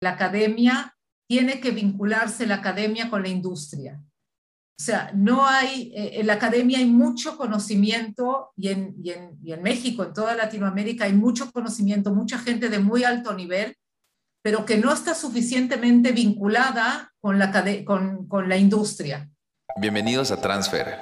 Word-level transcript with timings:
la 0.00 0.10
academia 0.10 0.94
tiene 1.28 1.60
que 1.60 1.70
vincularse 1.70 2.46
la 2.46 2.56
academia 2.56 3.10
con 3.10 3.22
la 3.22 3.28
industria. 3.28 4.00
O 4.80 4.82
sea, 4.82 5.10
no 5.12 5.46
hay, 5.46 5.92
eh, 5.94 6.20
en 6.20 6.26
la 6.28 6.34
academia 6.34 6.78
hay 6.78 6.86
mucho 6.86 7.36
conocimiento 7.36 8.52
y 8.56 8.68
en, 8.68 8.94
México, 9.60 10.04
en 10.04 10.12
toda 10.12 10.36
Latinoamérica, 10.36 11.04
hay 11.04 11.12
mucho 11.12 11.50
conocimiento, 11.50 12.14
mucha 12.14 12.38
gente 12.38 12.68
de 12.68 12.78
muy 12.78 13.02
alto 13.02 13.34
nivel, 13.34 13.74
pero 14.42 14.64
que 14.64 14.78
no 14.78 14.92
está 14.92 15.14
suficientemente 15.14 16.12
vinculada 16.12 17.12
con 17.20 17.40
la, 17.40 17.50
con 17.84 18.48
la 18.48 18.56
industria. 18.56 19.28
Bienvenidos 19.80 20.30
a 20.30 20.40
Transfer, 20.40 20.96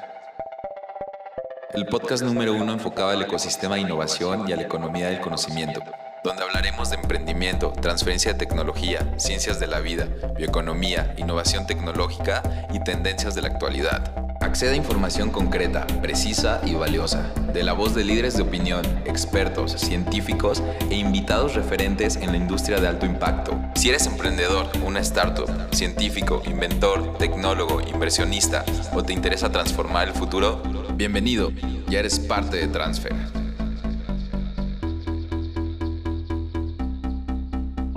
el 1.74 1.86
podcast 1.86 2.24
número 2.24 2.54
uno 2.54 2.72
enfocado 2.72 3.10
al 3.10 3.22
ecosistema 3.22 3.74
de 3.74 3.82
innovación 3.82 4.48
y 4.48 4.52
a 4.52 4.56
la 4.56 4.62
economía 4.62 5.08
del 5.08 5.20
conocimiento 5.20 5.82
donde 6.26 6.42
hablaremos 6.42 6.90
de 6.90 6.96
emprendimiento, 6.96 7.72
transferencia 7.80 8.32
de 8.32 8.38
tecnología, 8.38 9.14
ciencias 9.16 9.60
de 9.60 9.68
la 9.68 9.78
vida, 9.78 10.08
bioeconomía, 10.36 11.14
innovación 11.18 11.68
tecnológica 11.68 12.66
y 12.72 12.80
tendencias 12.82 13.36
de 13.36 13.42
la 13.42 13.48
actualidad. 13.48 14.12
Acceda 14.40 14.72
a 14.72 14.76
información 14.76 15.30
concreta, 15.30 15.86
precisa 16.02 16.60
y 16.64 16.74
valiosa, 16.74 17.32
de 17.52 17.62
la 17.62 17.74
voz 17.74 17.94
de 17.94 18.02
líderes 18.02 18.36
de 18.36 18.42
opinión, 18.42 18.84
expertos, 19.04 19.72
científicos 19.78 20.64
e 20.90 20.96
invitados 20.96 21.54
referentes 21.54 22.16
en 22.16 22.32
la 22.32 22.38
industria 22.38 22.80
de 22.80 22.88
alto 22.88 23.06
impacto. 23.06 23.56
Si 23.76 23.88
eres 23.88 24.06
emprendedor, 24.06 24.68
una 24.84 24.98
startup, 25.00 25.48
científico, 25.72 26.42
inventor, 26.44 27.18
tecnólogo, 27.18 27.80
inversionista 27.80 28.64
o 28.92 29.04
te 29.04 29.12
interesa 29.12 29.52
transformar 29.52 30.08
el 30.08 30.14
futuro, 30.14 30.60
bienvenido, 30.94 31.52
ya 31.88 32.00
eres 32.00 32.18
parte 32.18 32.56
de 32.56 32.66
Transfer. 32.66 33.45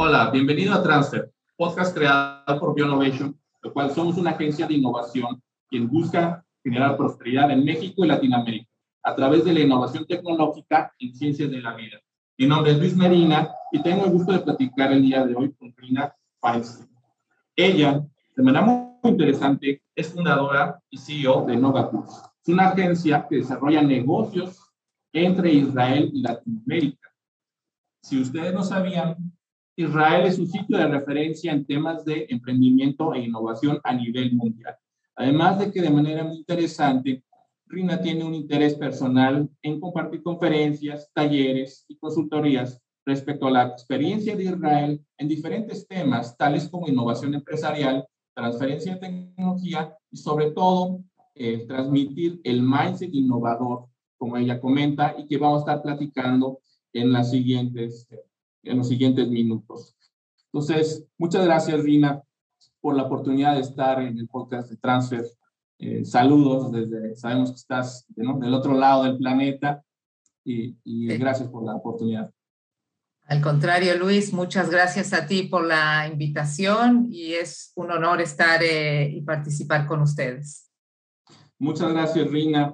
Hola, 0.02 0.30
bienvenido 0.32 0.74
a 0.74 0.82
Transfer, 0.82 1.30
podcast 1.58 1.94
creado 1.94 2.58
por 2.58 2.74
Bionovation, 2.74 3.38
lo 3.62 3.74
cual 3.74 3.92
somos 3.92 4.18
una 4.18 4.32
agencia 4.32 4.66
de 4.66 4.76
innovación 4.76 5.44
quien 5.68 5.90
busca 5.90 6.42
generar 6.64 6.96
prosperidad 6.96 7.52
en 7.52 7.66
México 7.66 8.06
y 8.06 8.08
Latinoamérica 8.08 8.70
a 9.04 9.14
través 9.14 9.44
de 9.44 9.52
la 9.52 9.60
innovación 9.60 10.08
tecnológica 10.08 10.94
en 11.00 11.14
ciencias 11.14 11.52
de 11.52 11.60
la 11.60 11.76
vida. 11.76 11.98
Mi 12.38 12.48
nombre 12.48 12.72
es 12.72 12.80
Luis 12.80 12.96
Medina 12.96 13.52
y 13.74 13.84
tengo 13.84 14.06
el 14.06 14.12
gusto 14.12 14.32
de 14.32 14.40
platicar 14.40 14.94
el 14.94 15.02
día 15.02 15.26
de 15.26 15.36
hoy 15.36 15.52
con 15.52 15.74
Rina 15.76 16.16
Feinstein. 16.42 16.90
Ella, 17.54 18.02
de 18.38 18.44
manera 18.44 18.66
muy 18.66 19.12
interesante, 19.12 19.84
es 19.94 20.14
fundadora 20.14 20.82
y 20.90 20.98
CEO 20.98 21.46
de 21.46 21.58
NovaCurs. 21.58 22.22
Es 22.42 22.48
una 22.48 22.70
agencia 22.70 23.28
que 23.30 23.36
desarrolla 23.36 23.82
negocios 23.82 24.66
entre 25.12 25.52
Israel 25.52 26.10
y 26.14 26.22
Latinoamérica. 26.22 27.10
Si 28.02 28.22
ustedes 28.22 28.54
no 28.54 28.64
sabían, 28.64 29.34
Israel 29.80 30.26
es 30.26 30.38
un 30.38 30.48
sitio 30.48 30.78
de 30.78 30.88
referencia 30.88 31.54
en 31.54 31.66
temas 31.66 32.04
de 32.04 32.28
emprendimiento 32.30 33.14
e 33.14 33.20
innovación 33.20 33.80
a 33.86 33.94
nivel 33.94 34.34
mundial. 34.34 34.76
Además 35.16 35.58
de 35.58 35.72
que 35.72 35.82
de 35.82 35.90
manera 35.90 36.26
muy 36.26 36.36
interesante, 36.36 37.24
Rina 37.66 38.02
tiene 38.02 38.26
un 38.26 38.34
interés 38.34 38.76
personal 38.76 39.50
en 39.62 39.80
compartir 39.80 40.22
conferencias, 40.22 41.10
talleres 41.14 41.86
y 41.88 41.96
consultorías 41.96 42.82
respecto 43.06 43.48
a 43.48 43.52
la 43.52 43.68
experiencia 43.68 44.36
de 44.36 44.44
Israel 44.44 45.02
en 45.18 45.30
diferentes 45.30 45.88
temas, 45.88 46.36
tales 46.36 46.68
como 46.68 46.90
innovación 46.90 47.34
empresarial, 47.34 48.06
transferencia 48.36 48.96
de 48.96 49.00
tecnología 49.00 49.96
y 50.12 50.18
sobre 50.18 50.52
todo 50.52 51.00
eh, 51.36 51.66
transmitir 51.66 52.42
el 52.44 52.62
mindset 52.62 53.14
innovador, 53.14 53.86
como 54.18 54.36
ella 54.36 54.60
comenta, 54.60 55.16
y 55.18 55.26
que 55.26 55.38
vamos 55.38 55.60
a 55.60 55.72
estar 55.72 55.82
platicando 55.82 56.60
en 56.92 57.14
las 57.14 57.32
siguientes 57.32 58.10
en 58.64 58.78
los 58.78 58.88
siguientes 58.88 59.28
minutos. 59.30 59.96
Entonces, 60.52 61.06
muchas 61.18 61.46
gracias, 61.46 61.84
Rina, 61.84 62.22
por 62.82 62.96
la 62.96 63.04
oportunidad 63.04 63.56
de 63.56 63.62
estar 63.62 64.02
en 64.02 64.18
el 64.18 64.28
podcast 64.28 64.70
de 64.70 64.78
Transfer. 64.78 65.26
Eh, 65.78 66.04
saludos 66.04 66.72
desde, 66.72 67.16
sabemos 67.16 67.52
que 67.52 67.56
estás 67.56 68.06
del 68.10 68.54
otro 68.54 68.74
lado 68.74 69.04
del 69.04 69.18
planeta 69.18 69.84
y, 70.44 70.76
gracias 71.18 71.48
por 71.50 71.64
la 71.64 71.76
oportunidad. 71.76 72.32
Al 73.28 73.42
contrario, 73.42 73.96
Luis, 73.96 74.34
muchas 74.34 74.72
gracias 74.72 75.14
a 75.14 75.28
ti 75.28 75.44
por 75.44 75.66
la 75.66 76.08
invitación 76.08 77.08
y 77.12 77.34
es 77.34 77.72
un 77.76 77.92
honor 77.92 78.22
estar 78.22 78.64
eh, 78.64 79.08
y 79.08 79.22
participar 79.22 79.86
con 79.86 80.02
ustedes. 80.02 80.72
Muchas 81.60 81.94
gracias, 81.94 82.28
Rina. 82.32 82.74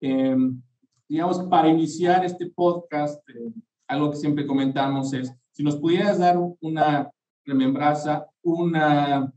Em, 0.00 0.60
digamos, 1.08 1.44
para 1.44 1.68
iniciar 1.68 2.24
este 2.24 2.50
podcast, 2.50 3.22
eh, 3.30 3.52
algo 3.88 4.10
que 4.10 4.16
siempre 4.16 4.46
comentamos 4.46 5.12
es, 5.12 5.32
si 5.50 5.62
nos 5.62 5.76
pudieras 5.76 6.18
dar 6.18 6.36
una 6.60 7.10
remembranza, 7.44 8.26
una, 8.42 9.32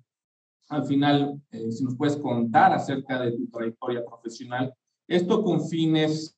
al 0.70 0.86
final, 0.86 1.42
eh, 1.52 1.72
si 1.72 1.84
nos 1.84 1.96
puedes 1.96 2.18
contar 2.18 2.74
acerca 2.74 3.22
de 3.22 3.32
tu 3.34 3.48
trayectoria 3.50 4.04
profesional, 4.06 4.74
esto 5.08 5.44
con 5.44 5.68
fines 5.68 6.38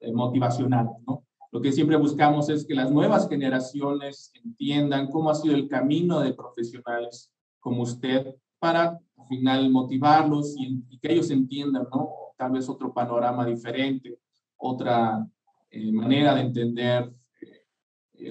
eh, 0.00 0.12
motivacionales, 0.12 0.92
¿no? 1.06 1.24
Lo 1.50 1.60
que 1.60 1.72
siempre 1.72 1.96
buscamos 1.96 2.48
es 2.48 2.66
que 2.66 2.74
las 2.74 2.90
nuevas 2.90 3.28
generaciones 3.28 4.32
entiendan 4.44 5.08
cómo 5.08 5.30
ha 5.30 5.36
sido 5.36 5.54
el 5.54 5.68
camino 5.68 6.18
de 6.18 6.34
profesionales 6.34 7.30
como 7.60 7.82
usted 7.82 8.34
para 8.58 8.98
al 9.16 9.26
final 9.28 9.70
motivarlos 9.70 10.56
y, 10.58 10.82
que 10.98 11.12
ellos 11.12 11.30
entiendan, 11.30 11.86
¿no? 11.92 12.10
Tal 12.36 12.50
vez 12.50 12.68
otro 12.68 12.92
panorama 12.92 13.46
diferente, 13.46 14.18
otra 14.56 15.24
eh, 15.70 15.92
manera 15.92 16.34
de 16.34 16.40
entender 16.40 17.14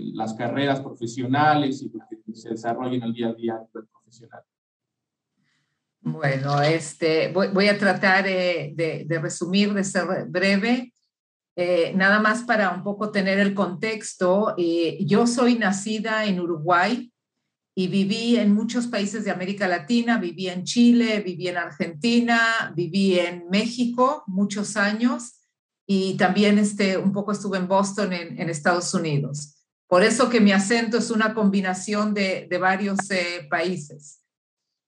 las 0.01 0.33
carreras 0.33 0.81
profesionales 0.81 1.81
y 1.81 1.89
lo 1.89 1.99
que 2.09 2.35
se 2.35 2.49
desarrolla 2.49 2.95
en 2.95 3.03
el 3.03 3.13
día 3.13 3.29
a 3.29 3.33
día 3.33 3.59
profesional. 3.71 4.43
Bueno, 6.05 6.61
este, 6.61 7.31
voy, 7.31 7.67
a 7.69 7.77
tratar 7.77 8.25
de, 8.25 9.07
resumir, 9.21 9.73
de 9.73 9.85
ser 9.85 10.25
breve. 10.27 10.93
Eh, 11.55 11.93
nada 11.95 12.19
más 12.19 12.43
para 12.43 12.71
un 12.71 12.83
poco 12.83 13.09
tener 13.09 13.39
el 13.39 13.53
contexto. 13.53 14.53
Eh, 14.57 14.97
yo 15.05 15.25
soy 15.27 15.55
nacida 15.55 16.25
en 16.25 16.41
Uruguay 16.41 17.09
y 17.73 17.87
viví 17.87 18.35
en 18.35 18.53
muchos 18.53 18.87
países 18.87 19.23
de 19.23 19.31
América 19.31 19.65
Latina, 19.65 20.17
viví 20.17 20.49
en 20.49 20.65
Chile, 20.65 21.21
viví 21.21 21.47
en 21.47 21.57
Argentina, 21.57 22.73
viví 22.75 23.17
en 23.17 23.45
México 23.49 24.23
muchos 24.27 24.75
años 24.75 25.39
y 25.87 26.17
también 26.17 26.59
este, 26.59 26.97
un 26.97 27.13
poco 27.13 27.31
estuve 27.31 27.59
en 27.59 27.67
Boston, 27.69 28.11
en, 28.11 28.39
en 28.41 28.49
Estados 28.49 28.93
Unidos. 28.93 29.62
Por 29.93 30.03
eso 30.03 30.27
que 30.27 30.41
mi 30.41 30.51
acento 30.51 30.97
es 30.97 31.11
una 31.11 31.35
combinación 31.35 32.15
de, 32.15 32.47
varios 32.59 32.97
eh, 33.11 33.45
países. 33.47 34.23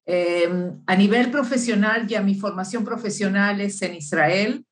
Em, 0.04 0.82
a 0.88 0.96
nivel 0.96 1.30
profesional, 1.30 2.08
ya 2.08 2.24
mi 2.24 2.34
formación 2.34 2.84
profesional 2.84 3.62
es 3.62 3.80
en 3.84 3.94
Israel, 3.94 4.66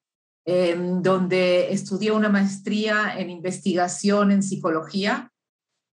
em, 0.44 1.04
donde 1.04 1.72
estudié 1.72 2.12
una 2.12 2.30
maestría 2.30 3.14
en 3.16 3.30
investigación 3.30 4.32
en 4.32 4.42
psicología. 4.42 5.32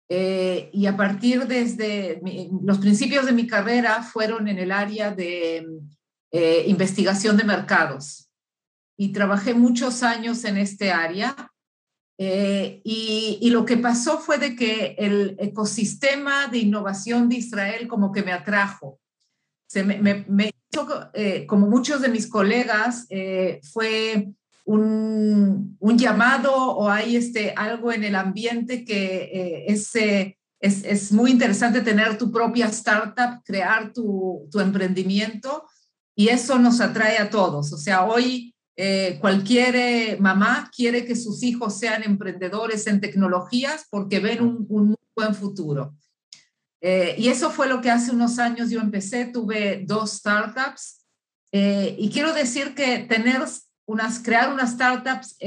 Eh, 0.10 0.70
y 0.74 0.86
a 0.88 0.98
partir 0.98 1.48
desde 1.48 2.20
los 2.62 2.80
principios 2.80 3.26
de 3.26 3.32
mi 3.32 3.48
carrera 3.48 4.04
fueron 4.04 4.50
en 4.50 4.60
el 4.60 4.74
área 4.74 5.12
de 5.12 5.66
eh, 6.32 6.66
investigación 6.68 7.38
de 7.38 7.46
mercados. 7.46 8.30
Y 8.98 9.14
trabajé 9.14 9.54
muchos 9.54 10.04
años 10.04 10.44
en 10.44 10.58
este 10.58 10.92
área 10.92 11.54
eh, 12.18 12.82
y, 12.84 13.50
lo 13.50 13.66
que 13.66 13.78
pasó 13.78 14.20
fue 14.20 14.38
de 14.38 14.56
que 14.56 14.96
el 14.98 15.36
ecosistema 15.38 16.48
de 16.48 16.60
innovación 16.60 17.28
de 17.28 17.36
Israel 17.38 17.88
como 17.88 18.12
que 18.12 18.24
me 18.24 18.32
atrajo. 18.32 19.00
Se 19.68 19.84
me, 19.84 20.54
hizo, 20.72 21.10
eh, 21.14 21.46
como 21.46 21.68
muchos 21.68 22.02
de 22.02 22.10
mis 22.10 22.28
colegas, 22.28 23.06
eh, 23.10 23.60
fue 23.74 24.30
un, 24.64 25.78
un, 25.80 25.98
llamado 25.98 26.54
o 26.56 26.90
hay 26.90 27.18
este, 27.18 27.54
algo 27.56 27.92
en 27.92 28.04
el 28.06 28.16
ambiente 28.16 28.86
que 28.86 29.66
es, 29.68 29.94
es, 29.96 30.86
es, 30.86 31.12
muy 31.12 31.32
interesante 31.32 31.82
tener 31.82 32.18
tu 32.18 32.32
propia 32.32 32.68
startup, 32.68 33.44
crear 33.44 33.92
tu, 33.92 34.48
tu 34.50 34.60
emprendimiento 34.62 35.66
y 36.16 36.30
eso 36.30 36.58
nos 36.58 36.80
atrae 36.80 37.18
a 37.18 37.30
todos. 37.30 37.74
O 37.74 37.78
sea, 37.78 38.06
hoy 38.06 38.55
eh, 38.78 39.20
cualquier 39.22 39.76
eh, 39.76 40.18
mamá 40.20 40.70
quiere 40.76 41.06
que 41.06 41.16
sus 41.16 41.44
hijos 41.44 41.80
sean 41.80 42.04
emprendedores 42.04 42.88
en 42.88 43.00
tecnologías 43.00 43.88
porque 43.90 44.20
ven 44.20 44.42
un, 44.42 44.68
muy 44.68 44.98
buen 45.16 45.34
futuro. 45.34 45.96
Eh, 46.82 47.16
y 47.18 47.30
eso 47.30 47.50
fue 47.52 47.68
lo 47.68 47.80
que 47.80 47.90
hace 47.90 48.12
unos 48.12 48.38
años 48.38 48.70
yo 48.70 48.82
empecé, 48.82 49.26
tuve 49.26 49.84
dos 49.86 50.12
startups 50.12 51.02
y 51.52 52.10
quiero 52.10 52.34
decir 52.34 52.76
que 52.76 53.00
tener 53.08 53.42
unas, 53.88 54.20
crear 54.20 54.52
unas 54.52 54.72
startups 54.72 55.38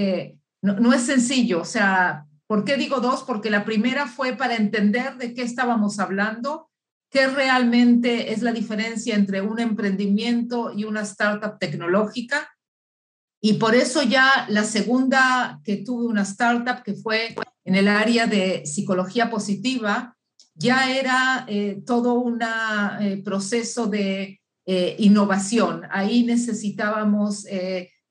no, 0.62 0.81
no, 0.81 0.94
es 0.94 1.02
sencillo. 1.02 1.60
O 1.60 1.66
sea, 1.66 2.24
¿por 2.46 2.64
qué 2.64 2.78
digo 2.78 3.00
dos? 3.00 3.24
Porque 3.24 3.50
la 3.50 3.66
primera 3.66 4.06
fue 4.06 4.32
para 4.32 4.56
entender 4.56 5.19
de 5.19 5.34
qué 5.34 5.42
estábamos 5.42 5.98
hablando, 5.98 6.70
qué 7.10 7.26
realmente 7.26 8.32
es 8.32 8.40
la 8.40 8.52
diferencia 8.52 9.16
entre 9.16 9.42
un 9.42 9.60
emprendimiento 9.60 10.72
y 10.74 10.84
una 10.84 11.02
startup 11.02 11.58
tecnológica 11.58 12.48
y 13.40 13.55
por 13.55 13.75
eso 13.75 14.02
ya 14.02 14.46
la 14.49 14.64
segunda 14.64 15.61
que 15.64 15.76
tuve 15.76 16.06
una 16.06 16.23
startup 16.23 16.82
que 16.82 16.94
fue 16.94 17.35
en 17.64 17.75
el 17.75 17.88
área 17.88 18.26
de 18.26 18.67
psicología 18.67 19.31
positiva, 19.31 20.17
ya 20.55 20.90
era 20.90 21.46
todo 21.87 22.14
un 22.14 22.40
proceso 23.25 23.87
de 23.87 24.40
innovación. 24.67 25.82
Ahí 25.90 26.25
necesitábamos 26.25 27.44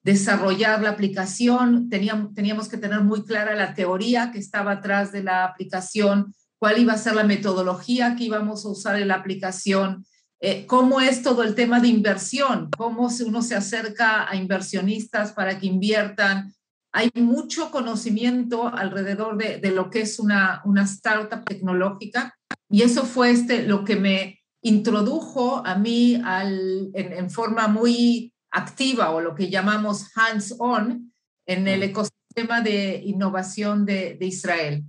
desarrollar 0.02 0.82
la 0.82 0.92
aplicación, 0.92 1.90
teníamos, 1.90 2.34
teníamos 2.34 2.70
que 2.70 2.78
tener 2.78 3.02
muy 3.02 3.26
clara 3.26 3.56
la 3.56 3.74
teoría 3.74 4.32
que 4.32 4.40
estaba 4.40 4.72
atrás 4.72 5.12
de 5.12 5.24
la 5.24 5.44
aplicación, 5.44 6.34
cuál 6.58 6.80
iba 6.80 6.94
a 6.94 6.98
ser 6.98 7.16
la 7.16 7.26
metodología 7.26 8.16
que 8.16 8.24
íbamos 8.24 8.66
a 8.66 8.70
usar 8.70 8.96
en 9.02 9.10
la 9.10 9.16
aplicación, 9.16 10.06
eh, 10.40 10.66
cómo 10.66 11.02
es 11.02 11.24
todo 11.24 11.44
el 11.44 11.56
tema 11.56 11.80
de 11.80 11.88
inversión, 11.88 12.70
cómo 12.78 13.10
uno 13.26 13.42
se 13.42 13.56
acerca 13.56 14.30
a 14.30 14.36
inversionistas 14.36 15.32
para 15.32 15.58
que 15.58 15.68
inviertan. 15.68 16.54
Hay 16.92 17.10
mucho 17.16 17.72
conocimiento 17.72 18.68
alrededor 18.68 19.38
de, 19.38 19.58
de 19.58 19.72
lo 19.72 19.90
que 19.90 20.02
es 20.02 20.20
una, 20.20 20.62
una 20.66 20.84
startup 20.84 21.44
tecnológica 21.44 22.36
y 22.70 22.82
eso 22.82 23.04
fue 23.04 23.32
este, 23.32 23.64
lo 23.64 23.84
que 23.84 23.96
me 23.96 24.40
introdujo 24.62 25.66
a 25.66 25.76
mí 25.76 26.22
al, 26.24 26.90
en, 26.94 27.14
en 27.14 27.30
forma 27.30 27.68
muy 27.68 28.34
activa 28.52 29.12
o 29.12 29.22
lo 29.22 29.36
que 29.36 29.50
llamamos 29.50 30.12
hands-on 30.16 31.14
en 31.46 31.68
el 31.68 31.84
ecosistema 31.84 32.62
de 32.62 33.02
innovación 33.06 33.86
de, 33.86 34.18
de 34.20 34.26
Israel. 34.26 34.84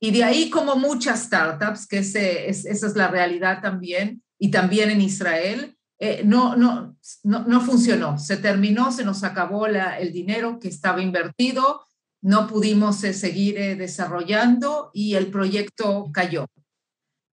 Y 0.00 0.10
de 0.10 0.24
ahí, 0.24 0.50
como 0.50 0.74
muchas 0.76 1.24
startups, 1.24 1.86
que 1.86 1.98
ese, 1.98 2.48
es, 2.48 2.64
esa 2.66 2.86
es 2.88 2.96
la 2.96 3.08
realidad 3.08 3.62
también, 3.62 4.22
y 4.42 4.50
también 4.50 4.90
en 4.90 5.00
Israel, 5.00 5.78
eh, 6.00 6.22
no, 6.24 6.56
no, 6.56 6.96
no, 7.22 7.44
no, 7.46 7.60
funcionó. 7.60 8.18
Se 8.18 8.36
terminó, 8.36 8.90
se 8.90 9.04
nos 9.04 9.22
acabó 9.22 9.68
el 9.68 10.12
dinero 10.12 10.58
que 10.58 10.66
estaba 10.66 11.00
invertido, 11.00 11.86
no 12.20 12.48
pudimos 12.48 13.04
eh, 13.04 13.14
seguir 13.14 13.56
eh, 13.56 13.76
desarrollando 13.76 14.90
y 14.92 15.14
el 15.14 15.28
proyecto 15.28 16.10
cayó. 16.12 16.48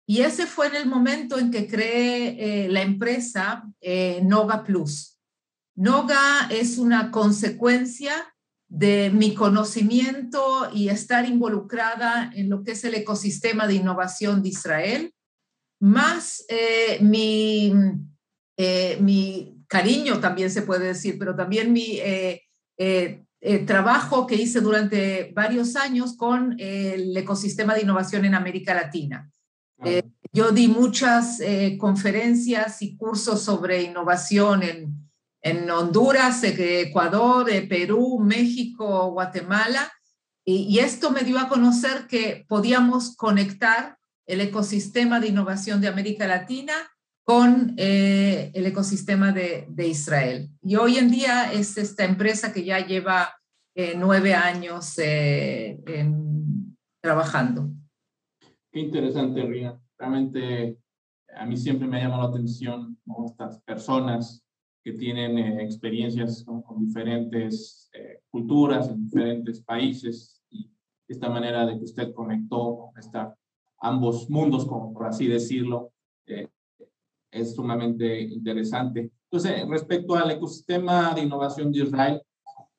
Y 0.07 0.21
ese 0.21 0.47
fue 0.47 0.67
en 0.67 0.75
el 0.75 0.85
momento 0.85 1.37
en 1.37 1.51
que 1.51 1.67
creé 1.67 2.69
la 2.69 2.81
empresa 2.81 3.65
Noga 4.21 4.63
Plus. 4.63 5.19
Noga 5.75 6.47
es 6.49 6.77
una 6.77 7.11
consecuencia 7.11 8.33
de 8.69 9.09
mi 9.09 9.33
conocimiento 9.33 10.69
y 10.73 10.87
estar 10.87 11.27
involucrada 11.27 12.31
en 12.33 12.49
lo 12.49 12.63
que 12.63 12.71
es 12.71 12.83
el 12.85 12.95
ecosistema 12.95 13.67
de 13.67 13.75
innovación 13.75 14.41
de 14.41 14.49
Israel, 14.49 15.12
más 15.83 16.45
eh, 16.47 16.97
mi, 17.01 17.73
eh, 18.55 18.97
mi, 19.01 19.49
cariño 19.67 20.19
también 20.19 20.51
se 20.51 20.61
puede 20.61 20.85
decir, 20.85 21.17
pero 21.17 21.35
también 21.35 21.73
mi 21.73 21.99
eh, 21.99 22.43
trabajo 23.65 24.27
que 24.27 24.35
hice 24.35 24.61
durante 24.61 25.31
varios 25.33 25.75
años 25.75 26.15
con 26.15 26.55
el 26.59 27.17
ecosistema 27.17 27.73
de 27.73 27.81
innovación 27.81 28.23
en 28.23 28.35
América 28.35 28.75
Latina. 28.75 29.29
yo 30.31 30.51
di 30.51 30.67
muchas 30.67 31.39
conferencias 31.79 32.83
y 32.83 32.95
cursos 32.95 33.41
sobre 33.41 33.81
innovación 33.81 34.61
en 34.61 35.03
en 35.41 35.69
Honduras, 35.69 36.41
Ecuador, 36.43 37.45
Perú, 37.67 38.19
México, 38.19 39.11
Guatemala. 39.11 39.91
Y, 40.45 40.79
esto 40.79 41.11
me 41.11 41.23
dio 41.23 41.37
a 41.39 41.49
conocer 41.49 42.07
que 42.07 42.45
podíamos 42.47 43.15
conectar 43.17 43.97
el 44.25 44.41
ecosistema 44.41 45.19
de 45.19 45.27
innovación 45.27 45.81
de 45.81 45.87
América 45.87 46.27
Latina 46.27 46.73
con 47.23 47.73
eh, 47.77 48.51
el 48.53 48.65
ecosistema 48.65 49.31
de, 49.31 49.87
Israel. 49.87 50.49
Y 50.61 50.75
hoy 50.75 50.97
en 50.97 51.09
día 51.09 51.51
es 51.51 51.77
esta 51.77 52.03
empresa 52.03 52.51
que 52.51 52.65
ya 52.65 52.85
lleva 52.85 53.29
eh, 53.75 53.93
nueve 53.97 54.33
años 54.33 54.97
eh, 54.99 55.79
trabajando. 57.01 57.69
Qué 58.71 58.79
interesante, 58.79 59.41
Rina. 59.43 59.79
Realmente 59.97 60.77
a 61.35 61.45
mí 61.45 61.55
siempre 61.55 61.87
me 61.87 61.97
ha 61.97 62.03
llamado 62.03 62.23
la 62.23 62.29
atención 62.29 62.97
estas 63.25 63.61
personas 63.61 64.43
que 64.83 64.93
tienen 64.93 65.37
experiencias 65.61 66.43
con, 66.43 66.63
diferentes 66.85 67.89
culturas, 68.29 68.89
en 68.89 69.05
diferentes 69.05 69.61
países, 69.61 70.41
y 70.49 70.69
esta 71.07 71.29
manera 71.29 71.65
de 71.65 71.77
que 71.77 71.85
usted 71.85 72.13
conectó 72.13 72.91
esta, 72.97 73.33
ambos 73.83 74.29
mundos, 74.29 74.65
como 74.65 74.93
por 74.93 75.05
así 75.05 75.27
decirlo, 75.27 75.91
eh, 76.25 76.47
es 77.31 77.55
sumamente 77.55 78.21
interesante. 78.21 79.11
Entonces, 79.29 79.67
respecto 79.67 80.15
al 80.15 80.31
ecosistema 80.31 81.13
de 81.13 81.21
innovación 81.21 81.71
de 81.71 81.79
Israel, 81.79 82.21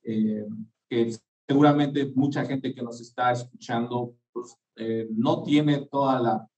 que 0.03 1.17
seguramente 1.49 2.13
mucha 2.15 2.45
gente 2.45 2.75
que 2.75 2.83
nos 2.83 3.01
está 3.01 3.33
escuchando 3.33 4.15
pues, 4.33 4.57
no 5.11 5.43
tiene 5.43 5.87
toda 5.91 6.21
la, 6.21 6.49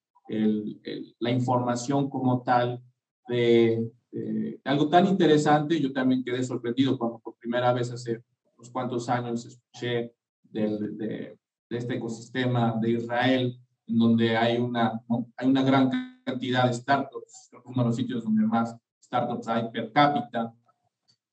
la 1.20 1.30
información 1.30 2.10
como 2.10 2.42
tal 2.42 2.82
de 3.28 3.90
eh, 4.18 4.58
algo 4.64 4.88
tan 4.88 5.06
interesante, 5.06 5.78
yo 5.78 5.92
también 5.92 6.24
quedé 6.24 6.42
sorprendido 6.42 6.96
cuando 6.96 7.18
por 7.18 7.36
primera 7.36 7.72
vez 7.74 7.90
hace 7.90 8.22
unos 8.56 8.70
cuantos 8.70 9.08
años 9.10 9.44
escuché 9.44 10.14
del, 10.42 10.96
de, 10.96 11.38
este 11.68 11.96
ecosistema 11.96 12.78
de 12.80 12.92
Israel, 12.92 13.60
en 13.86 13.98
donde 13.98 14.36
hay 14.36 14.58
una, 14.58 15.00
hay 15.36 15.48
una 15.48 15.62
gran 15.62 15.90
cantidad 16.24 16.66
de 16.66 16.74
startups, 16.74 17.50
uno 17.64 17.82
de 17.82 17.88
los 17.88 17.96
sitios 17.96 18.24
donde 18.24 18.46
más 18.46 18.76
startups 19.02 19.48
hay 19.48 19.70
per 19.70 19.92
cápita, 19.92 20.52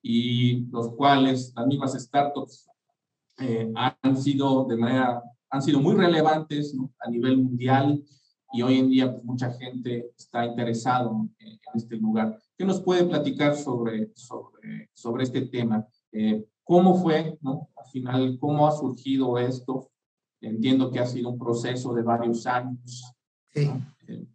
y 0.01 0.65
los 0.67 0.93
cuales 0.95 1.53
las 1.55 1.65
mismas 1.65 1.93
startups 1.93 2.67
eh, 3.39 3.71
han 3.75 4.17
sido 4.17 4.65
de 4.65 4.75
manera, 4.75 5.23
han 5.49 5.61
sido 5.61 5.79
muy 5.79 5.95
relevantes 5.95 6.75
a 6.99 7.09
nivel 7.09 7.37
mundial 7.37 8.03
y 8.51 8.61
hoy 8.61 8.79
en 8.79 8.89
día 8.89 9.11
pues, 9.11 9.23
mucha 9.23 9.51
gente 9.53 10.11
está 10.15 10.45
interesado 10.45 11.27
en, 11.39 11.59
este 11.73 11.95
lugar. 11.95 12.39
¿Qué 12.55 12.65
nos 12.65 12.81
puede 12.81 13.03
platicar 13.03 13.55
sobre, 13.55 14.11
sobre, 14.15 14.91
sobre 14.93 15.23
este 15.23 15.41
tema? 15.47 15.87
Eh, 16.11 16.45
¿Cómo 16.63 17.01
fue, 17.01 17.37
no? 17.41 17.69
Al 17.75 17.85
final, 17.89 18.37
¿cómo 18.39 18.67
ha 18.67 18.71
surgido 18.71 19.39
esto? 19.39 19.89
Entiendo 20.43 20.91
que 20.91 20.99
ha 20.99 21.05
sido 21.05 21.29
un 21.29 21.39
proceso 21.39 21.93
de 21.93 22.03
varios 22.03 22.45
años. 22.45 23.13
Sí. 23.53 23.71
Eh, 24.07 24.25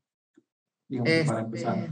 digamos, 0.88 1.10
para 1.10 1.20
este, 1.20 1.40
empezar. 1.40 1.88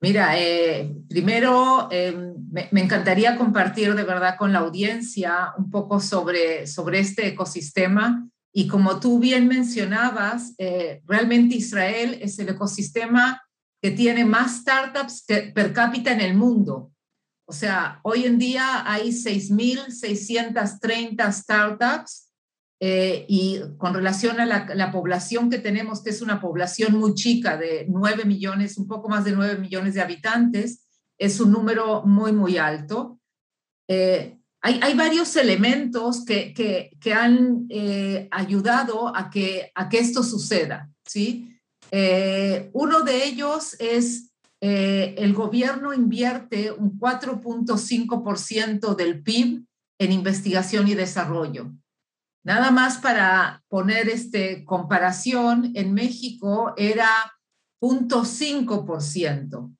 Mira, 0.00 0.40
eh, 0.40 0.96
primero 1.08 1.88
em, 1.90 2.34
me, 2.50 2.68
me, 2.72 2.82
encantaría 2.82 3.36
compartir 3.36 3.94
de 3.94 4.02
verdad 4.02 4.36
con 4.36 4.52
la 4.52 4.60
audiencia 4.60 5.52
un 5.58 5.70
poco 5.70 6.00
sobre, 6.00 6.66
sobre 6.66 7.00
este 7.00 7.28
ecosistema 7.28 8.26
y 8.52 8.66
como 8.66 8.98
tú 8.98 9.18
bien 9.18 9.46
mencionabas, 9.46 10.54
eh, 10.58 11.02
realmente 11.06 11.54
Israel 11.54 12.18
es 12.20 12.38
el 12.38 12.48
ecosistema 12.48 13.42
que 13.80 13.90
tiene 13.90 14.24
más 14.24 14.60
startups 14.60 15.26
per 15.26 15.72
cápita 15.72 16.12
en 16.12 16.20
el 16.20 16.34
mundo. 16.34 16.92
O 17.46 17.52
sea, 17.52 18.00
hoy 18.02 18.24
en 18.24 18.38
día 18.38 18.90
hay 18.90 19.10
6.630 19.10 21.32
startups 21.32 22.31
eh, 22.84 23.26
y 23.28 23.60
con 23.78 23.94
relación 23.94 24.40
a 24.40 24.46
la, 24.46 24.66
la, 24.74 24.90
población 24.90 25.48
que 25.50 25.58
tenemos, 25.58 26.02
que 26.02 26.10
es 26.10 26.20
una 26.20 26.40
población 26.40 26.98
muy 26.98 27.14
chica 27.14 27.56
de 27.56 27.86
9 27.88 28.24
millones, 28.24 28.76
un 28.76 28.88
poco 28.88 29.08
más 29.08 29.24
de 29.24 29.30
9 29.30 29.58
millones 29.58 29.94
de 29.94 30.00
habitantes, 30.00 30.88
es 31.16 31.38
un 31.38 31.52
número 31.52 32.02
muy, 32.02 32.32
muy 32.32 32.58
alto. 32.58 33.20
Eh, 33.88 34.36
hay, 34.64 34.94
varios 34.94 35.34
elementos 35.36 36.24
que, 36.24 36.54
que, 36.54 37.12
han 37.12 37.66
eh, 37.68 38.28
ayudado 38.30 39.14
a 39.14 39.28
que, 39.28 39.70
a 39.74 39.88
que 39.88 39.98
esto 39.98 40.22
suceda, 40.22 40.88
¿sí? 41.04 41.58
Eh, 41.90 42.70
uno 42.72 43.02
de 43.02 43.24
ellos 43.24 43.76
es 43.80 44.30
eh, 44.60 45.14
el 45.18 45.34
gobierno 45.34 45.92
invierte 45.92 46.70
un 46.72 46.98
4.5% 46.98 48.94
del 48.94 49.22
PIB 49.22 49.64
en 49.98 50.12
investigación 50.12 50.86
y 50.88 50.94
desarrollo. 50.94 51.72
Nada 52.44 52.70
más 52.72 52.98
para 52.98 53.62
poner 53.68 54.08
este 54.08 54.64
comparación, 54.64 55.72
en 55.74 55.94
México 55.94 56.74
era 56.76 57.08
0.5%. 57.80 59.76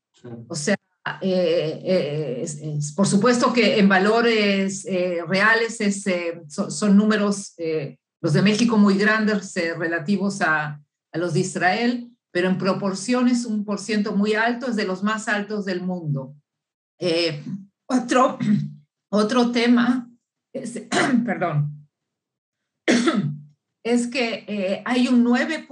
O 0.49 0.55
sea, 0.55 0.77
eh, 1.21 1.83
eh, 1.85 2.79
por 2.95 3.09
supuesto 3.09 3.53
que 3.53 3.81
en 3.81 3.89
valores 3.89 4.85
eh, 4.87 5.19
reales 5.27 5.81
es, 5.81 6.05
son, 6.49 6.97
números, 6.97 7.55
los 8.21 8.33
de 8.33 8.43
México 8.43 8.79
muy 8.79 8.97
grandes 8.97 9.55
relativos 9.77 10.41
a, 10.43 10.81
a, 11.13 11.19
los 11.19 11.35
de 11.35 11.41
Israel, 11.41 12.11
pero 12.31 12.49
en 12.49 12.59
proporciones 12.59 13.45
un 13.45 13.65
por 13.65 13.81
ciento 13.81 14.15
muy 14.15 14.35
alto, 14.35 14.69
es 14.69 14.77
de 14.77 14.85
los 14.85 15.03
más 15.03 15.27
altos 15.27 15.65
del 15.65 15.83
mundo. 15.83 16.37
otro, 17.87 18.39
otro 19.11 19.51
tema, 19.51 20.09
es, 20.53 20.83
perdón, 21.27 21.82
es 23.83 24.07
que 24.07 24.83
hay 24.85 25.09
un 25.09 25.25
9. 25.25 25.67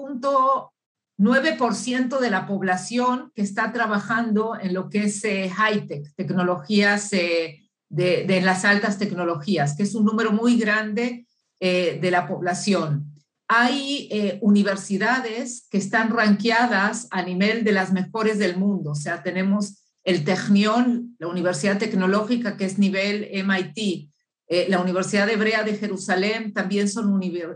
9% 1.21 2.19
de 2.19 2.31
la 2.31 2.47
población 2.47 3.31
que 3.35 3.43
está 3.43 3.73
trabajando 3.73 4.59
en 4.59 4.73
lo 4.73 4.89
que 4.89 5.05
es 5.05 5.23
eh, 5.25 5.51
high-tech, 5.51 6.15
tecnologías 6.17 7.13
eh, 7.13 7.61
de, 7.91 8.41
las 8.41 8.65
altas 8.65 8.99
tecnologías, 8.99 9.77
que 9.77 9.83
es 9.83 9.95
un 9.95 10.07
número 10.07 10.33
muy 10.33 10.59
grande 10.59 11.27
eh, 11.61 11.99
de 12.01 12.11
la 12.11 12.27
población. 12.27 13.07
hay 13.49 14.09
eh, 14.13 14.39
universidades 14.43 15.67
que 15.71 15.79
están 15.79 16.11
ranqueadas 16.11 17.09
a 17.11 17.23
nivel 17.23 17.65
de 17.65 17.73
las 17.73 17.93
mejores 17.93 18.39
del 18.39 18.57
mundo. 18.57 18.93
O 18.93 18.95
sea, 18.95 19.25
tenemos 19.25 19.83
el 20.05 20.25
Technion, 20.25 21.17
la 21.19 21.27
Universidad 21.27 21.77
Tecnológica, 21.77 22.57
que 22.57 22.65
es 22.65 22.79
nivel 22.79 23.29
MIT, 23.45 24.09
eh, 24.53 24.67
la 24.69 24.81
Universidad 24.81 25.31
Hebrea 25.31 25.63
de 25.63 25.77
Jerusalén, 25.77 26.53
también 26.53 26.89
son 26.89 27.07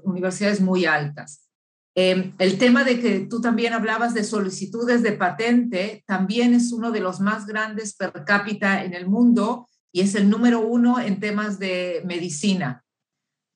universidades 0.05 0.61
muy 0.61 0.85
altas. 0.85 1.49
Em, 1.97 2.35
el 2.39 2.57
tema 2.57 2.85
de 2.85 3.01
que 3.01 3.27
tú 3.29 3.41
también 3.41 3.73
hablabas 3.73 4.15
de 4.15 4.23
solicitudes 4.23 5.03
de 5.03 5.11
patente, 5.11 6.05
también 6.07 6.55
es 6.55 6.71
uno 6.71 6.93
de 6.93 7.01
los 7.01 7.19
más 7.19 7.47
grandes 7.47 7.97
per 7.97 8.25
cápita 8.25 8.85
en 8.85 8.95
el 8.95 9.09
mundo 9.09 9.69
y 9.91 10.03
es 10.03 10.15
el 10.15 10.31
número 10.31 10.61
uno 10.61 11.01
en 11.01 11.19
temas 11.19 11.59
de 11.59 12.01
medicina. 12.05 12.85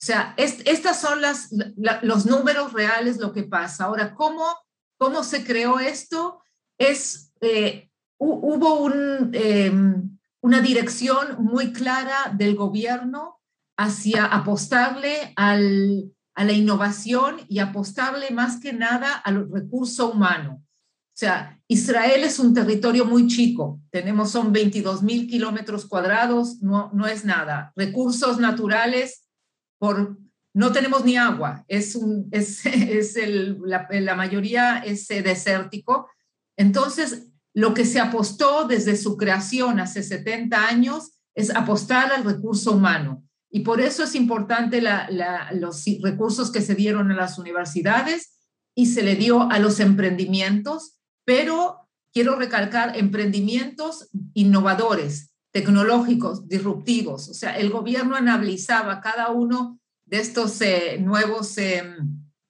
O 0.03 0.05
sea, 0.05 0.35
estas 0.37 1.01
son 1.01 1.21
las, 1.21 1.51
los 2.03 2.27
números 2.27 2.73
reales, 2.73 3.19
lo 3.19 3.33
que 3.33 3.45
pasa. 3.45 3.85
Ahora, 3.85 4.17
¿cómo, 4.17 4.45
cómo 4.97 5.23
se 5.23 5.45
creó 5.45 5.79
esto? 5.79 6.43
Es, 6.77 7.33
eh, 7.41 7.89
hubo 8.19 8.81
un, 8.81 9.31
em, 9.33 10.18
una 10.41 10.61
dirección 10.61 11.45
muy 11.45 11.73
clara 11.73 12.33
del 12.37 12.55
gobierno 12.55 13.41
hacia 13.77 14.25
apostarle 14.25 15.33
a 15.37 15.57
la 15.57 16.53
innovación 16.53 17.37
y 17.49 17.61
apostarle 17.61 18.31
más 18.31 18.61
que 18.61 18.73
nada 18.73 19.13
al 19.15 19.51
recurso 19.51 20.11
humano. 20.11 20.63
O 21.19 21.21
sea, 21.21 21.61
Israel 21.67 22.23
es 22.23 22.39
un 22.39 22.55
territorio 22.55 23.05
muy 23.05 23.27
chico, 23.27 23.81
tenemos 23.91 24.31
son 24.31 24.53
22 24.53 25.03
mil 25.03 25.27
kilómetros 25.27 25.87
cuadrados, 25.87 26.63
no, 26.63 27.07
es 27.09 27.25
nada. 27.25 27.73
Recursos 27.75 28.39
naturales 28.39 29.29
por, 29.81 30.17
no 30.55 30.71
tenemos 30.71 31.05
ni 31.05 31.17
agua, 31.17 31.65
es, 31.67 31.97
un, 31.97 32.29
es, 32.31 32.65
es 32.67 33.17
el, 33.17 33.59
la, 33.65 33.89
la, 33.91 34.15
mayoría 34.15 34.79
es 34.79 35.11
eh, 35.11 35.23
desértico. 35.23 36.09
Entonces, 36.57 37.29
lo 37.59 37.75
que 37.75 37.85
se 37.85 37.99
apostó 37.99 38.69
desde 38.69 38.97
su 38.97 39.17
creación 39.17 39.81
hace 39.81 40.05
70 40.05 40.69
años 40.69 41.11
es 41.35 41.51
apostar 41.51 42.13
al 42.13 42.23
recurso 42.23 42.71
humano. 42.71 43.25
Y 43.51 43.61
por 43.61 43.81
eso 43.81 44.05
es 44.05 44.15
importante 44.15 44.81
los 44.81 45.85
recursos 46.01 46.53
que 46.53 46.61
se 46.61 46.77
dieron 46.77 47.11
a 47.11 47.17
las 47.17 47.37
universidades 47.37 48.39
y 48.77 48.87
se 48.87 49.03
le 49.03 49.17
dio 49.17 49.51
a 49.51 49.59
los 49.59 49.81
emprendimientos, 49.81 51.01
pero 51.25 51.89
quiero 52.13 52.37
recalcar 52.37 52.97
emprendimientos 52.97 54.09
innovadores, 54.35 55.35
tecnológicos, 55.51 56.47
disruptivos. 56.47 57.29
O 57.29 57.35
sea, 57.35 57.59
el 57.59 57.71
gobierno 57.71 58.15
analizaba 58.15 59.01
cada 59.01 59.31
uno 59.33 59.81
de 60.05 60.21
estos 60.21 60.61
eh, 60.61 60.99
nuevos 61.01 61.59
eh, 61.59 61.83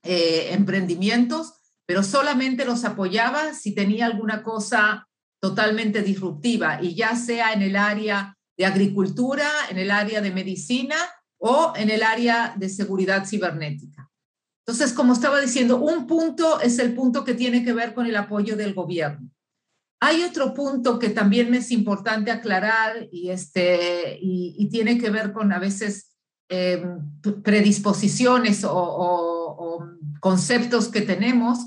eh, 0.02 0.48
emprendimientos, 0.50 1.54
pero 1.88 2.02
solamente 2.02 2.66
los 2.66 2.84
apoyaba 2.84 3.54
si 3.54 3.74
tenía 3.74 4.04
alguna 4.04 4.42
cosa 4.42 5.08
totalmente 5.40 6.02
disruptiva, 6.02 6.82
y 6.82 6.94
ya 6.94 7.16
sea 7.16 7.54
en 7.54 7.62
el 7.62 7.76
área 7.76 8.36
de 8.58 8.66
agricultura, 8.66 9.48
en 9.70 9.78
el 9.78 9.90
área 9.90 10.20
de 10.20 10.30
medicina 10.30 10.96
o 11.40 11.72
en 11.76 11.88
el 11.88 12.02
área 12.02 12.54
de 12.58 12.68
seguridad 12.68 13.24
cibernética. 13.26 14.10
Entonces, 14.66 14.92
como 14.92 15.14
estaba 15.14 15.40
diciendo, 15.40 15.78
un 15.78 16.06
punto 16.06 16.60
es 16.60 16.78
el 16.78 16.94
punto 16.94 17.24
que 17.24 17.32
tiene 17.32 17.64
que 17.64 17.72
ver 17.72 17.94
con 17.94 18.04
el 18.04 18.16
apoyo 18.16 18.54
del 18.54 18.74
gobierno. 18.74 19.30
Hay 19.98 20.24
otro 20.24 20.52
punto 20.52 20.98
que 20.98 21.08
también 21.08 21.50
me 21.50 21.56
es 21.56 21.70
importante 21.70 22.30
aclarar 22.30 23.08
y, 23.10 23.30
este, 23.30 24.18
y, 24.20 24.68
tiene 24.68 24.98
que 24.98 25.08
ver 25.08 25.32
con 25.32 25.52
a 25.54 25.58
veces 25.58 26.14
em, 26.50 27.00
predisposiciones 27.42 28.62
o, 28.64 28.74
o, 28.74 29.84
conceptos 30.20 30.88
que 30.88 31.00
tenemos, 31.00 31.58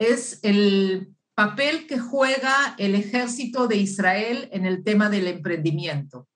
es 0.00 0.40
el 0.42 1.14
papel 1.36 1.86
que 1.86 1.98
juega 1.98 2.74
el 2.78 2.96
ejército 2.96 3.68
de 3.68 3.76
Israel 3.76 4.48
en 4.52 4.66
el 4.66 4.82
tema 4.82 5.08
del 5.08 5.28
emprendimiento. 5.28 6.26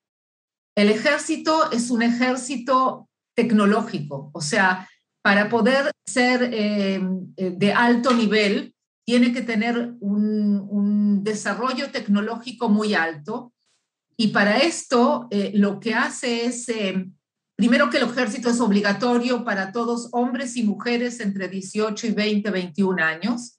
El 0.75 0.89
ejército 0.89 1.71
es 1.71 1.89
un 1.89 2.01
ejército 2.01 3.09
tecnológico, 3.35 4.31
o 4.33 4.41
sea, 4.41 4.87
para 5.21 5.49
poder 5.49 5.91
ser 6.05 6.53
em, 6.53 7.33
de 7.35 7.73
alto 7.73 8.13
nivel, 8.13 8.75
tiene 9.05 9.33
que 9.33 9.41
tener 9.41 9.93
un, 9.99 11.23
desarrollo 11.23 11.89
tecnológico 11.89 12.69
muy 12.69 12.93
alto. 12.93 13.51
Y 14.15 14.27
para 14.27 14.57
esto, 14.57 15.27
eh, 15.31 15.51
lo 15.55 15.79
que 15.79 15.95
hace 15.95 16.45
es, 16.45 16.69
eh, 16.69 17.07
primero 17.57 17.89
que 17.89 17.97
el 17.97 18.03
ejército 18.03 18.49
es 18.49 18.59
obligatorio 18.59 19.43
para 19.43 19.71
todos 19.71 20.09
hombres 20.11 20.55
y 20.55 20.63
mujeres 20.63 21.19
entre 21.19 21.47
18 21.47 22.07
y 22.07 22.11
20, 22.11 22.51
21 22.51 23.03
años. 23.03 23.54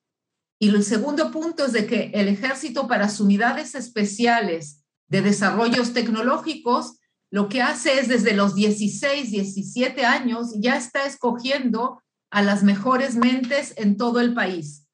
Y 0.58 0.68
el 0.68 0.84
segundo 0.84 1.30
punto 1.30 1.66
es 1.66 1.72
de 1.72 1.86
que 1.86 2.10
el 2.14 2.28
ejército 2.28 2.88
para 2.88 3.08
sus 3.08 3.20
unidades 3.20 3.74
especiales 3.74 4.84
de 5.08 5.22
desarrollos 5.22 5.92
tecnológicos, 5.92 6.98
lo 7.30 7.48
que 7.48 7.62
hace 7.62 7.98
es 8.00 8.08
desde 8.08 8.34
los 8.34 8.54
16, 8.54 9.30
17 9.30 10.04
años, 10.04 10.52
ya 10.56 10.76
está 10.76 11.06
escogiendo 11.06 12.02
a 12.30 12.42
las 12.42 12.62
mejores 12.62 13.16
mentes 13.16 13.74
en 13.76 13.96
todo 13.96 14.20
el 14.20 14.34
país. 14.34 14.86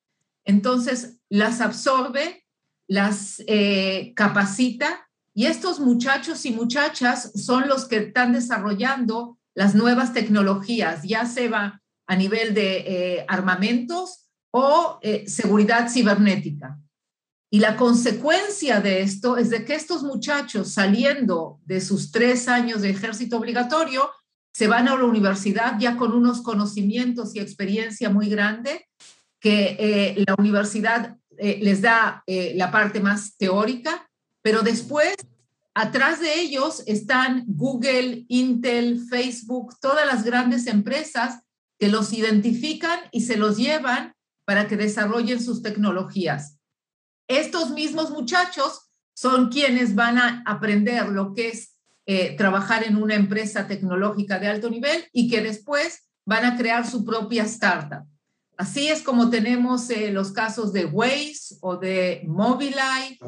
Entonces, 0.45 1.19
las 1.29 1.61
absorbe, 1.61 2.45
las 2.89 3.43
eh, 3.47 4.13
capacita 4.17 5.09
y 5.35 5.47
estos 5.47 5.81
muchachos 5.81 6.45
y 6.45 6.51
muchachas 6.51 7.33
son 7.35 7.69
los 7.69 7.87
que 7.87 7.99
están 7.99 8.33
desarrollando 8.33 9.39
las 9.55 9.75
nuevas 9.75 10.13
tecnologías, 10.13 11.03
ya 11.05 11.27
sea 11.27 11.81
a 12.07 12.17
nivel 12.17 12.55
de 12.55 12.79
eh, 12.79 13.25
armamentos 13.29 14.22
o 14.53 14.99
eh, 15.03 15.25
seguridad 15.27 15.91
cibernética. 15.91 16.79
Y 17.51 17.59
la 17.59 17.77
consecuencia 17.77 18.81
de 18.81 19.03
esto 19.03 19.37
es 19.37 19.51
de 19.51 19.65
que 19.65 19.75
estos 19.75 20.03
muchachos 20.03 20.73
saliendo 20.73 21.61
de 21.65 21.81
sus 21.81 22.13
tres 22.13 22.49
años 22.49 22.83
de 22.83 22.91
ejército 22.91 23.39
obligatorio, 23.39 24.09
se 24.55 24.69
van 24.69 24.89
a 24.89 24.97
la 24.97 25.05
universidad 25.05 25.79
ya 25.79 25.97
con 25.97 26.13
unos 26.13 26.43
conocimientos 26.43 27.35
y 27.35 27.41
experiencia 27.41 28.11
muy 28.11 28.29
grande 28.29 28.87
que 29.41 29.77
eh, 29.79 30.25
la 30.27 30.35
universidad 30.39 31.17
eh, 31.39 31.59
les 31.63 31.83
da 31.83 32.23
la 32.27 32.71
parte 32.71 33.01
más 33.01 33.37
teórica, 33.37 34.09
pero 34.43 34.63
después, 34.63 35.15
atrás 35.75 36.21
de 36.21 36.41
ellos 36.41 36.83
están 36.87 37.45
Google, 37.47 38.25
Intel, 38.29 39.01
Facebook, 39.09 39.77
todas 39.81 40.07
las 40.07 40.25
grandes 40.25 40.67
empresas 40.67 41.41
que 41.79 41.89
los 41.89 42.13
identifican 42.13 43.01
y 43.11 43.23
se 43.23 43.37
los 43.37 43.57
llevan 43.57 44.15
para 44.53 44.69
que 44.69 44.77
desarrollen 44.77 45.43
sus 45.43 45.63
tecnologías. 45.63 46.59
Estos 47.27 47.71
mismos 47.71 48.11
muchachos 48.11 48.91
son 49.15 49.49
quienes 49.49 49.95
van 49.95 50.19
a 50.19 50.43
aprender 50.45 51.09
lo 51.09 51.33
que 51.33 51.49
es 51.49 51.79
trabajar 52.37 52.85
en 52.85 52.99
una 52.99 53.15
empresa 53.15 53.67
tecnológica 53.67 54.39
de 54.39 54.49
alto 54.49 54.69
nivel 54.69 55.07
y 55.11 55.31
que 55.31 55.41
después 55.41 56.11
van 56.27 56.45
a 56.45 56.59
crear 56.59 56.87
su 56.87 57.03
propia 57.03 57.45
startup. 57.45 58.07
Así 58.59 58.89
es 58.89 59.01
como 59.01 59.31
tenemos 59.31 59.89
eh, 59.89 60.11
los 60.11 60.33
casos 60.33 60.75
de 60.75 60.85
Waze 60.85 61.57
o 61.63 61.79
de 61.79 62.23
Mobileye. 62.27 63.19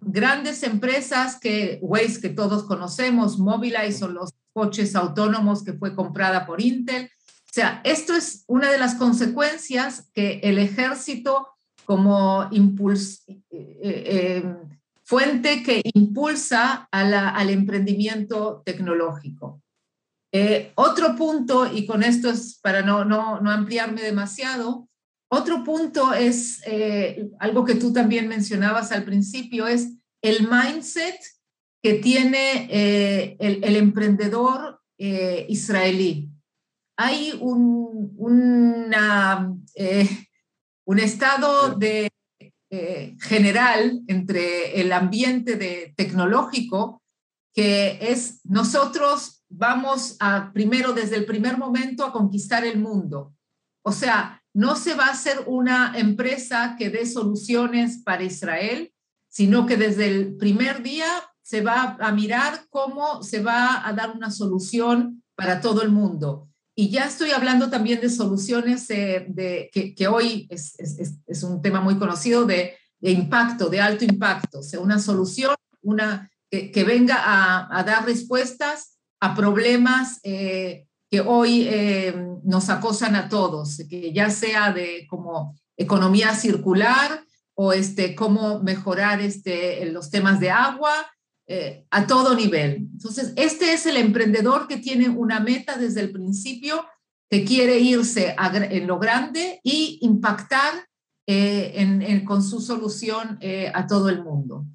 Grandes 0.00 0.62
empresas 0.62 1.40
que 1.40 1.80
Waze 1.82 2.20
que 2.20 2.28
todos 2.28 2.62
conocemos, 2.62 3.36
Mobileye 3.36 3.90
son 3.90 4.14
los 4.14 4.30
coches 4.52 4.94
autónomos 4.94 5.64
que 5.64 5.72
fue 5.72 5.96
comprada 5.96 6.46
por 6.46 6.60
Intel. 6.60 7.10
O 7.52 7.54
sea, 7.54 7.82
esto 7.84 8.14
es 8.14 8.44
una 8.46 8.72
de 8.72 8.78
las 8.78 8.94
consecuencias 8.94 10.08
que 10.14 10.40
el 10.42 10.56
ejército 10.56 11.48
como 11.84 12.48
eh, 12.50 13.42
eh, 13.50 14.56
fuente 15.04 15.62
que 15.62 15.82
impulsa 15.92 16.88
al 16.90 17.50
emprendimiento 17.50 18.62
tecnológico. 18.64 19.60
Eh, 20.32 20.72
otro 20.76 21.14
punto, 21.14 21.70
y 21.70 21.84
con 21.84 22.02
esto 22.02 22.30
es 22.30 22.58
para 22.62 22.80
no, 22.80 23.04
no, 23.04 23.38
no 23.42 23.50
ampliarme 23.50 24.00
demasiado, 24.00 24.88
otro 25.30 25.62
punto 25.62 26.14
es 26.14 26.62
algo 27.38 27.66
que 27.66 27.74
tú 27.74 27.92
también 27.92 28.28
mencionabas 28.28 28.92
al 28.92 29.04
principio, 29.04 29.66
es 29.66 29.90
el 30.22 30.48
mindset 30.48 31.20
que 31.82 31.94
tiene 31.94 33.36
el, 33.38 33.62
el, 33.62 33.76
emprendedor 33.76 34.80
israelí. 34.98 36.31
Hay 36.96 37.36
un, 37.40 38.14
una, 38.16 39.54
un 40.84 40.98
estado 40.98 41.74
de, 41.74 42.10
general 43.20 44.00
entre 44.06 44.80
el 44.80 44.92
ambiente 44.92 45.56
de, 45.56 45.92
tecnológico 45.94 47.02
que 47.54 47.98
es 48.00 48.40
nosotros 48.44 49.44
vamos 49.50 50.16
a 50.20 50.52
primero, 50.52 50.92
desde 50.92 51.16
el 51.16 51.26
primer 51.26 51.58
momento, 51.58 52.04
a 52.04 52.12
conquistar 52.12 52.64
el 52.64 52.78
mundo. 52.78 53.34
O 53.84 53.92
sea, 53.92 54.42
no 54.54 54.76
se 54.76 54.94
va 54.94 55.06
a 55.06 55.12
hacer 55.12 55.44
una 55.46 55.92
empresa 55.98 56.76
que 56.78 56.90
dé 56.90 57.06
soluciones 57.06 58.02
para 58.02 58.24
Israel, 58.24 58.92
sino 59.28 59.66
que 59.66 59.76
desde 59.76 60.06
el 60.06 60.36
primer 60.36 60.82
día 60.82 61.06
se 61.42 61.60
va 61.60 61.96
a 62.00 62.12
mirar 62.12 62.66
cómo 62.70 63.22
se 63.22 63.42
va 63.42 63.86
a 63.86 63.92
dar 63.92 64.12
una 64.12 64.30
solución 64.30 65.22
para 65.34 65.60
todo 65.60 65.82
el 65.82 65.90
mundo. 65.90 66.48
Y 66.74 66.90
ya 66.90 67.04
estoy 67.04 67.30
hablando 67.30 67.68
también 67.68 68.00
de 68.00 68.08
soluciones 68.08 68.88
de, 68.88 69.70
que, 69.96 70.08
hoy 70.08 70.46
es, 70.50 70.74
es, 71.26 71.42
un 71.42 71.60
tema 71.60 71.80
muy 71.80 71.98
conocido 71.98 72.44
de, 72.46 72.76
impacto, 73.00 73.68
de 73.68 73.80
alto 73.80 74.04
impacto, 74.04 74.60
o 74.60 74.62
sea, 74.62 74.80
una 74.80 74.98
solución 74.98 75.54
una, 75.82 76.30
que, 76.50 76.70
que 76.70 76.84
venga 76.84 77.16
a, 77.18 77.78
a, 77.78 77.82
dar 77.82 78.06
respuestas 78.06 78.96
a 79.20 79.34
problemas 79.34 80.20
eh, 80.22 80.86
que 81.12 81.20
hoy 81.20 81.66
eh, 81.68 82.14
nos 82.42 82.70
acosan 82.70 83.16
a 83.16 83.28
todos, 83.28 83.82
que 83.90 84.14
ya 84.14 84.30
sea 84.30 84.72
de 84.72 85.06
como 85.08 85.54
economía 85.76 86.34
circular 86.34 87.22
o 87.54 87.74
este, 87.74 88.14
cómo 88.14 88.60
mejorar 88.60 89.20
este, 89.20 89.84
los 89.92 90.10
temas 90.10 90.40
de 90.40 90.50
agua, 90.50 90.92
eh, 91.46 91.86
a 91.90 92.06
todo 92.06 92.34
nivel. 92.34 92.88
Entonces, 92.92 93.32
este 93.36 93.72
es 93.72 93.86
el 93.86 93.96
emprendedor 93.96 94.68
que 94.68 94.76
tiene 94.76 95.08
una 95.08 95.40
meta 95.40 95.76
desde 95.76 96.00
el 96.00 96.12
principio, 96.12 96.84
que 97.30 97.44
quiere 97.44 97.78
irse 97.78 98.34
en 98.38 98.86
lo 98.86 98.98
grande 98.98 99.60
y 99.62 99.98
impactar 100.02 100.86
en, 101.26 102.24
con 102.24 102.42
su 102.42 102.60
solución 102.60 103.38
a 103.72 103.86
todo 103.86 104.10
el 104.10 104.22
mundo. 104.22 104.66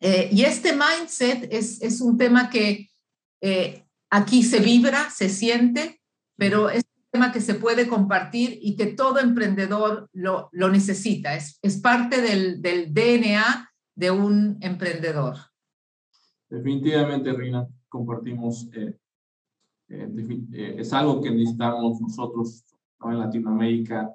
y 0.00 0.44
este 0.44 0.72
mindset 0.72 1.46
es, 1.52 1.82
es 1.82 2.00
un 2.00 2.16
tema 2.16 2.48
que 2.48 2.88
Aquí 4.14 4.44
se 4.44 4.60
vibra, 4.60 5.10
se 5.10 5.28
siente, 5.28 6.00
pero 6.36 6.70
es 6.70 6.84
un 6.84 7.10
tema 7.10 7.32
que 7.32 7.40
se 7.40 7.54
puede 7.54 7.88
compartir 7.88 8.60
y 8.62 8.76
que 8.76 8.86
todo 8.86 9.18
emprendedor 9.18 10.08
lo, 10.12 10.50
lo 10.52 10.68
necesita. 10.68 11.34
Es, 11.34 11.58
es 11.62 11.78
parte 11.78 12.22
del, 12.22 12.62
del, 12.62 12.94
DNA 12.94 13.72
de 13.96 14.12
un 14.12 14.58
emprendedor. 14.60 15.36
Definitivamente, 16.54 17.32
Rina, 17.32 17.68
compartimos. 17.88 18.68
Eh, 18.72 18.96
eh, 19.88 20.08
eh, 20.52 20.76
es 20.78 20.92
algo 20.92 21.20
que 21.20 21.30
necesitamos 21.30 22.00
nosotros 22.00 22.64
en 23.02 23.18
Latinoamérica 23.18 24.14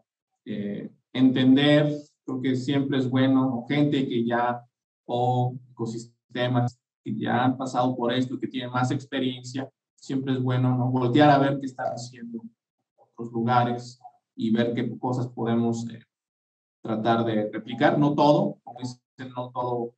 entender, 1.14 1.94
porque 2.26 2.56
siempre 2.56 2.98
es 2.98 3.08
bueno, 3.08 3.66
gente 3.68 4.08
que 4.08 4.26
ya, 4.26 4.66
o 5.06 5.56
ecosistemas 5.72 6.80
que 7.04 7.16
ya 7.16 7.46
han 7.46 7.58
pasado 7.58 7.96
por 7.96 8.12
esto, 8.12 8.40
que 8.40 8.48
tienen 8.48 8.72
más 8.72 8.90
experiencia, 8.90 9.70
siempre 9.96 10.34
es 10.34 10.42
bueno 10.42 10.76
¿no? 10.76 10.90
voltear 10.90 11.30
a 11.30 11.38
ver 11.38 11.60
qué 11.60 11.68
están 11.68 11.94
haciendo 11.94 12.42
otros 12.96 13.32
lugares 13.32 14.00
y 14.36 14.52
ver 14.52 14.74
qué 14.74 14.98
cosas 14.98 15.28
podemos 15.28 15.88
eh, 15.90 16.04
tratar 16.82 17.26
de 17.26 17.52
replicar. 17.52 18.00
No 18.00 18.16
todo, 18.16 18.58
como 18.64 18.80
dicen, 18.80 19.00
no 19.36 19.52
todo 19.52 19.94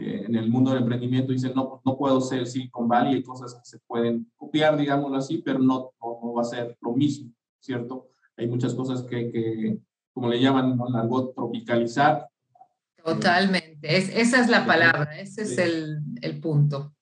eh, 0.00 0.24
en 0.26 0.36
el 0.36 0.48
mundo 0.48 0.70
del 0.70 0.82
emprendimiento 0.82 1.32
dicen, 1.32 1.52
no, 1.54 1.80
no 1.84 1.96
puedo 1.96 2.20
ser 2.20 2.46
Silicon 2.46 2.86
Valley, 2.86 3.14
hay 3.14 3.22
cosas 3.22 3.54
que 3.54 3.64
se 3.64 3.78
pueden 3.80 4.30
copiar, 4.36 4.76
digámoslo 4.76 5.16
así, 5.16 5.38
pero 5.38 5.58
no, 5.58 5.90
no, 6.00 6.32
va 6.32 6.42
a 6.42 6.44
ser 6.44 6.76
lo 6.80 6.92
mismo, 6.92 7.32
¿cierto? 7.58 8.10
Hay 8.36 8.46
muchas 8.46 8.74
cosas 8.74 9.02
que, 9.02 9.32
que 9.32 9.78
como 10.12 10.28
le 10.28 10.40
llaman, 10.40 10.76
¿no? 10.76 10.86
algo 10.96 11.30
tropicalizar. 11.30 12.28
Totalmente, 13.04 13.96
es, 13.96 14.08
esa 14.14 14.40
es 14.40 14.48
la 14.48 14.64
palabra, 14.64 15.18
ese 15.18 15.42
es 15.42 15.58
el, 15.58 15.98
el 16.22 16.40
punto. 16.40 16.94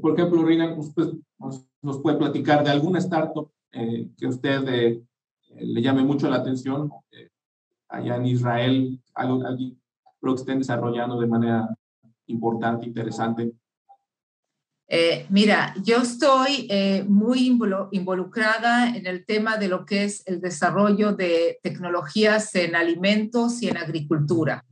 Por 0.00 0.12
ejemplo, 0.12 0.44
Rina, 0.44 0.74
usted 0.74 1.12
nos, 1.38 1.98
puede 2.02 2.18
platicar 2.18 2.62
de 2.62 2.70
alguna 2.70 2.98
startup 2.98 3.50
eh, 3.72 4.10
que 4.18 4.26
usted 4.26 4.68
eh, 4.68 5.02
le 5.54 5.80
llame 5.80 6.02
mucho 6.02 6.28
la 6.28 6.36
atención 6.36 6.90
eh, 7.12 7.30
allá 7.88 8.16
en 8.16 8.26
Israel, 8.26 9.00
algo, 9.14 9.46
alguien 9.46 9.80
que 10.20 10.34
estén 10.34 10.58
desarrollando 10.58 11.20
de 11.20 11.26
manera 11.26 11.68
importante, 12.26 12.86
interesante. 12.86 13.52
mira, 15.30 15.74
yo 15.82 16.02
estoy 16.02 16.68
muy 17.08 17.46
involucrada 17.90 18.94
en 18.96 19.06
el 19.06 19.24
tema 19.24 19.56
de 19.56 19.68
lo 19.68 19.84
que 19.84 20.04
es 20.04 20.22
el 20.26 20.40
desarrollo 20.40 21.12
de 21.12 21.58
tecnologías 21.62 22.54
en 22.54 22.76
alimentos 22.76 23.62
y 23.62 23.68
en 23.68 23.76
agricultura. 23.76 24.64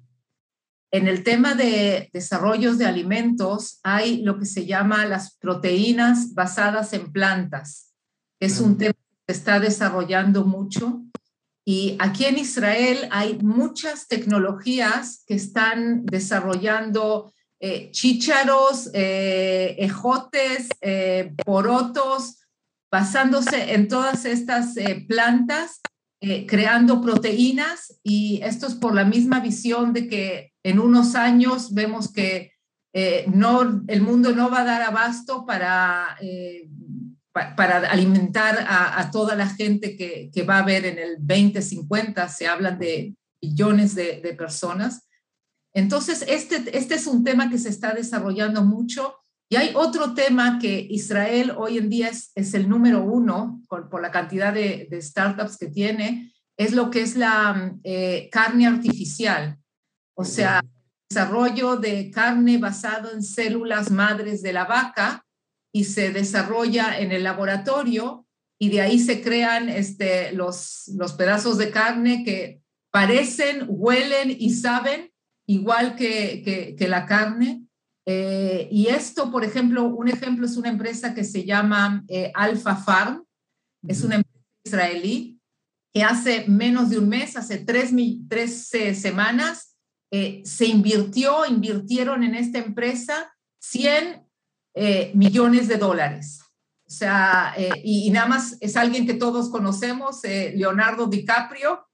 En 0.94 1.08
el 1.08 1.24
tema 1.24 1.56
de 1.56 2.08
desarrollos 2.12 2.78
de 2.78 2.86
alimentos 2.86 3.80
hay 3.82 4.22
lo 4.22 4.38
que 4.38 4.46
se 4.46 4.64
llama 4.64 5.04
las 5.06 5.36
proteínas 5.38 6.34
basadas 6.34 6.92
en 6.92 7.10
plantas. 7.10 7.92
Es 8.38 8.60
un 8.60 8.78
tema 8.78 8.94
que 8.94 9.32
se 9.32 9.38
está 9.38 9.58
desarrollando 9.58 10.44
mucho. 10.44 11.02
Y 11.64 11.96
aquí 11.98 12.26
en 12.26 12.38
Israel 12.38 13.08
hay 13.10 13.40
muchas 13.40 14.06
tecnologías 14.06 15.24
que 15.26 15.34
están 15.34 16.06
desarrollando 16.06 17.33
eh, 17.60 17.90
chícharos, 17.92 18.90
eh, 18.92 19.76
ejotes, 19.78 20.68
eh, 20.80 21.32
porotos, 21.44 22.40
basándose 22.90 23.74
en 23.74 23.88
todas 23.88 24.24
estas 24.24 24.74
plantas 25.08 25.80
eh, 26.20 26.46
creando 26.46 27.00
proteínas 27.00 27.98
y 28.02 28.40
esto 28.42 28.66
es 28.66 28.74
por 28.74 28.94
la 28.94 29.04
misma 29.04 29.40
visión 29.40 29.92
de 29.92 30.06
que 30.06 30.52
en 30.62 30.78
unos 30.78 31.14
años 31.14 31.74
vemos 31.74 32.12
que 32.12 32.52
no, 33.26 33.82
el 33.88 34.02
mundo 34.02 34.32
no 34.36 34.50
va 34.50 34.60
a 34.60 34.64
dar 34.64 34.82
abasto 34.82 35.44
para, 35.44 36.16
para 37.32 37.90
alimentar 37.90 38.64
a, 38.68 39.10
toda 39.10 39.34
la 39.34 39.48
gente 39.48 39.96
que, 39.96 40.30
que, 40.32 40.42
va 40.44 40.58
a 40.58 40.62
haber 40.62 40.86
en 40.86 40.98
el 40.98 41.16
2050, 41.18 42.28
se 42.28 42.46
hablan 42.46 42.78
de 42.78 43.16
billones 43.42 43.96
de 43.96 44.34
personas. 44.38 45.08
Entonces, 45.74 46.24
este, 46.28 46.76
este 46.78 46.94
es 46.94 47.06
un 47.06 47.24
tema 47.24 47.50
que 47.50 47.58
se 47.58 47.68
está 47.68 47.92
desarrollando 47.92 48.64
mucho 48.64 49.16
y 49.48 49.56
hay 49.56 49.72
otro 49.74 50.14
tema 50.14 50.58
que 50.58 50.86
Israel 50.88 51.52
hoy 51.56 51.78
en 51.78 51.90
día 51.90 52.08
es, 52.08 52.30
es 52.34 52.54
el 52.54 52.68
número 52.68 53.02
uno 53.02 53.60
por, 53.68 53.90
por 53.90 54.00
la 54.00 54.10
cantidad 54.10 54.54
de, 54.54 54.86
de, 54.90 55.02
startups 55.02 55.58
que 55.58 55.66
tiene, 55.66 56.32
es 56.56 56.72
lo 56.72 56.90
que 56.90 57.02
es 57.02 57.16
la 57.16 57.74
eh, 57.82 58.28
carne 58.32 58.66
artificial, 58.66 59.58
o 60.16 60.24
sea, 60.24 60.62
desarrollo 61.10 61.76
de 61.76 62.10
carne 62.10 62.58
basado 62.58 63.12
en 63.12 63.22
células 63.22 63.90
madres 63.90 64.42
de 64.42 64.52
la 64.52 64.64
vaca 64.64 65.26
y 65.72 65.84
se 65.84 66.10
desarrolla 66.10 66.98
en 66.98 67.12
el 67.12 67.24
laboratorio 67.24 68.26
y 68.58 68.70
de 68.70 68.80
ahí 68.80 68.98
se 68.98 69.20
crean 69.22 69.68
este, 69.68 70.32
los, 70.32 70.90
los 70.96 71.12
pedazos 71.14 71.58
de 71.58 71.70
carne 71.70 72.24
que 72.24 72.62
parecen, 72.90 73.66
huelen 73.68 74.34
y 74.36 74.50
saben 74.54 75.13
igual 75.46 75.96
que, 75.96 76.42
que, 76.44 76.76
que 76.76 76.88
la 76.88 77.06
carne. 77.06 77.64
Eh, 78.06 78.68
y 78.70 78.88
esto, 78.88 79.30
por 79.30 79.44
ejemplo, 79.44 79.84
un 79.84 80.08
ejemplo 80.08 80.46
es 80.46 80.56
una 80.56 80.68
empresa 80.68 81.14
que 81.14 81.24
se 81.24 81.44
llama 81.44 82.04
eh, 82.08 82.30
Alpha 82.34 82.76
Farm, 82.76 83.24
es 83.86 84.02
una 84.02 84.16
empresa 84.16 84.38
israelí 84.64 85.40
que 85.92 86.02
hace 86.02 86.46
menos 86.48 86.90
de 86.90 86.98
un 86.98 87.08
mes, 87.08 87.36
hace 87.36 87.58
tres, 87.58 87.92
tres 88.28 88.68
semanas, 89.00 89.76
eh, 90.10 90.42
se 90.44 90.66
invirtió, 90.66 91.46
invirtieron 91.46 92.24
en 92.24 92.34
esta 92.34 92.58
empresa 92.58 93.32
100 93.60 94.22
millones 95.14 95.68
de 95.68 95.76
dólares. 95.76 96.40
O 96.86 96.90
sea, 96.90 97.54
y, 97.84 98.10
nada 98.10 98.26
más 98.26 98.56
es 98.60 98.76
alguien 98.76 99.06
que 99.06 99.14
todos 99.14 99.48
conocemos, 99.50 100.20
Leonardo 100.24 101.06
DiCaprio, 101.06 101.86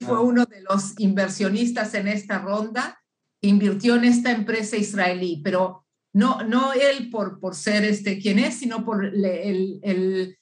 fue 0.00 0.20
uno 0.20 0.46
de 0.46 0.62
los 0.62 0.98
inversionistas 0.98 1.94
en 1.94 2.08
esta 2.08 2.38
ronda 2.38 3.00
invirtió 3.42 3.96
en 3.96 4.04
esta 4.04 4.32
empresa 4.32 4.76
israelí, 4.76 5.40
pero 5.42 5.86
no, 6.12 6.42
no 6.42 6.72
él 6.72 7.10
por, 7.10 7.40
por 7.40 7.54
ser 7.54 7.84
este 7.84 8.18
quien 8.18 8.38
es, 8.38 8.54
sino 8.54 8.84
por 8.84 9.04
el, 9.04 9.80
el, 9.82 10.38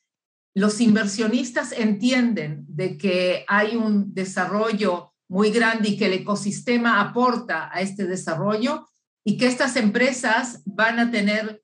los 0.54 0.80
inversionistas 0.80 1.72
entienden 1.72 2.64
de 2.68 2.96
que 2.96 3.44
hay 3.46 3.76
un 3.76 4.14
desarrollo 4.14 5.12
muy 5.28 5.50
grande 5.50 5.90
y 5.90 5.96
que 5.96 6.06
el 6.06 6.14
ecosistema 6.14 7.00
aporta 7.00 7.70
a 7.72 7.80
este 7.80 8.06
desarrollo 8.06 8.88
y 9.24 9.36
que 9.36 9.46
estas 9.46 9.76
empresas 9.76 10.62
van 10.64 10.98
a 10.98 11.10
tener 11.10 11.62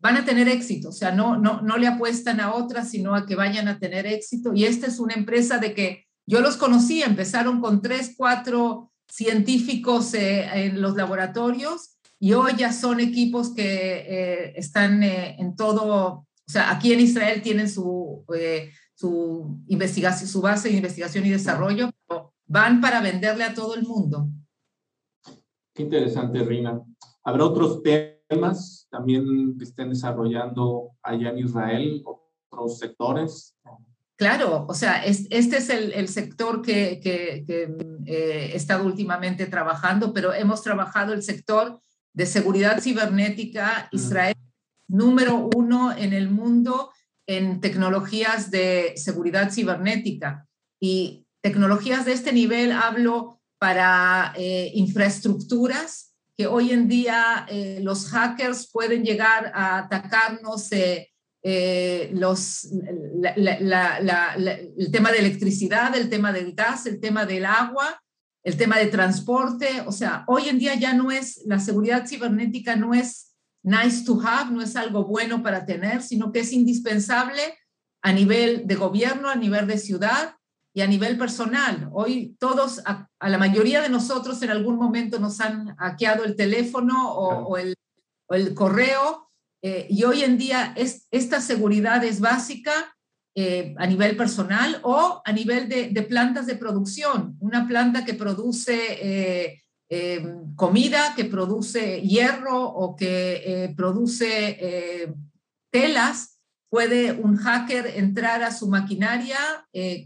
van 0.00 0.16
a 0.16 0.24
tener 0.24 0.48
éxito, 0.48 0.90
o 0.90 0.92
sea, 0.92 1.10
no, 1.10 1.36
no, 1.36 1.60
no 1.60 1.76
le 1.76 1.88
apuestan 1.88 2.40
a 2.40 2.54
otras, 2.54 2.90
sino 2.90 3.16
a 3.16 3.26
que 3.26 3.34
vayan 3.34 3.66
a 3.66 3.80
tener 3.80 4.06
éxito. 4.06 4.52
Y 4.54 4.64
esta 4.64 4.86
es 4.86 5.00
una 5.00 5.14
empresa 5.14 5.58
de 5.58 5.74
que 5.74 6.07
yo 6.28 6.42
los 6.42 6.58
conocí, 6.58 7.02
empezaron 7.02 7.58
con 7.62 7.80
tres, 7.80 8.14
cuatro 8.14 8.92
científicos 9.08 10.12
eh, 10.12 10.66
en 10.66 10.82
los 10.82 10.94
laboratorios 10.94 11.96
y 12.20 12.34
hoy 12.34 12.52
ya 12.58 12.70
son 12.70 13.00
equipos 13.00 13.54
que 13.54 13.62
eh, 13.64 14.52
están 14.54 15.02
eh, 15.02 15.36
en 15.38 15.56
todo, 15.56 15.86
o 15.86 16.26
sea, 16.46 16.70
aquí 16.70 16.92
en 16.92 17.00
Israel 17.00 17.40
tienen 17.40 17.66
su, 17.70 18.26
su, 18.94 19.58
investigación, 19.68 20.28
su 20.28 20.42
base 20.42 20.68
de 20.68 20.76
investigación 20.76 21.24
y 21.24 21.30
desarrollo, 21.30 21.88
pero 22.06 22.34
van 22.46 22.82
para 22.82 23.00
venderle 23.00 23.44
a 23.44 23.54
todo 23.54 23.74
el 23.74 23.84
mundo. 23.84 24.28
Qué 25.72 25.82
interesante, 25.82 26.44
Rina. 26.44 26.78
¿Habrá 27.24 27.46
otros 27.46 27.82
temas 28.28 28.86
también 28.90 29.56
que 29.56 29.64
estén 29.64 29.88
desarrollando 29.88 30.90
allá 31.02 31.30
en 31.30 31.38
Israel, 31.38 32.04
otros 32.04 32.78
sectores? 32.78 33.56
Claro, 34.18 34.66
o 34.68 34.74
sea, 34.74 35.04
este 35.04 35.58
es 35.58 35.70
el, 35.70 36.08
sector 36.08 36.60
que, 36.60 36.98
que, 37.00 37.44
eh, 38.04 38.50
he 38.52 38.56
estado 38.56 38.84
últimamente 38.84 39.46
trabajando, 39.46 40.12
pero 40.12 40.34
hemos 40.34 40.60
trabajado 40.60 41.12
el 41.12 41.22
sector 41.22 41.80
de 42.12 42.26
seguridad 42.26 42.80
cibernética, 42.80 43.88
Israel 43.92 44.34
número 44.88 45.48
uno 45.54 45.96
en 45.96 46.12
el 46.14 46.30
mundo 46.30 46.90
en 47.28 47.60
tecnologías 47.60 48.50
de 48.50 48.94
seguridad 48.96 49.52
cibernética. 49.52 50.48
Y 50.80 51.26
tecnologías 51.40 52.04
de 52.04 52.14
este 52.14 52.32
nivel 52.32 52.72
hablo 52.72 53.40
para 53.58 54.32
eh, 54.36 54.72
infraestructuras, 54.74 56.16
que 56.36 56.48
hoy 56.48 56.72
en 56.72 56.88
día 56.88 57.46
eh, 57.48 57.78
los 57.82 58.08
hackers 58.08 58.68
pueden 58.72 59.04
llegar 59.04 59.52
a 59.54 59.78
atacarnos 59.78 60.72
eh, 61.50 62.10
los, 62.12 62.68
el 63.24 64.90
tema 64.92 65.10
de 65.10 65.18
electricidad, 65.18 65.96
el 65.96 66.10
tema 66.10 66.30
del 66.30 66.52
gas, 66.52 66.84
el 66.84 67.00
tema 67.00 67.24
del 67.24 67.46
agua, 67.46 68.02
el 68.44 68.58
tema 68.58 68.76
de 68.76 68.88
transporte. 68.88 69.82
O 69.86 69.92
sea, 69.92 70.24
hoy 70.26 70.50
en 70.50 70.58
día 70.58 70.74
ya 70.74 70.92
no 70.92 71.10
es, 71.10 71.40
la 71.46 71.58
seguridad 71.58 72.06
cibernética 72.06 72.76
no 72.76 72.92
es 72.92 73.34
nice 73.62 74.04
to 74.04 74.20
have, 74.20 74.50
no 74.50 74.60
es 74.60 74.76
algo 74.76 75.06
bueno 75.06 75.42
para 75.42 75.64
tener, 75.64 76.02
sino 76.02 76.32
que 76.32 76.40
es 76.40 76.52
indispensable 76.52 77.40
a 78.02 78.12
nivel 78.12 78.66
de 78.66 78.74
gobierno, 78.74 79.30
a 79.30 79.34
nivel 79.34 79.66
de 79.66 79.78
ciudad 79.78 80.34
y 80.74 80.82
a 80.82 80.86
nivel 80.86 81.16
personal. 81.16 81.88
Hoy 81.94 82.36
todos, 82.38 82.82
a, 82.84 83.08
la 83.26 83.38
mayoría 83.38 83.80
de 83.80 83.88
nosotros 83.88 84.42
en 84.42 84.50
algún 84.50 84.76
momento 84.76 85.18
nos 85.18 85.40
han 85.40 85.74
hackeado 85.76 86.24
el 86.24 86.36
teléfono 86.36 87.10
o, 87.10 87.56
el, 87.56 87.74
el, 88.28 88.52
correo 88.52 89.27
eh, 89.62 89.86
y 89.90 90.04
hoy 90.04 90.22
en 90.22 90.38
día 90.38 90.72
es, 90.76 91.06
esta 91.10 91.40
seguridad 91.40 92.04
es 92.04 92.20
básica 92.20 92.72
eh, 93.34 93.74
a 93.78 93.86
nivel 93.86 94.16
personal 94.16 94.80
o 94.82 95.22
a 95.24 95.32
nivel 95.32 95.68
de, 95.68 96.02
plantas 96.02 96.46
de 96.46 96.56
producción. 96.56 97.36
Una 97.40 97.66
planta 97.66 98.04
que 98.04 98.14
produce 98.14 99.58
eh, 99.90 100.34
comida, 100.54 101.14
que 101.16 101.24
produce 101.24 102.02
hierro 102.02 102.62
o 102.62 102.94
que 102.94 103.72
produce 103.76 105.14
telas, 105.70 106.40
puede 106.68 107.12
un 107.12 107.36
hacker 107.36 107.86
entrar 107.96 108.42
a 108.42 108.52
su 108.52 108.68
maquinaria 108.68 109.38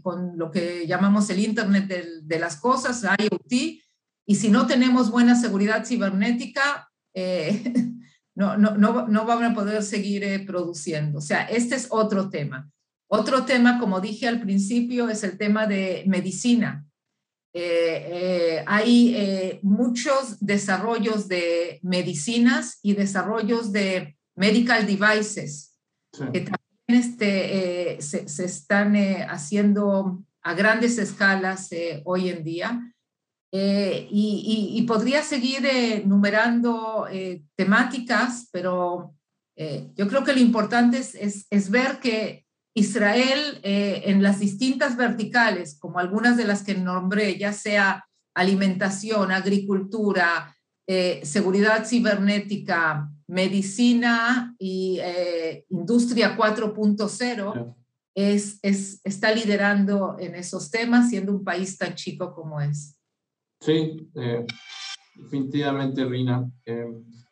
con 0.01 0.37
lo 0.37 0.51
que 0.51 0.87
llamamos 0.87 1.29
el 1.29 1.39
Internet 1.39 2.21
de, 2.23 2.39
las 2.39 2.55
Cosas, 2.55 3.03
IoT, 3.03 3.83
y 4.25 4.35
si 4.35 4.49
no 4.49 4.67
tenemos 4.67 5.11
buena 5.11 5.35
seguridad 5.35 5.85
cibernética, 5.85 6.89
eh, 7.13 7.63
no, 8.35 8.57
no, 8.57 8.75
no, 8.77 9.07
no, 9.07 9.25
van 9.25 9.43
a 9.43 9.53
poder 9.53 9.83
seguir 9.83 10.23
eh, 10.23 10.39
produciendo. 10.39 11.19
O 11.19 11.21
sea, 11.21 11.43
este 11.43 11.75
es 11.75 11.87
otro 11.89 12.29
tema. 12.29 12.69
Otro 13.07 13.45
tema, 13.45 13.79
como 13.79 14.01
dije 14.01 14.27
al 14.27 14.41
principio, 14.41 15.09
es 15.09 15.23
el 15.23 15.37
tema 15.37 15.67
de 15.67 16.03
medicina. 16.07 16.85
hay 18.65 19.59
muchos 19.61 20.37
desarrollos 20.39 21.27
de 21.27 21.79
medicinas 21.83 22.79
y 22.81 22.93
desarrollos 22.93 23.71
de 23.71 24.17
medical 24.35 24.87
devices 24.87 25.73
que 26.31 26.41
también 26.41 26.59
este, 26.87 27.95
eh, 27.95 28.01
se, 28.01 28.45
están 28.45 28.95
eh, 28.95 29.25
haciendo 29.27 30.23
a 30.41 30.53
grandes 30.53 30.97
escalas 30.97 31.71
eh, 31.71 32.01
hoy 32.05 32.29
en 32.29 32.43
día. 32.43 32.93
Y, 33.55 34.83
podría 34.87 35.21
seguir 35.21 35.63
numerando 36.05 37.07
temáticas, 37.55 38.49
pero 38.51 39.13
yo 39.55 40.07
creo 40.07 40.23
que 40.23 40.33
lo 40.33 40.39
importante 40.39 40.97
es, 40.97 41.45
es, 41.49 41.69
ver 41.69 41.99
que 41.99 42.45
Israel 42.75 43.59
en 43.61 44.23
las 44.23 44.39
distintas 44.39 44.97
verticales, 44.97 45.77
como 45.79 45.99
algunas 45.99 46.35
de 46.35 46.45
las 46.45 46.63
que 46.63 46.73
nombré, 46.73 47.37
ya 47.37 47.53
sea 47.53 48.03
alimentación, 48.35 49.31
agricultura, 49.31 50.55
seguridad 51.23 51.85
cibernética, 51.85 53.07
medicina 53.27 54.55
y 54.59 54.99
eh, 55.01 55.65
industria 55.69 56.37
4.0 56.37 57.75
es, 58.15 58.59
es, 58.61 59.01
está 59.03 59.31
liderando 59.31 60.17
en 60.19 60.35
esos 60.35 60.69
temas, 60.69 61.09
siendo 61.09 61.31
un 61.31 61.43
país 61.43 61.77
tan 61.77 61.95
chico 61.95 62.33
como 62.33 62.61
es. 62.61 62.95
Sí, 63.63 64.09
eh, 64.15 64.45
definitivamente, 65.15 66.03
Rina. 66.03 66.51
Eh, 66.65 66.85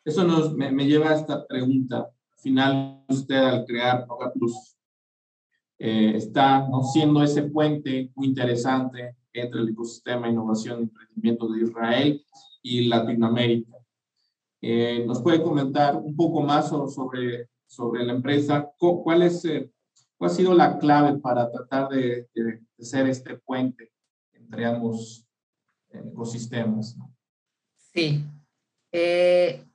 eso 0.04 0.24
nos, 0.24 0.54
me, 0.54 0.86
lleva 0.86 1.10
a 1.10 1.16
esta 1.16 1.46
pregunta. 1.46 1.98
Al 1.98 2.40
final, 2.40 3.04
usted 3.08 3.36
al 3.36 3.66
crear 3.66 4.06
Plus 4.34 4.76
está 5.78 6.66
¿no? 6.68 6.84
siendo 6.84 7.22
ese 7.22 7.42
puente 7.42 8.10
muy 8.14 8.28
interesante 8.28 9.16
entre 9.32 9.60
el 9.60 9.68
ecosistema 9.70 10.28
innovación 10.28 10.78
y 10.78 10.82
emprendimiento 10.84 11.48
de 11.48 11.62
Israel 11.62 12.24
y 12.62 12.88
Latinoamérica. 12.88 13.76
Eh, 14.60 15.04
¿Nos 15.06 15.20
puede 15.20 15.42
comentar 15.42 15.96
un 15.96 16.14
poco 16.14 16.40
más 16.40 16.68
sobre, 16.68 17.48
sobre 17.66 18.04
la 18.04 18.12
empresa? 18.12 18.70
¿Cuál, 18.78 19.22
es, 19.22 19.44
eh, 19.44 19.70
¿Cuál 20.16 20.30
ha 20.30 20.34
sido 20.34 20.54
la 20.54 20.78
clave 20.78 21.18
para 21.18 21.50
tratar 21.50 21.88
de, 21.88 22.28
de, 22.34 22.62
ser 22.78 23.06
este 23.08 23.36
puente 23.36 23.92
entre 24.32 24.64
ambos 24.64 25.20
eh, 25.20 25.31
ecosistemas? 25.94 26.96
Sí. 27.92 28.24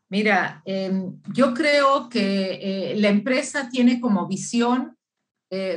mira, 0.10 0.62
em, 0.65 1.19
yo 1.34 1.53
creo 1.53 2.10
que 2.10 2.93
la 2.97 3.10
empresa 3.10 3.69
tiene 3.69 3.99
como 3.99 4.27
visión, 4.27 4.97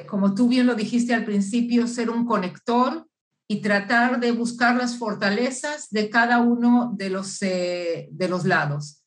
como 0.08 0.34
tú 0.34 0.48
bien 0.48 0.66
lo 0.66 0.74
dijiste 0.74 1.14
al 1.14 1.24
principio, 1.24 1.86
ser 1.86 2.10
un 2.10 2.24
conector 2.26 3.06
y 3.48 3.60
tratar 3.60 4.20
de 4.20 4.32
buscar 4.32 4.76
las 4.76 4.96
fortalezas 4.96 5.90
de 5.90 6.08
cada 6.08 6.40
uno 6.40 6.92
de 6.96 7.10
los, 7.10 7.40
de 7.40 8.26
los 8.28 8.44
lados. 8.44 9.00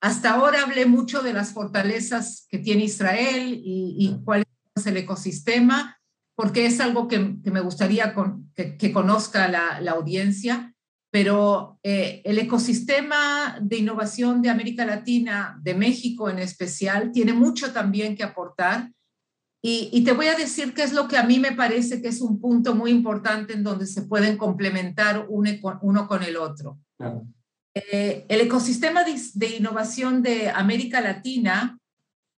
Hasta 0.00 0.32
ahora 0.32 0.62
hablé 0.62 0.86
mucho 0.86 1.22
de 1.22 1.34
las 1.34 1.52
fortalezas 1.52 2.46
que 2.48 2.58
tiene 2.58 2.84
Israel 2.84 3.60
y, 3.62 4.16
cuál 4.24 4.44
es 4.74 4.86
el 4.86 4.96
ecosistema, 4.96 5.98
porque 6.34 6.64
es 6.64 6.80
algo 6.80 7.06
que, 7.06 7.18
me 7.18 7.60
gustaría 7.60 8.14
que, 8.54 8.92
conozca 8.92 9.48
la, 9.48 9.90
audiencia, 9.92 10.74
pero 11.10 11.78
eh, 11.82 12.22
el 12.24 12.38
ecosistema 12.38 13.58
de 13.60 13.78
innovación 13.78 14.42
de 14.42 14.50
América 14.50 14.84
Latina, 14.86 15.58
de 15.62 15.74
México 15.74 16.30
en 16.30 16.38
especial, 16.38 17.10
tiene 17.12 17.32
mucho 17.32 17.72
también 17.72 18.16
que 18.16 18.22
aportar. 18.22 18.90
Y, 19.62 20.04
te 20.04 20.12
voy 20.12 20.28
a 20.28 20.36
decir 20.36 20.72
qué 20.72 20.82
es 20.82 20.94
lo 20.94 21.06
que 21.06 21.18
a 21.18 21.22
mí 21.24 21.38
me 21.38 21.52
parece 21.52 22.00
que 22.00 22.08
es 22.08 22.22
un 22.22 22.40
punto 22.40 22.74
muy 22.74 22.90
importante 22.90 23.52
en 23.52 23.62
donde 23.62 23.86
se 23.86 24.02
pueden 24.02 24.38
complementar 24.38 25.26
uno 25.28 26.08
con 26.08 26.22
el 26.22 26.38
otro. 26.38 26.78
Eh, 27.74 28.24
el 28.28 28.40
ecosistema 28.40 29.04
de, 29.04 29.56
innovación 29.56 30.22
de 30.22 30.48
América 30.48 31.02
Latina 31.02 31.78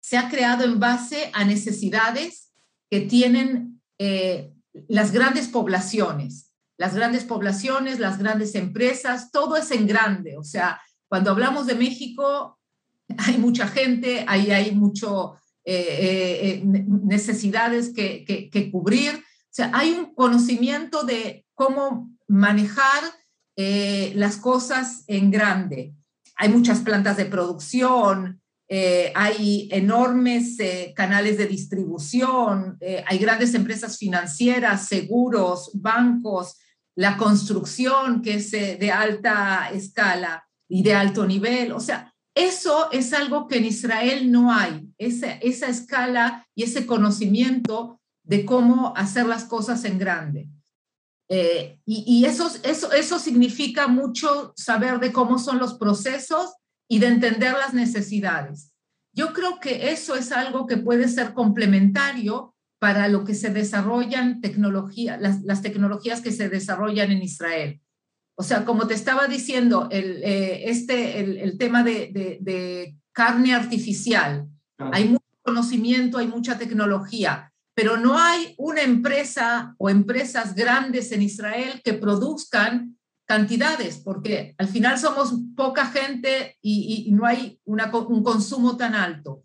se 0.00 0.18
ha 0.18 0.28
creado 0.28 0.64
en 0.64 0.80
base 0.80 1.30
a 1.32 1.44
necesidades 1.44 2.52
que 2.90 3.02
tienen 3.02 3.80
eh, 3.98 4.52
las 4.88 5.12
grandes 5.12 5.46
poblaciones. 5.46 6.51
Las 6.82 6.96
grandes 6.96 7.22
poblaciones, 7.22 8.00
las 8.00 8.18
grandes 8.18 8.56
empresas, 8.56 9.30
todo 9.30 9.56
es 9.56 9.70
en 9.70 9.86
grande. 9.86 10.36
O 10.36 10.42
sea, 10.42 10.80
cuando 11.06 11.30
hablamos 11.30 11.68
de 11.68 11.76
México, 11.76 12.58
hay 13.18 13.38
mucha 13.38 13.68
gente, 13.68 14.24
ahí 14.26 14.50
hay 14.50 14.72
mucho 14.72 15.36
eh, 15.64 16.60
necesidades 16.64 17.92
que, 17.94 18.68
cubrir. 18.72 19.14
O 19.14 19.54
sea, 19.54 19.70
hay 19.72 19.92
un 19.92 20.12
conocimiento 20.12 21.04
de 21.04 21.46
cómo 21.54 22.10
manejar 22.26 23.04
eh, 23.54 24.12
las 24.16 24.38
cosas 24.38 25.04
en 25.06 25.30
grande. 25.30 25.94
Hay 26.34 26.48
muchas 26.48 26.80
plantas 26.80 27.16
de 27.16 27.26
producción, 27.26 28.42
eh, 28.66 29.12
hay 29.14 29.68
enormes 29.70 30.58
eh, 30.58 30.92
canales 30.96 31.38
de 31.38 31.46
distribución, 31.46 32.76
hay 33.06 33.18
grandes 33.18 33.54
empresas 33.54 33.98
financieras, 33.98 34.88
seguros, 34.88 35.70
bancos, 35.74 36.56
la 36.96 37.16
construcción 37.16 38.22
que 38.22 38.34
es 38.34 38.50
de 38.50 38.92
alta 38.92 39.70
escala 39.72 40.46
y 40.68 40.82
de 40.82 40.94
alto 40.94 41.26
nivel. 41.26 41.72
O 41.72 41.80
sea, 41.80 42.12
eso 42.34 42.90
es 42.92 43.12
algo 43.12 43.46
que 43.46 43.58
en 43.58 43.66
Israel 43.66 44.30
no 44.30 44.52
hay, 44.52 44.88
esa, 44.98 45.32
esa 45.32 45.68
escala 45.68 46.46
y 46.54 46.62
ese 46.62 46.86
conocimiento 46.86 48.00
de 48.24 48.44
cómo 48.46 48.94
hacer 48.96 49.26
las 49.26 49.44
cosas 49.44 49.84
en 49.84 49.98
grande. 49.98 50.48
Eh, 51.28 51.78
y, 51.86 52.24
eso, 52.26 52.50
eso, 52.62 52.92
eso 52.92 53.18
significa 53.18 53.86
mucho 53.86 54.52
saber 54.56 55.00
de 55.00 55.12
cómo 55.12 55.38
son 55.38 55.58
los 55.58 55.74
procesos 55.74 56.54
y 56.88 56.98
de 56.98 57.06
entender 57.06 57.52
las 57.52 57.72
necesidades. 57.72 58.72
Yo 59.14 59.32
creo 59.32 59.60
que 59.60 59.92
eso 59.92 60.14
es 60.14 60.32
algo 60.32 60.66
que 60.66 60.76
puede 60.76 61.08
ser 61.08 61.32
complementario 61.32 62.51
para 62.82 63.06
lo 63.06 63.24
que 63.24 63.36
se 63.36 63.50
desarrollan 63.50 64.40
tecnología, 64.40 65.16
las, 65.16 65.62
tecnologías 65.62 66.20
que 66.20 66.32
se 66.32 66.48
desarrollan 66.48 67.12
en 67.12 67.22
Israel. 67.22 67.80
O 68.34 68.42
sea, 68.42 68.64
como 68.64 68.88
te 68.88 68.94
estaba 68.94 69.28
diciendo, 69.28 69.86
el, 69.92 70.20
eh, 70.24 70.68
este, 70.68 71.20
el, 71.20 71.58
tema 71.58 71.84
de, 71.84 72.10
de, 72.40 72.96
carne 73.12 73.54
artificial, 73.54 74.48
hay 74.78 75.04
mucho 75.10 75.22
conocimiento, 75.42 76.18
hay 76.18 76.26
mucha 76.26 76.58
tecnología, 76.58 77.52
pero 77.72 77.98
no 77.98 78.18
hay 78.18 78.56
una 78.58 78.82
empresa 78.82 79.76
o 79.78 79.88
empresas 79.88 80.56
grandes 80.56 81.12
en 81.12 81.22
Israel 81.22 81.82
que 81.84 81.92
produzcan 81.92 82.98
cantidades, 83.26 83.98
porque 83.98 84.56
al 84.58 84.66
final 84.66 84.98
somos 84.98 85.34
poca 85.54 85.86
gente 85.86 86.58
y, 86.60 87.08
no 87.12 87.26
hay 87.26 87.60
un 87.64 88.24
consumo 88.24 88.76
tan 88.76 88.96
alto. 88.96 89.44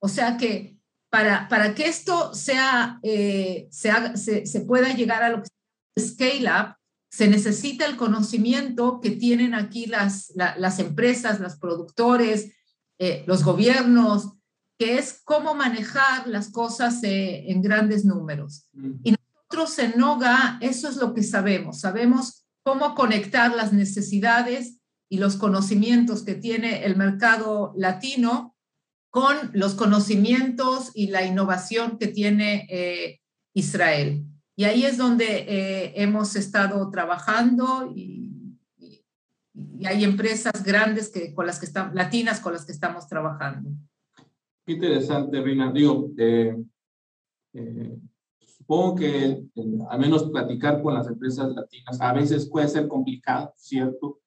O 0.00 0.08
sea 0.08 0.38
que 0.38 0.77
para, 1.10 1.48
para 1.48 1.74
que 1.74 1.86
esto 1.86 2.34
sea, 2.34 2.98
eh, 3.02 3.68
se, 3.70 4.46
se, 4.46 4.60
pueda 4.60 4.92
llegar 4.94 5.22
a 5.22 5.30
lo 5.30 5.42
que 5.42 5.48
es 5.96 6.12
scale 6.12 6.50
up, 6.50 6.76
se 7.10 7.28
necesita 7.28 7.86
el 7.86 7.96
conocimiento 7.96 9.00
que 9.00 9.10
tienen 9.10 9.54
aquí 9.54 9.86
las, 9.86 10.32
las 10.34 10.78
empresas, 10.78 11.40
los 11.40 11.56
productores, 11.56 12.52
eh, 12.98 13.24
los 13.26 13.42
gobiernos, 13.44 14.34
que 14.78 14.98
es 14.98 15.20
cómo 15.24 15.54
manejar 15.54 16.28
las 16.28 16.50
cosas 16.50 17.02
eh, 17.02 17.50
en 17.50 17.62
grandes 17.62 18.04
números. 18.04 18.68
Y 19.02 19.12
nosotros 19.12 19.78
en 19.78 19.98
NOGA, 19.98 20.58
eso 20.60 20.88
es 20.88 20.96
lo 20.96 21.14
que 21.14 21.22
sabemos. 21.22 21.80
Sabemos 21.80 22.46
cómo 22.62 22.94
conectar 22.94 23.54
las 23.54 23.72
necesidades 23.72 24.78
y 25.08 25.18
los 25.18 25.36
conocimientos 25.36 26.22
que 26.22 26.34
tiene 26.34 26.84
el 26.84 26.96
mercado 26.96 27.72
latino 27.76 28.54
con 29.10 29.36
los 29.52 29.74
conocimientos 29.74 30.90
y 30.94 31.08
la 31.08 31.24
innovación 31.24 31.98
que 31.98 32.08
tiene 32.08 32.66
eh, 32.70 33.20
Israel. 33.54 34.24
Y 34.56 34.64
ahí 34.64 34.84
es 34.84 34.98
donde 34.98 35.24
eh, 35.48 35.92
hemos 35.96 36.36
estado 36.36 36.90
trabajando 36.90 37.92
y, 37.94 38.26
hay 39.84 40.04
empresas 40.04 40.64
grandes 40.64 41.08
que, 41.08 41.34
con 41.34 41.46
las 41.46 41.58
que 41.58 41.66
están, 41.66 41.94
latinas 41.94 42.40
con 42.40 42.52
las 42.52 42.64
que 42.64 42.72
estamos 42.72 43.08
trabajando. 43.08 43.70
Qué 44.64 44.72
interesante, 44.72 45.40
Rina. 45.40 45.72
Digo, 45.72 46.10
eh, 46.16 46.56
supongo 48.68 48.96
que 48.96 49.42
al 49.88 49.98
menos 49.98 50.30
platicar 50.30 50.82
con 50.82 50.94
las 50.94 51.06
empresas 51.06 51.54
latinas 51.54 52.00
a 52.00 52.12
veces 52.12 52.48
puede 52.48 52.68
ser 52.68 52.86
complicado, 52.88 53.52
¿cierto? 53.56 54.20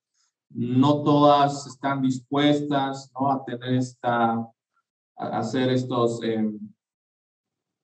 No 0.49 1.03
todas 1.03 1.67
están 1.67 2.01
dispuestas 2.01 3.11
¿no? 3.13 3.31
a 3.31 3.43
tener 3.45 3.75
esta, 3.75 4.47
hacer 5.15 5.69
estos, 5.69 6.21
eh, 6.23 6.51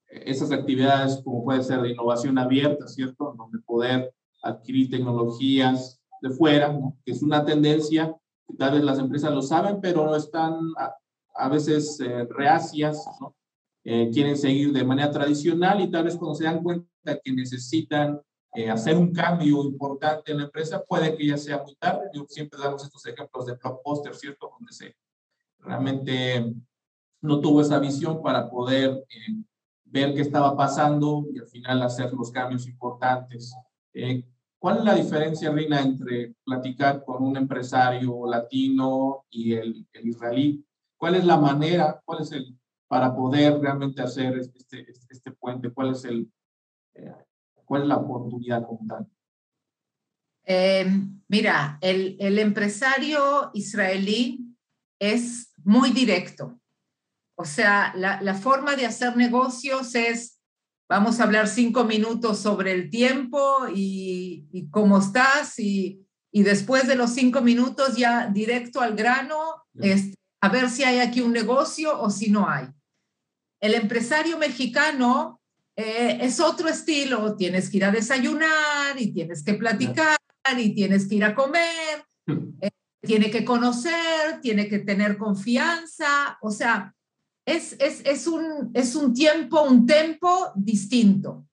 esas 0.08 0.50
actividades 0.52 1.20
como 1.22 1.44
puede 1.44 1.62
ser 1.62 1.80
de 1.82 1.90
innovación 1.90 2.38
abierta, 2.38 2.86
¿cierto? 2.88 3.34
Donde 3.36 3.58
poder 3.60 4.12
adquirir 4.42 4.90
tecnologías 4.90 6.00
de 6.20 6.30
fuera, 6.30 6.72
¿no? 6.72 6.96
que 7.04 7.12
es 7.12 7.22
una 7.22 7.44
tendencia 7.44 8.14
que 8.46 8.54
tal 8.54 8.74
vez 8.74 8.82
las 8.82 8.98
empresas 8.98 9.32
lo 9.32 9.42
saben, 9.42 9.80
pero 9.80 10.04
no 10.04 10.16
están 10.16 10.54
a, 10.76 10.94
a 11.34 11.48
veces 11.48 12.00
eh, 12.00 12.26
reacias, 12.30 13.04
¿no? 13.20 13.34
Eh, 13.84 14.10
quieren 14.12 14.36
seguir 14.36 14.72
de 14.72 14.84
manera 14.84 15.10
tradicional 15.10 15.80
y 15.80 15.90
tal 15.90 16.04
vez 16.04 16.16
cuando 16.16 16.34
se 16.34 16.44
dan 16.44 16.62
cuenta 16.62 17.18
que 17.24 17.32
necesitan 17.32 18.20
eh, 18.54 18.68
hacer 18.68 18.96
un 18.96 19.12
cambio 19.12 19.62
importante 19.64 20.32
en 20.32 20.38
la 20.38 20.44
empresa, 20.44 20.84
puede 20.84 21.16
que 21.16 21.26
ya 21.26 21.38
sea 21.38 21.62
muy 21.62 21.74
tarde. 21.76 22.10
Yo 22.12 22.26
siempre 22.28 22.58
damos 22.60 22.84
estos 22.84 23.06
ejemplos 23.06 23.46
de 23.46 23.54
blockbuster, 23.54 24.14
¿cierto? 24.14 24.50
Donde 24.50 24.72
se 24.72 24.94
realmente 25.60 26.54
no 27.20 27.40
tuvo 27.40 27.60
esa 27.60 27.78
visión 27.78 28.22
para 28.22 28.48
poder 28.48 29.04
eh, 29.08 29.44
ver 29.84 30.14
qué 30.14 30.20
estaba 30.20 30.56
pasando 30.56 31.26
y 31.32 31.38
al 31.38 31.46
final 31.48 31.82
hacer 31.82 32.12
los 32.12 32.30
cambios 32.30 32.66
importantes. 32.66 33.54
¿Cuál 34.58 34.78
es 34.78 34.84
la 34.84 34.94
diferencia, 34.94 35.52
Rina, 35.52 35.80
entre 35.80 36.34
platicar 36.44 37.04
con 37.04 37.22
un 37.22 37.36
empresario 37.36 38.26
latino 38.26 39.24
y 39.30 39.54
el, 39.54 39.86
el 39.92 40.08
israelí? 40.08 40.64
¿Cuál 40.96 41.14
es 41.14 41.24
la 41.24 41.36
manera, 41.36 42.02
cuál 42.04 42.22
es 42.22 42.32
el, 42.32 42.58
para 42.88 43.14
poder 43.14 43.60
realmente 43.60 44.02
hacer 44.02 44.36
este, 44.36 44.80
este, 44.90 45.06
este 45.10 45.30
puente? 45.30 45.70
¿Cuál 45.70 45.92
es, 45.92 46.04
el, 46.04 46.28
eh, 46.94 47.14
¿Cuál 47.64 47.82
es 47.82 47.88
la 47.88 47.98
oportunidad 47.98 48.66
como 48.66 48.80
tal? 48.88 49.06
Eh, 50.44 50.86
mira, 51.28 51.78
el, 51.80 52.16
el, 52.18 52.38
empresario 52.38 53.50
israelí 53.54 54.56
es 54.98 55.52
muy 55.62 55.90
directo. 55.90 56.57
O 57.40 57.44
sea, 57.44 57.92
la, 57.94 58.20
la, 58.20 58.34
forma 58.34 58.74
de 58.74 58.84
hacer 58.84 59.16
negocios 59.16 59.94
es, 59.94 60.40
vamos 60.88 61.20
a 61.20 61.22
hablar 61.22 61.46
cinco 61.46 61.84
minutos 61.84 62.40
sobre 62.40 62.72
el 62.72 62.90
tiempo 62.90 63.68
y, 63.72 64.48
y 64.50 64.68
cómo 64.70 64.98
estás 64.98 65.56
y, 65.60 66.04
y, 66.32 66.42
después 66.42 66.88
de 66.88 66.96
los 66.96 67.10
cinco 67.10 67.40
minutos 67.40 67.96
ya 67.96 68.26
directo 68.26 68.80
al 68.80 68.96
grano, 68.96 69.38
este, 69.74 70.16
a 70.42 70.48
ver 70.48 70.68
si 70.68 70.82
hay 70.82 70.98
aquí 70.98 71.20
un 71.20 71.32
negocio 71.32 72.00
o 72.00 72.10
si 72.10 72.28
no 72.28 72.50
hay. 72.50 72.66
El 73.60 73.74
empresario 73.74 74.36
mexicano 74.36 75.40
eh, 75.76 76.18
es 76.20 76.40
otro 76.40 76.68
estilo, 76.68 77.36
tienes 77.36 77.70
que 77.70 77.76
ir 77.76 77.84
a 77.84 77.92
desayunar 77.92 79.00
y 79.00 79.12
tienes 79.12 79.44
que 79.44 79.54
platicar 79.54 80.18
y 80.58 80.74
tienes 80.74 81.06
que 81.08 81.14
ir 81.14 81.24
a 81.24 81.36
comer, 81.36 82.04
eh, 82.62 82.70
tiene 83.00 83.30
que 83.30 83.44
conocer, 83.44 84.40
tiene 84.42 84.68
que 84.68 84.80
tener 84.80 85.16
confianza, 85.16 86.36
o 86.42 86.50
sea, 86.50 86.96
es, 87.48 87.76
es, 87.78 88.02
es, 88.04 88.26
un, 88.26 88.70
es 88.74 88.94
un 88.94 89.14
tiempo, 89.14 89.62
un 89.62 89.86
tempo 89.86 90.52
distinto. 90.54 91.46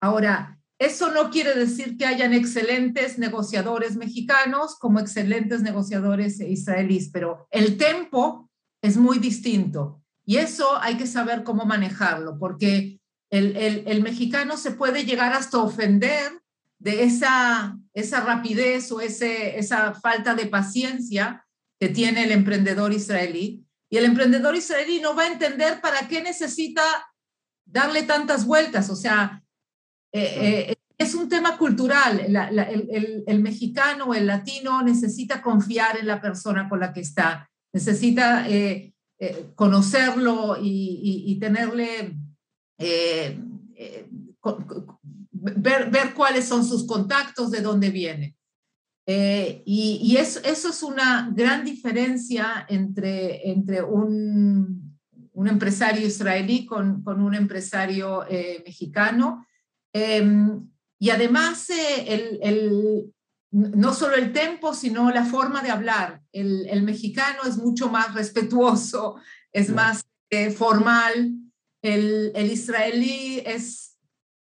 Ahora, 0.00 0.60
eso 0.78 1.10
no 1.10 1.30
quiere 1.30 1.54
decir 1.54 1.96
que 1.96 2.06
hayan 2.06 2.32
excelentes 2.32 3.18
negociadores 3.18 3.96
mexicanos 3.96 4.76
como 4.78 5.00
excelentes 5.00 5.62
negociadores 5.62 6.40
israelíes, 6.40 7.10
pero 7.12 7.48
el 7.50 7.76
tempo 7.76 8.48
es 8.80 8.96
muy 8.96 9.18
distinto. 9.18 10.02
Y 10.24 10.36
eso 10.36 10.78
hay 10.80 10.96
que 10.96 11.06
saber 11.06 11.42
cómo 11.42 11.64
manejarlo, 11.64 12.38
porque 12.38 13.00
el, 13.30 13.56
el, 13.56 14.02
mexicano 14.02 14.56
se 14.56 14.70
puede 14.70 15.04
llegar 15.04 15.32
hasta 15.32 15.58
ofender 15.58 16.40
de 16.78 17.02
esa, 17.02 17.76
esa 17.92 18.20
rapidez 18.20 18.92
o 18.92 19.00
ese, 19.00 19.58
esa 19.58 19.94
falta 19.94 20.34
de 20.34 20.46
paciencia 20.46 21.44
que 21.80 21.88
tiene 21.88 22.24
el 22.24 22.30
emprendedor 22.30 22.92
israelí. 22.92 23.63
Y 23.94 23.96
el 23.96 24.06
emprendedor 24.06 24.56
israelí 24.56 25.00
no 25.00 25.14
va 25.14 25.22
a 25.22 25.32
entender 25.32 25.80
para 25.80 26.08
qué 26.08 26.20
necesita 26.20 26.82
darle 27.64 28.02
tantas 28.02 28.44
vueltas. 28.44 28.90
O 28.90 28.96
sea, 28.96 29.40
eh, 30.12 30.66
eh, 30.68 30.74
es 30.98 31.14
un 31.14 31.28
tema 31.28 31.56
cultural. 31.56 32.18
el, 32.18 32.36
el, 32.36 33.22
el, 33.24 33.40
mexicano 33.40 34.06
o 34.06 34.14
el 34.14 34.26
latino 34.26 34.82
necesita 34.82 35.40
confiar 35.40 35.96
en 35.96 36.08
la 36.08 36.20
persona 36.20 36.68
con 36.68 36.80
la 36.80 36.92
que 36.92 37.02
está, 37.02 37.48
necesita 37.72 38.48
eh, 38.48 38.94
eh, 39.20 39.52
conocerlo 39.54 40.56
y, 40.60 41.38
tenerle, 41.40 42.18
eh, 42.78 43.38
eh, 43.76 44.08
ver, 45.30 45.88
ver, 45.88 46.14
cuáles 46.14 46.46
son 46.46 46.64
sus 46.64 46.84
contactos, 46.84 47.52
de 47.52 47.60
dónde 47.60 47.90
viene. 47.90 48.34
Y, 49.06 50.00
y 50.02 50.16
eso, 50.16 50.40
eso, 50.44 50.70
es 50.70 50.82
una 50.82 51.30
gran 51.34 51.64
diferencia 51.64 52.66
entre, 52.68 53.50
entre 53.50 53.82
un, 53.82 54.98
un 55.32 55.48
empresario 55.48 56.06
israelí 56.06 56.64
con, 56.64 57.02
con 57.02 57.20
un 57.20 57.34
empresario 57.34 58.24
mexicano. 58.64 59.46
Em, 59.92 60.68
y 60.98 61.10
además, 61.10 61.68
el, 61.70 62.38
el, 62.42 63.14
no 63.54 63.94
solo 63.94 64.16
el 64.16 64.32
tempo, 64.32 64.74
sino 64.74 65.12
la 65.12 65.24
forma 65.24 65.62
de 65.62 65.70
hablar. 65.70 66.22
El, 66.32 66.66
el 66.68 66.82
mexicano 66.82 67.42
es 67.46 67.56
mucho 67.56 67.88
más 67.88 68.12
respetuoso, 68.12 69.16
es 69.52 69.70
más 69.70 70.04
eh, 70.30 70.50
formal. 70.50 71.32
El, 71.80 72.32
el, 72.34 72.50
israelí 72.50 73.42
es 73.46 73.93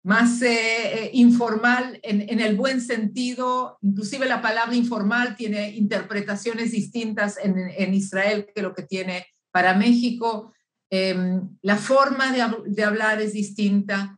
más 0.03 0.41
eh, 0.41 1.05
eh, 1.05 1.11
informal 1.13 1.99
en, 2.03 2.21
en, 2.29 2.39
el 2.39 2.55
buen 2.55 2.81
sentido. 2.81 3.77
Inclusive 3.81 4.25
la 4.25 4.41
palabra 4.41 4.75
informal 4.75 5.35
tiene 5.35 5.71
interpretaciones 5.71 6.71
distintas 6.71 7.37
en, 7.37 7.57
en 7.57 7.93
Israel 7.93 8.47
que 8.53 8.61
lo 8.61 8.73
que 8.73 8.83
tiene 8.83 9.27
para 9.51 9.73
México. 9.73 10.53
Em, 10.89 11.49
la 11.61 11.75
forma 11.75 12.31
de, 12.31 12.43
de, 12.65 12.83
hablar 12.83 13.21
es 13.21 13.33
distinta. 13.33 14.17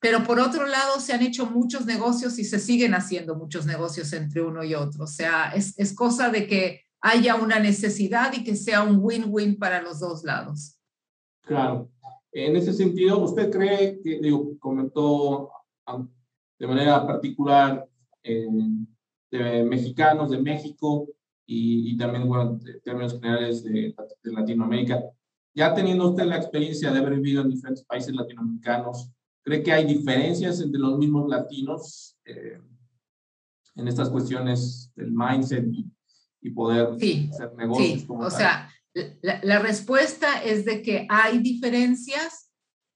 Pero 0.00 0.22
por 0.22 0.38
otro 0.38 0.66
lado, 0.66 1.00
se 1.00 1.12
han 1.12 1.22
hecho 1.22 1.46
muchos 1.46 1.84
negocios 1.84 2.38
y 2.38 2.44
se 2.44 2.58
siguen 2.58 2.94
haciendo 2.94 3.34
muchos 3.34 3.66
negocios 3.66 4.12
entre 4.12 4.42
uno 4.42 4.62
y 4.62 4.74
otro. 4.74 5.04
O 5.04 5.08
sea, 5.08 5.52
es, 5.54 5.74
es 5.76 5.92
cosa 5.92 6.30
de 6.30 6.46
que 6.46 6.82
haya 7.00 7.34
una 7.34 7.58
necesidad 7.58 8.32
y 8.32 8.44
que 8.44 8.56
sea 8.56 8.82
un 8.82 8.98
win-win 9.00 9.58
para 9.58 9.82
los 9.82 10.00
dos 10.00 10.24
lados. 10.24 10.78
Claro. 11.42 11.90
En 12.32 12.56
ese 12.56 12.72
sentido, 12.72 13.18
¿usted 13.18 13.50
cree 13.50 14.00
que, 14.02 14.20
digo, 14.20 14.58
comentó 14.58 15.50
de 16.58 16.66
manera 16.66 17.06
particular 17.06 17.88
eh, 18.22 18.46
de 19.30 19.62
mexicanos 19.64 20.30
de 20.30 20.38
México 20.38 21.06
y, 21.46 21.92
y 21.92 21.96
también, 21.96 22.28
bueno, 22.28 22.58
en 22.64 22.80
términos 22.80 23.14
generales 23.14 23.64
de, 23.64 23.94
de 24.22 24.32
Latinoamérica, 24.32 25.02
ya 25.54 25.74
teniendo 25.74 26.10
usted 26.10 26.24
la 26.24 26.36
experiencia 26.36 26.92
de 26.92 26.98
haber 26.98 27.14
vivido 27.14 27.42
en 27.42 27.50
diferentes 27.50 27.84
países 27.84 28.14
latinoamericanos, 28.14 29.10
¿Cree 29.48 29.62
que 29.62 29.72
hay 29.72 29.86
diferencias 29.86 30.60
entre 30.60 30.78
los 30.78 30.98
mismos 30.98 31.26
latinos 31.26 32.18
eh, 32.26 32.60
en 33.76 33.88
estas 33.88 34.10
cuestiones 34.10 34.92
del 34.94 35.10
mindset 35.10 35.66
y, 35.72 36.50
poder 36.50 36.88
hacer 36.92 37.54
negocios? 37.56 38.00
Sí, 38.02 38.06
o 38.10 38.30
sea, 38.30 38.70
la, 39.22 39.58
respuesta 39.58 40.42
es 40.42 40.64
de 40.64 40.82
que 40.82 41.06
hay 41.08 41.38
diferencias, 41.38 42.50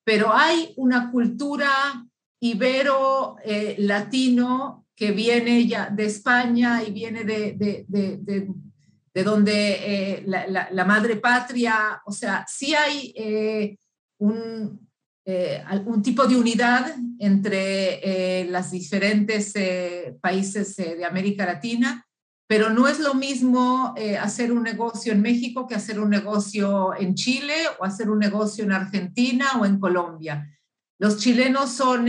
pero 0.04 0.32
hay 0.32 0.74
una 0.76 1.10
cultura 1.10 1.70
ibero-latino 2.40 3.38
eh, 4.78 4.82
que 4.94 5.12
viene 5.12 5.66
ya 5.66 5.90
de 5.90 6.06
España 6.06 6.82
y 6.82 6.92
viene 6.92 7.24
de, 7.24 7.54
de, 7.54 7.84
de, 7.88 8.18
de 9.14 9.22
donde 9.22 10.14
eh, 10.14 10.24
la, 10.26 10.84
madre 10.84 11.16
patria, 11.16 12.00
o 12.04 12.12
sea, 12.12 12.44
sí 12.48 12.74
hay 12.74 13.78
un, 14.18 14.88
eh, 15.24 15.62
un 15.86 16.02
tipo 16.02 16.26
de 16.26 16.36
unidad 16.36 16.94
entre 17.18 18.46
los 18.50 18.70
diferentes 18.70 19.54
países 20.20 20.76
de 20.76 21.04
América 21.04 21.46
Latina, 21.46 22.06
pero 22.52 22.68
no 22.68 22.86
es 22.86 23.00
lo 23.00 23.14
mismo 23.14 23.94
hacer 24.20 24.52
un 24.52 24.62
negocio 24.62 25.14
en 25.14 25.22
México 25.22 25.66
que 25.66 25.74
hacer 25.74 25.98
un 25.98 26.10
negocio 26.10 26.94
en 26.94 27.14
Chile 27.14 27.54
o 27.78 27.84
hacer 27.86 28.10
un 28.10 28.18
negocio 28.18 28.62
en 28.62 28.72
Argentina 28.72 29.52
o 29.58 29.64
en 29.64 29.80
Colombia. 29.80 30.46
Los 30.98 31.16
chilenos 31.16 31.70
son 31.70 32.04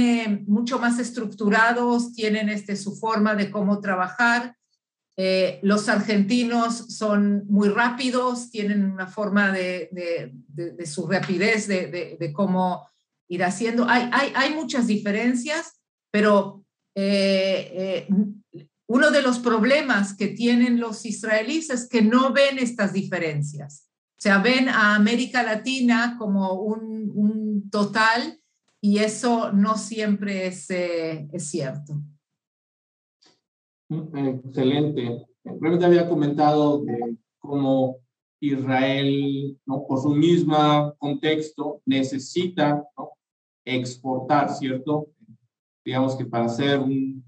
mucho 0.45 0.79
más 0.79 0.99
estructurados, 0.99 2.11
tienen 2.11 2.49
este, 2.49 2.75
su 2.75 2.93
forma 2.93 3.35
de 3.35 3.49
cómo 3.49 3.79
trabajar. 3.79 4.57
los 5.61 5.87
argentinos 5.87 6.93
son 6.93 7.45
muy 7.47 7.69
rápidos, 7.69 8.49
tienen 8.49 8.83
una 8.83 9.07
forma 9.07 9.49
de, 9.53 9.87
de 10.49 10.85
su 10.85 11.07
rapidez, 11.07 11.69
de, 11.69 12.33
cómo 12.33 12.85
ir 13.29 13.45
haciendo. 13.45 13.87
Hay, 13.87 14.09
hay, 14.11 14.33
hay 14.35 14.53
muchas 14.53 14.87
diferencias, 14.87 15.79
pero 16.11 16.65
eh, 16.95 18.05
eh, 18.11 18.67
uno 18.87 19.11
de 19.11 19.21
los 19.21 19.39
problemas 19.39 20.15
que 20.15 20.27
tienen 20.27 20.79
los 20.79 21.05
israelíes 21.05 21.69
es 21.69 21.87
que 21.87 22.01
no 22.01 22.33
ven 22.33 22.59
estas 22.59 22.93
diferencias. 22.93 23.89
O 24.17 24.21
sea, 24.23 24.39
ven 24.39 24.69
a 24.69 24.95
América 24.95 25.43
Latina 25.43 26.15
como 26.17 26.53
un, 26.53 27.69
total 27.71 28.39
y 28.79 28.99
eso 28.99 29.51
no 29.51 29.77
siempre 29.77 30.47
es, 30.47 30.69
eh, 30.69 31.27
es 31.31 31.47
cierto. 31.49 31.95
Excelente. 33.89 35.25
Realmente 35.43 35.85
había 35.85 36.07
comentado 36.07 36.83
de 36.83 37.17
cómo 37.39 37.97
Israel, 38.39 39.57
¿no? 39.65 39.85
por 39.87 40.01
su 40.01 40.09
mismo 40.09 40.93
contexto, 40.99 41.81
necesita 41.85 42.83
exportar, 43.65 44.53
¿cierto? 44.53 45.07
Digamos 45.83 46.15
que 46.15 46.25
para 46.25 46.45
hacer 46.45 46.79
un... 46.79 47.23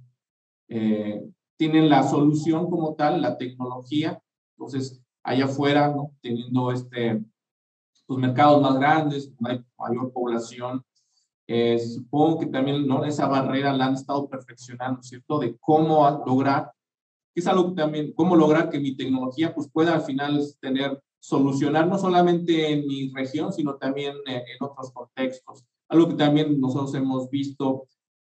Eh, 0.69 1.21
tienen 1.57 1.89
la 1.89 2.03
solución 2.03 2.69
como 2.69 2.95
tal, 2.95 3.21
la 3.21 3.37
tecnología, 3.37 4.21
entonces 4.57 5.01
allá 5.23 5.45
afuera, 5.45 5.89
¿no? 5.89 6.11
Teniendo 6.21 6.71
este, 6.71 7.13
los 7.13 7.23
pues, 8.05 8.19
mercados 8.19 8.61
más 8.61 8.77
grandes, 8.77 9.31
hay 9.43 9.63
mayor 9.77 10.11
población, 10.11 10.83
eh, 11.47 11.79
supongo 11.79 12.39
que 12.39 12.45
también, 12.47 12.87
¿no? 12.87 13.03
Esa 13.05 13.27
barrera 13.27 13.73
la 13.73 13.85
han 13.85 13.93
estado 13.93 14.27
perfeccionando, 14.27 15.01
¿cierto? 15.01 15.39
De 15.39 15.57
cómo 15.59 16.23
lograr, 16.25 16.71
que 17.33 17.41
es 17.41 17.47
algo 17.47 17.69
que 17.69 17.81
también, 17.81 18.13
cómo 18.13 18.35
lograr 18.35 18.69
que 18.69 18.79
mi 18.79 18.95
tecnología 18.95 19.53
pues 19.53 19.69
pueda 19.71 19.95
al 19.95 20.01
final 20.01 20.41
tener, 20.59 21.01
solucionar 21.19 21.87
no 21.87 21.97
solamente 21.97 22.71
en 22.71 22.87
mi 22.87 23.11
región, 23.11 23.51
sino 23.51 23.75
también 23.75 24.15
en 24.27 24.43
otros 24.59 24.91
contextos. 24.91 25.63
Algo 25.87 26.09
que 26.09 26.15
también 26.15 26.59
nosotros 26.59 26.93
hemos 26.93 27.29
visto 27.31 27.87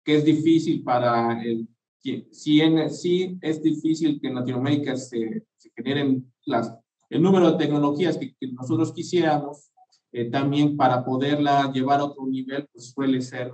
que 0.04 0.16
es 0.16 0.24
difícil 0.24 0.82
para 0.82 1.42
el, 1.42 1.68
si, 2.03 2.61
en, 2.61 2.91
sí 2.91 3.38
es 3.41 3.62
difícil 3.62 4.21
que 4.21 4.29
en 4.29 4.35
Latinoamérica 4.35 4.97
se, 4.97 5.47
se 5.57 5.71
generen 5.77 6.33
las, 6.45 6.75
el 7.09 7.23
número 7.23 7.53
de 7.53 7.59
tecnologías 7.59 8.19
que, 8.19 8.35
nosotros 8.53 8.93
quisiéramos, 8.93 9.71
eh, 10.12 10.31
también 10.31 10.77
para 10.77 11.05
poderla 11.05 11.73
llevar 11.73 12.01
a 12.01 12.05
otro 12.05 12.27
nivel, 12.27 12.69
pues 12.73 12.91
suele 12.91 13.21
ser 13.23 13.53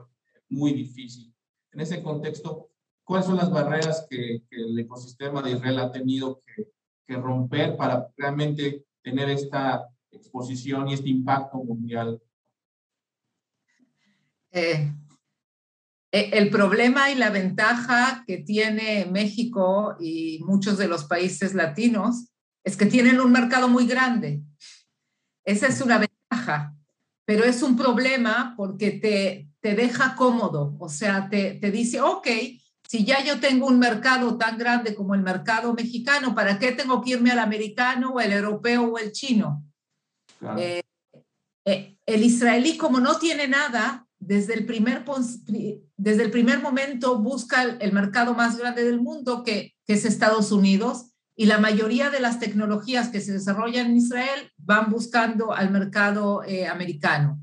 muy 0.49 0.73
difícil. 0.73 1.33
En 1.73 1.81
ese 1.81 2.03
contexto, 2.03 2.71
¿cuáles 3.05 3.27
son 3.27 3.37
las 3.37 3.51
barreras 3.51 4.07
que, 4.09 4.43
que 4.51 4.57
el 4.57 4.79
ecosistema 4.79 5.43
de 5.43 5.53
Israel 5.53 5.79
ha 5.79 5.93
tenido 5.93 6.43
que, 6.45 6.71
que 7.07 7.17
romper 7.17 7.77
para 7.77 8.13
realmente 8.17 8.85
tener 9.03 9.29
esta 9.31 9.89
exposición 10.11 10.89
y 10.89 10.95
este 10.95 11.09
impacto 11.11 11.59
mundial 11.59 12.21
eh, 14.51 14.91
el 16.11 16.51
problema 16.51 17.11
y 17.11 17.15
la 17.17 17.31
ventaja 17.31 18.25
que 18.27 18.39
tiene 18.39 19.07
México 19.07 19.97
y 20.01 20.41
muchos 20.45 20.79
de 20.79 20.89
los 20.89 21.05
países 21.05 21.55
latinos 21.55 22.29
es 22.65 22.77
que 22.77 22.87
tienen 22.87 23.21
un 23.21 23.33
mercado 23.33 23.69
muy 23.69 23.87
grande. 23.87 24.43
Esa 25.45 25.67
es 25.67 25.81
una 25.81 25.99
ventaja, 25.99 26.75
pero 27.27 27.45
es 27.45 27.63
un 27.63 27.77
problema 27.77 28.55
porque 28.57 28.91
te, 28.93 29.51
te 29.61 29.75
deja 29.75 30.15
cómodo, 30.17 30.77
o 30.79 30.89
sea, 30.89 31.29
te, 31.29 31.55
te 31.55 31.71
dice, 31.71 32.01
ok, 32.01 32.27
si 32.89 33.05
ya 33.05 33.23
yo 33.23 33.39
tengo 33.39 33.67
un 33.67 33.79
mercado 33.79 34.39
tan 34.39 34.57
grande 34.57 34.95
como 34.95 35.15
el 35.15 35.23
mercado 35.23 35.75
mexicano, 35.75 36.35
¿para 36.35 36.59
qué 36.59 36.73
tengo 36.73 37.03
que 37.03 37.11
irme 37.11 37.31
al 37.31 37.39
americano 37.39 38.13
o 38.13 38.21
el 38.21 38.33
europeo 38.33 38.85
o 38.85 38.99
el 38.99 39.13
chino? 39.13 39.63
Eh, 40.57 40.83
el 42.07 42.23
israelí, 42.23 42.79
como 42.79 42.99
no 42.99 43.19
tiene 43.19 43.47
nada, 43.47 44.08
desde 44.19 44.55
el 44.55 44.67
primer, 44.67 45.05
desde 45.97 46.23
el 46.23 46.31
primer 46.31 46.61
momento 46.61 47.19
busca 47.19 47.63
el 47.63 47.93
mercado 47.93 48.35
más 48.35 48.59
grande 48.59 48.85
del 48.85 49.01
mundo, 49.01 49.43
que, 49.45 49.75
que 49.87 49.95
es 49.95 50.05
Estados 50.05 50.53
Unidos, 50.53 51.13
y 51.37 51.47
la 51.47 51.59
mayoría 51.59 52.11
de 52.11 52.21
las 52.21 52.41
tecnologías 52.41 53.09
que 53.09 53.21
se 53.21 53.33
desarrollan 53.33 53.87
en 53.87 53.97
Israel 53.97 54.53
van 54.57 54.91
buscando 54.91 55.55
al 55.55 55.71
mercado 55.71 56.43
eh, 56.45 56.67
americano. 56.67 57.41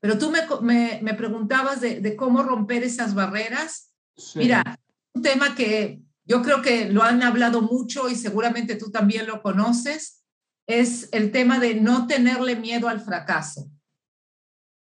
Pero 0.00 0.18
tú 0.18 0.30
me, 0.30 1.00
me, 1.02 1.14
preguntabas 1.14 1.80
de, 1.80 2.00
de, 2.00 2.14
cómo 2.14 2.42
romper 2.42 2.84
esas 2.84 3.14
barreras. 3.14 3.94
Mira, 4.34 4.78
un 5.14 5.22
tema 5.22 5.54
que 5.54 6.02
yo 6.24 6.42
creo 6.42 6.60
que 6.60 6.90
lo 6.90 7.02
han 7.02 7.22
hablado 7.22 7.62
mucho 7.62 8.08
y 8.10 8.14
seguramente 8.14 8.76
tú 8.76 8.90
también 8.90 9.26
lo 9.26 9.42
conoces, 9.42 10.22
es 10.66 11.08
el 11.12 11.32
tema 11.32 11.58
de 11.58 11.74
no 11.74 12.06
tenerle 12.06 12.54
miedo 12.54 12.88
al 12.88 13.00
fracaso. 13.00 13.70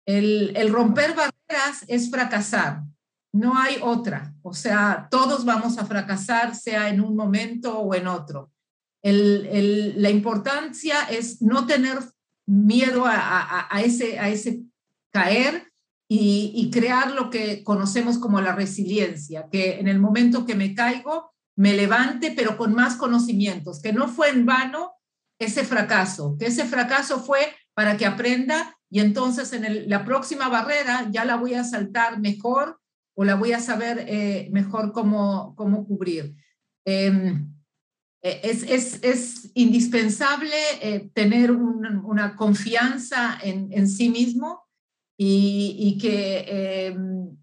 El, 0.08 0.72
romper 0.72 1.14
barreras 1.14 1.84
es 1.88 2.10
fracasar, 2.10 2.82
no 3.34 3.58
hay 3.58 3.78
otra. 3.82 4.34
O 4.42 4.54
sea, 4.54 5.08
todos 5.12 5.44
vamos 5.44 5.78
a 5.78 5.86
fracasar, 5.86 6.56
sea 6.56 6.90
en 6.90 7.02
un 7.02 7.16
momento 7.16 7.78
o 7.78 7.94
en 7.94 8.08
otro. 8.08 8.52
la 9.04 10.10
importancia 10.10 11.02
es 11.10 11.42
no 11.42 11.68
tener 11.68 12.00
miedo 12.48 13.04
a, 13.06 13.68
ese, 13.84 14.18
a 14.18 14.30
ese 14.30 14.64
caer 15.12 15.74
y, 16.10 16.70
crear 16.72 17.12
lo 17.12 17.30
que 17.30 17.64
conocemos 17.66 18.18
como 18.18 18.40
la 18.40 18.56
resiliencia, 18.56 19.50
que 19.52 19.80
en 19.80 19.90
el 19.90 20.00
momento 20.00 20.46
que 20.46 20.56
me 20.56 20.74
caigo, 20.74 21.32
me 21.58 21.74
levante, 21.74 22.32
pero 22.34 22.56
con 22.56 22.74
más 22.74 22.96
conocimientos, 22.96 23.82
que 23.82 23.92
no 23.92 24.08
fue 24.08 24.30
en 24.30 24.46
vano 24.46 24.94
ese 25.38 25.66
fracaso, 25.66 26.38
que 26.40 26.46
ese 26.46 26.66
fracaso 26.66 27.20
fue 27.20 27.40
para 27.74 27.98
que 27.98 28.06
aprenda 28.06 28.77
y 28.90 29.00
entonces 29.00 29.52
en 29.54 29.90
la 29.90 30.06
próxima 30.06 30.48
barrera 30.50 31.08
ya 31.12 31.26
la 31.26 31.36
voy 31.36 31.54
a 31.54 31.64
saltar 31.64 32.20
mejor 32.20 32.80
o 33.16 33.24
la 33.26 33.36
voy 33.36 33.52
a 33.52 33.60
saber 33.60 34.06
eh, 34.08 34.50
mejor 34.52 34.94
cómo, 34.94 35.56
cómo 35.56 35.86
cubrir. 35.86 36.36
Em, 36.86 37.52
e, 38.22 38.42
es, 38.44 38.64
es, 38.64 39.04
es, 39.04 39.52
indispensable 39.56 40.56
eh, 40.82 41.10
tener 41.14 41.52
una 41.52 42.36
confianza 42.36 43.38
en, 43.42 43.70
en, 43.72 43.88
sí 43.90 44.10
mismo 44.10 44.64
y, 45.18 45.76
y 45.80 45.98
que 45.98 46.86
em, 46.88 47.38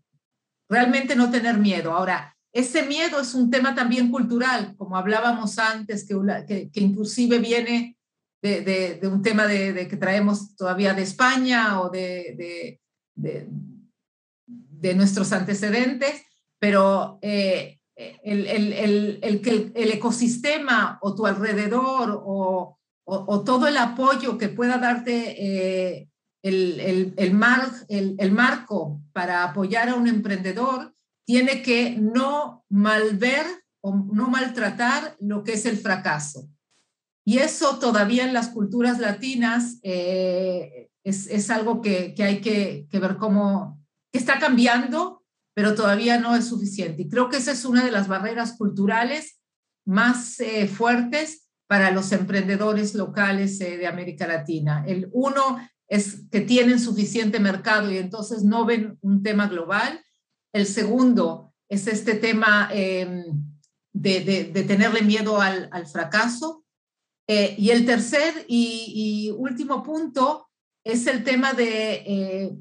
realmente 0.69 1.17
no 1.17 1.31
tener 1.31 1.59
miedo. 1.59 1.93
Ahora, 1.93 2.37
ese 2.53 2.85
miedo 2.85 3.21
es 3.21 3.35
un 3.35 3.51
tema 3.51 3.75
también 3.75 4.11
cultural, 4.11 4.77
como 4.77 4.97
hablábamos 4.97 5.59
antes, 5.59 6.07
que, 6.07 6.15
que, 6.47 6.71
que 6.71 6.81
inclusive 6.81 7.41
viene 7.41 7.99
de, 8.51 9.09
un 9.09 9.23
tema 9.23 9.47
de, 9.47 9.89
que 9.89 9.97
traemos 9.97 10.55
todavía 10.57 10.93
de 10.93 11.03
España 11.03 11.81
o 11.81 11.91
de, 11.91 12.81
nuestros 14.95 15.33
antecedentes, 15.33 16.23
pero 16.59 17.19
eh, 17.23 17.81
el, 17.97 18.47
el, 18.47 19.19
el, 19.23 19.41
que 19.41 19.73
el, 19.75 19.93
ecosistema 19.93 20.99
o 21.01 21.15
tu 21.15 21.27
alrededor 21.27 22.23
o, 22.25 22.79
o, 23.05 23.45
todo 23.45 23.67
el 23.67 23.79
apoyo 23.79 24.37
que 24.37 24.49
pueda 24.49 24.77
darte 24.77 25.37
eh, 25.39 26.09
el, 26.43 27.33
mar, 27.33 27.71
el, 27.89 28.33
marco 28.33 29.01
para 29.13 29.45
apoyar 29.45 29.89
a 29.89 29.95
un 29.95 30.07
emprendedor 30.07 30.95
tiene 31.27 31.63
que 31.63 31.97
no 31.99 32.67
malver 32.69 33.47
o 33.81 33.97
no 33.97 34.29
maltratar 34.29 35.17
lo 35.21 35.43
que 35.45 35.55
es 35.55 35.65
el 35.65 35.79
fracaso. 35.79 36.49
Y 37.25 37.39
eso 37.39 37.79
todavía 37.79 38.25
en 38.27 38.35
las 38.35 38.49
culturas 38.49 38.99
latinas 38.99 39.79
eh, 39.83 40.91
es, 41.03 41.27
es, 41.27 41.51
algo 41.51 41.81
que, 41.81 42.15
que 42.15 42.23
hay 42.23 42.41
que, 42.41 42.87
ver 42.93 43.17
cómo 43.17 43.83
está 44.13 44.39
cambiando, 44.39 45.23
pero 45.55 45.75
todavía 45.75 46.19
no 46.19 46.37
es 46.37 46.47
suficiente. 46.47 47.03
Y 47.03 47.09
creo 47.09 47.31
que 47.31 47.39
esa 47.39 47.53
es 47.53 47.65
una 47.65 47.85
de 47.85 47.91
las 47.91 48.09
barreras 48.09 48.57
culturales 48.59 49.41
más 49.87 50.39
eh, 50.41 50.69
fuertes 50.69 51.49
para 51.67 51.91
los 51.91 52.13
emprendedores 52.13 52.95
locales 52.95 53.59
eh, 53.61 53.79
de 53.79 53.87
América 53.87 54.27
Latina. 54.27 54.85
El 54.87 55.09
uno 55.13 55.59
es 55.89 56.23
que 56.31 56.41
tienen 56.41 56.79
suficiente 56.79 57.41
mercado 57.41 57.91
y 57.91 57.99
entonces 57.99 58.43
no 58.43 58.67
ven 58.67 58.99
un 59.01 59.23
tema 59.23 59.49
global. 59.49 60.03
El 60.53 60.67
segundo 60.67 61.55
es 61.69 61.87
este 61.87 62.15
tema 62.15 62.69
em, 62.73 63.25
de, 63.93 64.21
de, 64.21 64.45
de, 64.45 64.63
tenerle 64.65 65.03
miedo 65.03 65.41
al, 65.41 65.69
al 65.73 65.87
fracaso. 65.87 66.64
Eh, 67.27 67.55
y 67.59 67.71
el 67.71 67.87
tercer 67.87 68.45
y, 68.49 69.33
último 69.37 69.83
punto 69.83 70.49
es 70.85 71.07
el 71.07 71.25
tema 71.25 71.55
de, 71.55 72.57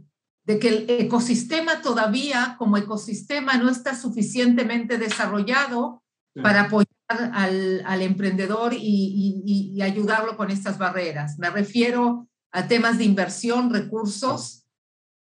de 0.45 0.59
que 0.59 0.67
el 0.69 0.85
ecosistema 0.89 1.81
todavía 1.81 2.55
como 2.57 2.77
ecosistema 2.77 3.57
no 3.57 3.69
está 3.69 3.95
suficientemente 3.95 4.97
desarrollado 4.97 6.03
para 6.41 6.61
apoyar 6.61 6.87
al, 7.09 7.83
al 7.85 8.01
emprendedor 8.01 8.73
y, 8.73 9.41
y, 9.45 9.81
ayudarlo 9.81 10.35
con 10.35 10.49
estas 10.49 10.77
barreras. 10.77 11.37
Me 11.37 11.49
refiero 11.49 12.27
a 12.51 12.67
temas 12.67 12.97
de 12.97 13.03
inversión, 13.03 13.71
recursos, 13.71 14.65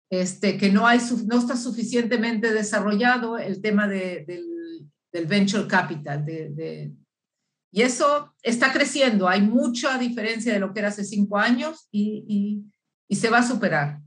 este, 0.09 0.57
que 0.57 0.71
no, 0.71 0.87
hay, 0.87 0.99
no 1.27 1.39
está 1.39 1.55
suficientemente 1.55 2.51
desarrollado 2.51 3.37
el 3.37 3.61
tema 3.61 3.87
de, 3.87 4.23
del, 4.27 4.89
del, 5.11 5.25
venture 5.25 5.67
capital. 5.67 6.25
De, 6.25 6.49
de, 6.49 6.93
y 7.73 7.81
eso 7.81 8.33
está 8.41 8.71
creciendo. 8.71 9.27
Hay 9.27 9.41
mucha 9.41 9.97
diferencia 9.97 10.53
de 10.53 10.59
lo 10.59 10.73
que 10.73 10.79
era 10.79 10.89
hace 10.89 11.03
cinco 11.03 11.37
años 11.37 11.89
y, 11.91 12.63
y 13.07 13.15
se 13.15 13.29
va 13.29 13.39
a 13.39 13.47
superar. 13.47 13.99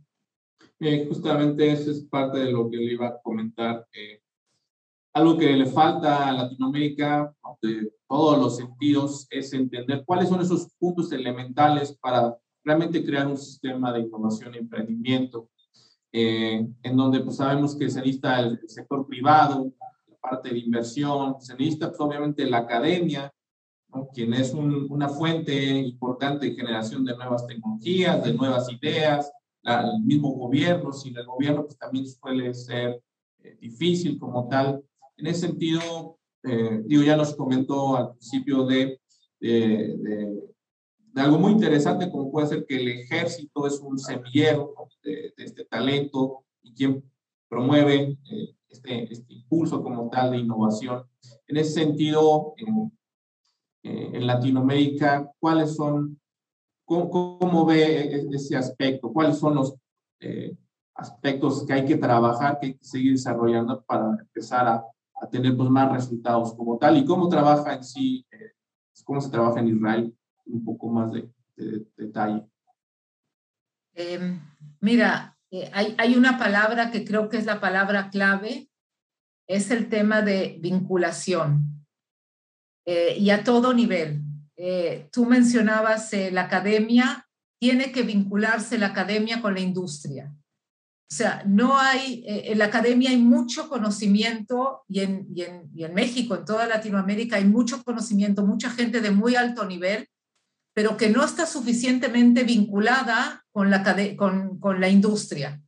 Eh, 0.78 1.06
justamente 1.08 1.72
eso 1.72 1.90
es 1.90 2.04
parte 2.04 2.38
de 2.38 2.52
lo 2.52 2.68
que 2.70 2.76
le 2.76 2.92
iba 2.92 3.08
a 3.08 3.20
comentar. 3.22 3.86
Eh, 3.92 4.20
algo 5.14 5.38
que 5.38 5.50
le 5.52 5.66
falta 5.66 6.28
a 6.28 6.32
Latinoamérica 6.32 7.34
de 7.62 7.90
todos 8.06 8.38
los 8.38 8.56
sentidos 8.56 9.26
es 9.30 9.52
entender 9.54 10.04
cuáles 10.04 10.28
son 10.28 10.40
esos 10.42 10.68
puntos 10.78 11.10
elementales 11.12 11.96
para 11.96 12.36
realmente 12.62 13.04
crear 13.04 13.26
un 13.26 13.38
sistema 13.38 13.92
de 13.92 14.00
innovación 14.00 14.54
y 14.54 14.58
emprendimiento, 14.58 15.48
eh, 16.12 16.66
en 16.82 16.96
donde 16.96 17.20
pues 17.20 17.36
sabemos 17.36 17.74
que 17.74 17.88
se 17.88 18.00
necesita 18.00 18.40
el, 18.40 18.60
sector 18.66 19.06
privado, 19.06 19.72
la 20.08 20.16
parte 20.18 20.50
de 20.50 20.58
inversión, 20.58 21.40
se 21.40 21.54
necesita 21.54 21.88
pues, 21.88 22.00
obviamente 22.00 22.44
la 22.44 22.58
academia, 22.58 23.32
quien 24.12 24.34
es 24.34 24.52
una 24.54 25.08
fuente 25.08 25.78
importante 25.78 26.46
de 26.46 26.54
generación 26.54 27.04
de 27.04 27.16
nuevas 27.16 27.46
tecnologías, 27.46 28.24
de 28.24 28.34
nuevas 28.34 28.70
ideas, 28.70 29.30
el 29.62 30.02
mismo 30.02 30.30
gobierno, 30.32 30.92
sin 30.92 31.16
el 31.16 31.26
gobierno 31.26 31.64
pues 31.64 31.76
también 31.76 32.06
suele 32.06 32.54
ser 32.54 33.02
eh, 33.42 33.56
difícil 33.60 34.18
como 34.18 34.48
tal. 34.48 34.82
En 35.16 35.26
ese 35.26 35.48
sentido, 35.48 36.18
eh, 36.44 36.82
digo, 36.84 37.02
ya 37.02 37.16
nos 37.16 37.34
comentó 37.34 37.96
al 37.96 38.10
principio 38.12 38.64
de, 38.64 39.00
de, 39.40 39.96
de, 41.12 41.20
algo 41.20 41.38
muy 41.38 41.52
interesante, 41.52 42.10
como 42.10 42.30
puede 42.30 42.46
ser 42.46 42.66
que 42.66 42.76
el 42.76 42.88
ejército 42.88 43.66
es 43.66 43.80
un 43.80 43.98
semillero 43.98 44.74
de, 45.02 45.32
este 45.38 45.64
talento 45.64 46.44
y 46.62 46.74
quien 46.74 47.02
promueve 47.48 48.18
eh, 48.30 48.54
este, 48.68 49.12
este, 49.12 49.34
impulso 49.34 49.82
como 49.82 50.10
tal 50.10 50.32
de 50.32 50.38
innovación. 50.38 51.04
En 51.48 51.56
ese 51.56 51.72
sentido, 51.72 52.54
en, 52.58 52.92
eh, 53.86 54.10
en 54.14 54.26
Latinoamérica, 54.26 55.30
¿cuáles 55.38 55.76
son, 55.76 56.20
cómo, 56.84 57.38
cómo, 57.38 57.64
ve 57.64 57.82
e, 57.82 58.26
ese 58.32 58.56
aspecto? 58.56 59.12
¿Cuáles 59.12 59.38
son 59.38 59.54
los 59.54 59.76
aspectos 60.94 61.64
que 61.66 61.72
hay 61.72 61.84
que 61.84 61.96
trabajar, 61.96 62.58
que 62.58 62.66
hay 62.66 62.74
que 62.74 62.84
seguir 62.84 63.12
desarrollando 63.12 63.82
para 63.82 64.16
empezar 64.18 64.66
a 64.66 64.84
a 65.20 65.28
tener 65.28 65.56
pues, 65.56 65.68
más 65.70 65.92
resultados 65.92 66.54
como 66.54 66.78
tal. 66.78 66.96
¿Y 66.96 67.04
cómo 67.04 67.28
trabaja 67.28 67.74
en 67.74 67.84
sí, 67.84 68.26
eh, 68.30 68.52
cómo 69.04 69.20
se 69.20 69.30
trabaja 69.30 69.60
en 69.60 69.68
Israel? 69.68 70.16
Un 70.46 70.64
poco 70.64 70.88
más 70.88 71.12
de, 71.12 71.30
detalle. 71.96 72.46
Em, 73.94 74.38
mira, 74.80 75.38
eh, 75.50 75.70
hay, 75.72 75.94
hay, 75.96 76.16
una 76.16 76.38
palabra 76.38 76.90
que 76.90 77.04
creo 77.04 77.30
que 77.30 77.38
es 77.38 77.46
la 77.46 77.60
palabra 77.60 78.10
clave, 78.10 78.68
es 79.46 79.70
el 79.70 79.88
tema 79.88 80.20
de 80.20 80.58
vinculación 80.60 81.75
eh, 82.86 83.16
y 83.18 83.30
a 83.30 83.44
todo 83.44 83.74
nivel. 83.74 84.22
tú 85.10 85.26
mencionabas 85.26 86.10
la 86.32 86.42
academia, 86.42 87.26
tiene 87.58 87.92
que 87.92 88.02
vincularse 88.02 88.78
la 88.78 88.88
academia 88.88 89.42
con 89.42 89.54
la 89.54 89.60
industria. 89.60 90.32
O 91.08 91.14
sea, 91.14 91.44
no 91.46 91.78
hay, 91.78 92.24
eh, 92.26 92.50
en 92.50 92.58
la 92.58 92.64
academia 92.64 93.10
hay 93.10 93.16
mucho 93.16 93.68
conocimiento 93.68 94.82
y 94.88 95.00
en, 95.00 95.28
y, 95.32 95.42
en, 95.42 95.70
y 95.72 95.84
en, 95.84 95.94
México, 95.94 96.34
en 96.34 96.44
toda 96.44 96.66
Latinoamérica, 96.66 97.36
hay 97.36 97.44
mucho 97.44 97.84
conocimiento, 97.84 98.44
mucha 98.44 98.70
gente 98.70 99.00
de 99.00 99.12
muy 99.12 99.36
alto 99.36 99.64
nivel, 99.64 100.08
pero 100.74 100.96
que 100.96 101.08
no 101.08 101.24
está 101.24 101.46
suficientemente 101.46 102.42
vinculada 102.42 103.44
con 103.52 103.70
la, 103.70 103.84
con, 104.16 104.58
con 104.58 104.80
la 104.80 104.88
industria. 104.88 105.62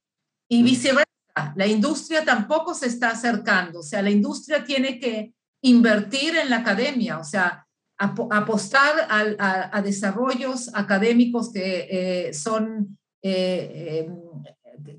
Y 0.51 0.65
viceversa, 0.65 1.07
la 1.55 1.69
industria 1.69 2.25
tampoco 2.25 2.75
se 2.75 2.89
está 2.89 3.11
acercando, 3.11 3.79
o 3.79 3.85
sea, 3.85 4.03
la 4.03 4.11
industria 4.11 4.65
tiene 4.65 4.99
que 4.99 5.35
invertir 5.63 6.37
en 6.37 6.51
la 6.51 6.59
academia, 6.59 7.19
o 7.19 7.25
sea, 7.25 7.69
apostar 7.99 9.09
a, 9.11 9.83
desarrollos 9.83 10.71
académicos 10.75 11.53
que 11.53 11.87
eh, 11.91 12.35
son... 12.35 12.99
Eh, 13.23 14.07
em, 14.07 14.19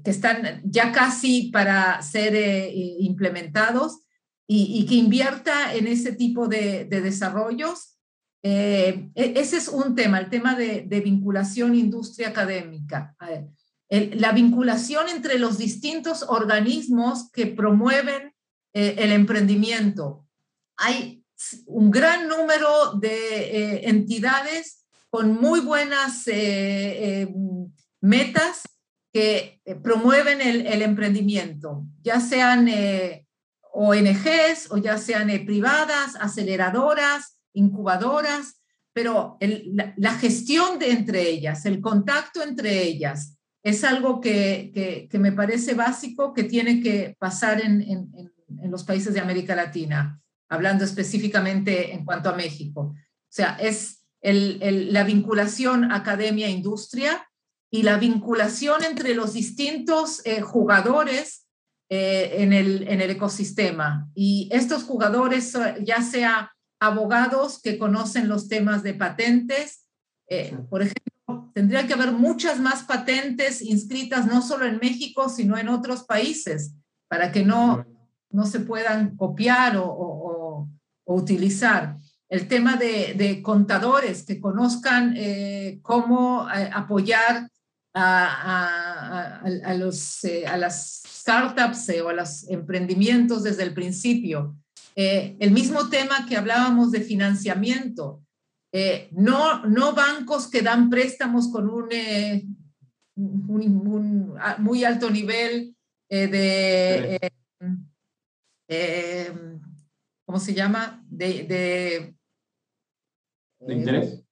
que 0.04 0.12
están 0.12 0.62
ya 0.66 0.92
casi 0.92 1.50
para 1.54 2.02
ser 2.02 2.36
eh, 2.36 2.70
implementados 3.00 4.02
y, 4.46 4.86
que 4.86 4.96
invierta 4.96 5.74
en 5.74 5.88
ese 5.88 6.12
tipo 6.12 6.48
de, 6.48 6.86
desarrollos. 6.86 7.98
E, 8.44 9.10
ese 9.16 9.58
es 9.58 9.68
un 9.68 9.96
tema, 9.96 10.20
el 10.20 10.30
tema 10.30 10.56
de, 10.56 11.02
vinculación 11.04 11.76
industria 11.76 12.30
académica. 12.30 13.16
la 13.90 14.32
vinculación 14.34 15.08
entre 15.10 15.40
los 15.40 15.58
distintos 15.58 16.24
organismos 16.28 17.32
que 17.32 17.48
promueven 17.48 18.34
el 18.74 19.12
emprendimiento. 19.12 20.29
Hay 20.80 21.24
un 21.66 21.92
gran 21.92 22.28
número 22.28 22.94
de 22.94 23.86
entidades 23.86 24.86
con 25.10 25.34
muy 25.40 25.60
buenas 25.60 26.26
metas 28.02 28.64
que 29.12 29.62
eh, 29.66 29.76
promueven 29.76 30.42
el, 30.42 30.82
emprendimiento, 30.82 31.86
ya 32.02 32.20
sean 32.20 32.68
eh, 32.68 33.26
ONGs 33.74 34.72
o 34.72 34.78
ya 34.78 34.98
sean 34.98 35.30
eh, 35.30 35.40
privadas, 35.40 36.16
aceleradoras, 36.20 37.40
incubadoras, 37.54 38.62
pero 38.94 39.38
la, 39.40 40.14
gestión 40.16 40.78
de 40.78 40.92
entre 40.92 41.30
ellas, 41.30 41.66
el 41.66 41.80
contacto 41.80 42.44
entre 42.44 42.84
ellas, 42.84 43.38
es 43.64 43.84
algo 43.84 44.20
que, 44.20 45.08
me 45.14 45.32
parece 45.32 45.74
básico 45.74 46.34
que 46.34 46.44
tiene 46.44 46.82
que 46.82 47.16
pasar 47.20 47.62
en, 47.62 48.10
los 48.70 48.84
países 48.84 49.14
de 49.14 49.20
América 49.20 49.56
Latina, 49.56 50.22
hablando 50.50 50.84
específicamente 50.84 51.94
en 51.94 52.04
cuanto 52.06 52.30
a 52.30 52.36
México. 52.36 52.82
O 52.82 53.32
sea, 53.32 53.56
es 53.60 54.06
el, 54.22 54.92
la 54.92 55.04
vinculación 55.04 55.92
academia-industria 55.92 57.26
y 57.72 57.84
la 57.84 57.98
vinculación 57.98 58.84
entre 58.84 59.14
los 59.14 59.34
distintos 59.34 60.22
eh, 60.26 60.42
jugadores 60.42 61.48
eh, 61.90 62.44
en, 62.44 62.54
el, 62.54 62.88
en 62.88 63.02
el 63.02 63.12
ecosistema. 63.12 64.10
Y 64.16 64.50
estos 64.52 64.84
jugadores, 64.84 65.54
ya 65.84 66.02
sea 66.02 66.52
abogados 66.80 67.62
que 67.62 67.78
conocen 67.78 68.28
los 68.28 68.48
temas 68.48 68.84
de 68.84 68.94
patentes, 68.94 69.86
eh, 70.30 70.58
por 70.70 70.82
ejemplo, 70.82 71.52
tendría 71.54 71.86
que 71.86 71.94
haber 71.94 72.12
muchas 72.12 72.60
más 72.60 72.84
patentes 72.84 73.62
inscritas 73.62 74.26
no 74.26 74.42
solo 74.42 74.66
en 74.66 74.78
México, 74.78 75.30
sino 75.30 75.58
en 75.58 75.70
otros 75.70 76.04
países, 76.04 76.74
para 77.08 77.32
que 77.32 77.44
no, 77.44 77.86
no 78.30 78.46
se 78.46 78.60
puedan 78.60 79.16
copiar 79.18 79.78
o, 79.78 79.86
o, 79.86 80.19
o 81.10 81.16
utilizar. 81.16 81.98
El 82.30 82.48
tema 82.48 82.78
de, 82.78 83.16
de 83.16 83.42
contadores 83.42 84.24
que 84.24 84.40
conozcan 84.40 85.16
cómo 85.82 86.48
apoyar 86.48 87.50
a, 87.94 89.42
a, 89.44 89.74
los, 89.76 90.24
eh, 90.24 90.46
a 90.48 90.58
las 90.58 91.04
startups 91.06 91.90
eh, 91.90 92.02
o 92.02 92.10
a 92.10 92.14
los 92.14 92.48
emprendimientos 92.50 93.44
desde 93.44 93.64
el 93.64 93.74
principio. 93.74 94.56
Eh, 94.96 95.36
el 95.40 95.52
mismo 95.52 95.90
tema 95.90 96.26
que 96.28 96.38
hablábamos 96.38 96.92
de 96.92 97.02
financiamiento. 97.02 98.22
no, 99.12 99.66
no 99.66 99.94
bancos 99.94 100.48
que 100.48 100.62
dan 100.62 100.90
préstamos 100.90 101.52
con 101.52 101.70
un, 101.70 101.90
un, 103.16 104.38
muy 104.60 104.84
alto 104.84 105.10
nivel 105.10 105.76
de... 106.10 107.20
¿Cómo 110.30 110.40
se 110.40 110.54
llama? 110.54 111.04
De, 111.10 111.44
de, 111.44 112.16
¿De 113.66 113.74
interés. 113.74 114.24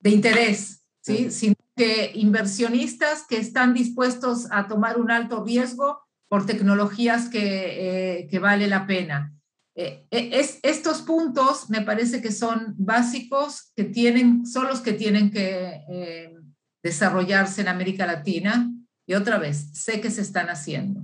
De 0.00 0.10
interés, 0.10 0.84
¿sí? 1.00 1.30
Sino 1.30 1.54
que 1.74 2.10
inversionistas 2.14 3.26
que 3.26 3.38
están 3.38 3.72
dispuestos 3.72 4.48
a 4.50 4.68
tomar 4.68 5.00
un 5.00 5.10
alto 5.10 5.42
riesgo 5.42 6.02
por 6.28 6.44
tecnologías 6.44 7.30
que, 7.30 8.18
eh, 8.18 8.28
que 8.28 8.38
vale 8.38 8.66
la 8.66 8.86
pena. 8.86 9.32
Eh, 9.74 10.06
eh, 10.10 10.28
es, 10.34 10.58
estos 10.62 11.00
puntos 11.00 11.70
me 11.70 11.80
parece 11.80 12.20
que 12.20 12.32
son 12.32 12.74
básicos, 12.76 13.72
que 13.74 13.84
tienen, 13.84 14.44
son 14.44 14.66
los 14.66 14.80
que 14.80 14.92
tienen 14.92 15.30
que 15.30 16.34
desarrollarse 16.82 17.62
en 17.62 17.68
América 17.68 18.04
Latina. 18.04 18.70
Y 19.06 19.14
otra 19.14 19.38
vez, 19.38 19.70
sé 19.72 20.02
que 20.02 20.10
se 20.10 20.20
están 20.20 20.50
haciendo. 20.50 21.00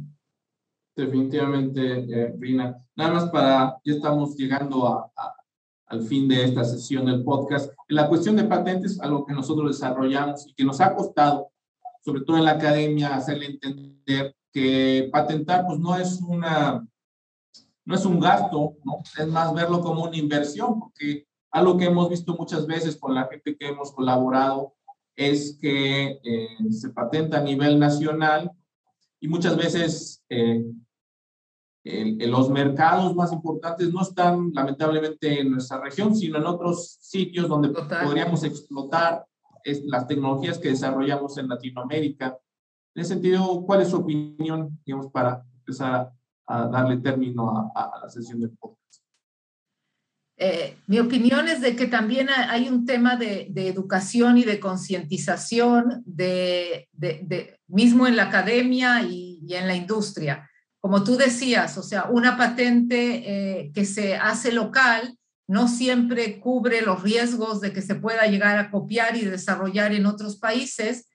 Definitivamente, 0.95 2.35
Rina. 2.39 2.77
Nada 2.95 3.13
más 3.15 3.31
para, 3.31 3.79
ya 3.85 3.95
estamos 3.95 4.37
llegando 4.37 4.87
a, 4.87 5.11
al 5.87 6.03
fin 6.03 6.29
de 6.29 6.45
esta 6.45 6.65
sesión 6.65 7.07
del 7.07 7.23
podcast. 7.25 7.73
La 7.89 8.09
cuestión 8.09 8.37
de 8.37 8.45
patentes, 8.45 9.01
algo 9.01 9.25
que 9.25 9.35
nosotros 9.35 9.71
desarrollamos 9.71 10.47
y 10.47 10.55
que 10.55 10.65
nos 10.65 10.81
ha 10.81 10.95
costado 10.95 11.53
sobre 12.05 12.23
todo 12.23 12.37
en 12.37 12.45
la 12.45 12.53
academia, 12.53 13.15
hacerle 13.15 13.47
entender 13.47 14.35
que 14.53 15.09
patentar 15.13 15.65
pues 15.67 15.79
no 15.79 15.97
es 15.97 16.21
una, 16.21 16.87
no 17.85 17.95
es 17.95 18.05
un 18.05 18.21
gasto. 18.21 18.75
Es 19.19 19.27
más 19.29 19.55
verlo 19.55 19.81
como 19.81 20.05
una 20.05 20.17
inversión, 20.17 20.81
porque 20.81 21.27
algo 21.51 21.77
que 21.77 21.85
hemos 21.85 22.11
visto 22.11 22.35
muchas 22.35 22.67
veces 22.67 22.97
con 22.97 23.15
la 23.15 23.29
gente 23.29 23.57
que 23.57 23.69
hemos 23.69 23.93
colaborado 23.93 24.75
es 25.15 25.59
que 25.61 26.19
eh, 26.25 26.71
se 26.71 26.91
patenta 26.91 27.39
a 27.39 27.43
nivel 27.43 27.79
nacional 27.79 28.51
y 29.21 29.29
muchas 29.29 29.57
veces 29.57 30.25
eh, 30.29 30.65
los 31.85 32.49
mercados 32.51 33.15
más 33.17 33.33
importantes 33.33 33.93
no 33.93 34.03
están 34.03 34.53
lamentablemente 34.53 35.41
en 35.41 35.53
nuestra 35.53 35.81
región, 35.81 36.15
sino 36.15 36.39
en 36.39 36.47
otros 36.47 36.99
sitios 37.01 37.49
donde 37.49 37.71
podríamos 37.71 38.45
explotar 38.45 39.27
las 39.65 40.07
tecnologías 40.07 40.59
que 40.59 40.69
desarrollamos 40.69 41.39
en 41.39 41.49
Latinoamérica. 41.49 42.39
En 42.95 43.03
ese 43.03 43.15
sentido, 43.15 43.65
¿cuál 43.67 43.83
es 43.83 43.89
su 43.89 43.97
opinión, 43.97 44.79
digamos, 44.85 45.11
para 45.11 45.45
empezar 45.57 46.13
a, 46.47 46.67
darle 46.69 46.99
término 46.99 47.73
a, 47.75 48.01
la 48.03 48.09
sesión 48.09 48.41
del 48.41 48.51
podcast? 48.51 48.79
Eh, 50.37 50.77
mi 50.87 50.99
opinión 50.99 51.49
es 51.49 51.61
de 51.61 51.77
que 51.77 51.87
también 51.87 52.29
hay 52.31 52.69
un 52.69 52.85
tema 52.85 53.17
de, 53.17 53.53
educación 53.55 54.39
y 54.39 54.45
de 54.45 54.61
concientización 54.61 56.03
de, 56.05 56.89
de, 56.93 57.59
mismo 57.67 58.07
en 58.07 58.17
la 58.17 58.25
academia 58.25 59.03
y, 59.03 59.41
y, 59.47 59.55
en 59.55 59.67
la 59.67 59.77
industria. 59.77 60.49
Como 60.83 61.05
tú 61.05 61.17
decías, 61.17 61.79
o 61.79 61.83
sea, 61.83 62.05
una 62.11 62.37
patente 62.37 63.23
eh, 63.25 63.73
que 63.73 63.85
se 63.85 64.17
hace 64.17 64.53
local 64.53 65.17
no 65.49 65.69
siempre 65.69 66.41
cubre 66.41 66.83
los 66.83 67.03
riesgos 67.03 67.61
de 67.61 67.73
que 67.73 67.83
se 67.83 67.95
pueda 67.95 68.27
llegar 68.27 68.59
a 68.59 68.71
copiar 68.71 69.17
y 69.17 69.25
desarrollar 69.25 69.95
en 69.95 70.07
otros 70.07 70.39
países 70.39 71.07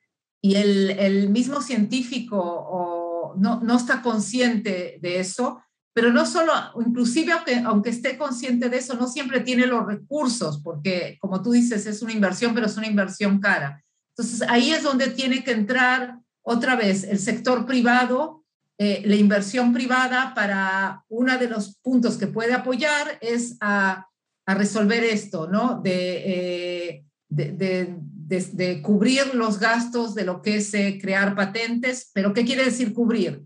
y 0.42 0.56
el, 0.56 1.30
mismo 1.30 1.62
científico 1.62 3.34
no, 3.38 3.60
no, 3.62 3.76
está 3.76 4.02
consciente 4.02 5.00
de 5.02 5.20
eso, 5.20 5.62
pero 5.94 6.12
no 6.14 6.26
solo, 6.26 6.54
inclusive 6.86 7.34
aunque, 7.34 7.56
aunque 7.58 7.90
esté 7.90 8.18
consciente 8.18 8.70
de 8.70 8.78
eso, 8.78 8.94
no 8.96 9.08
siempre 9.08 9.42
tiene 9.42 9.66
los 9.66 9.86
recursos, 9.86 10.62
porque 10.62 11.18
como 11.20 11.42
tú 11.42 11.52
dices, 11.52 11.86
es 11.86 12.02
una 12.02 12.14
inversión, 12.14 12.54
pero 12.54 12.68
es 12.68 12.78
una 12.78 12.88
inversión 12.88 13.40
cara. 13.40 13.84
Entonces 14.16 14.48
ahí 14.48 14.72
es 14.72 14.84
donde 14.84 15.08
tiene 15.10 15.44
que 15.44 15.52
entrar 15.52 16.20
otra 16.42 16.76
vez 16.76 17.04
el 17.04 17.20
sector 17.20 17.66
privado. 17.66 18.37
Eh, 18.80 19.02
la 19.06 19.16
inversión 19.16 19.74
privada 19.74 20.36
para 20.36 21.04
uno 21.10 21.36
de 21.40 21.50
los 21.50 21.78
puntos 21.78 22.16
que 22.16 22.28
puede 22.28 22.54
apoyar 22.54 23.18
es 23.22 23.58
a 23.60 24.08
resolver 24.46 25.04
esto, 25.04 25.48
¿no? 25.48 25.82
Eh, 25.84 27.04
de, 27.28 28.82
cubrir 28.84 29.34
los 29.34 29.60
gastos 29.60 30.14
de 30.14 30.26
lo 30.26 30.42
que 30.42 30.58
es 30.58 30.74
eh, 30.74 31.00
crear 31.02 31.36
patentes, 31.36 32.12
pero 32.14 32.34
¿qué 32.34 32.46
quiere 32.46 32.66
decir 32.66 32.94
cubrir? 32.94 33.44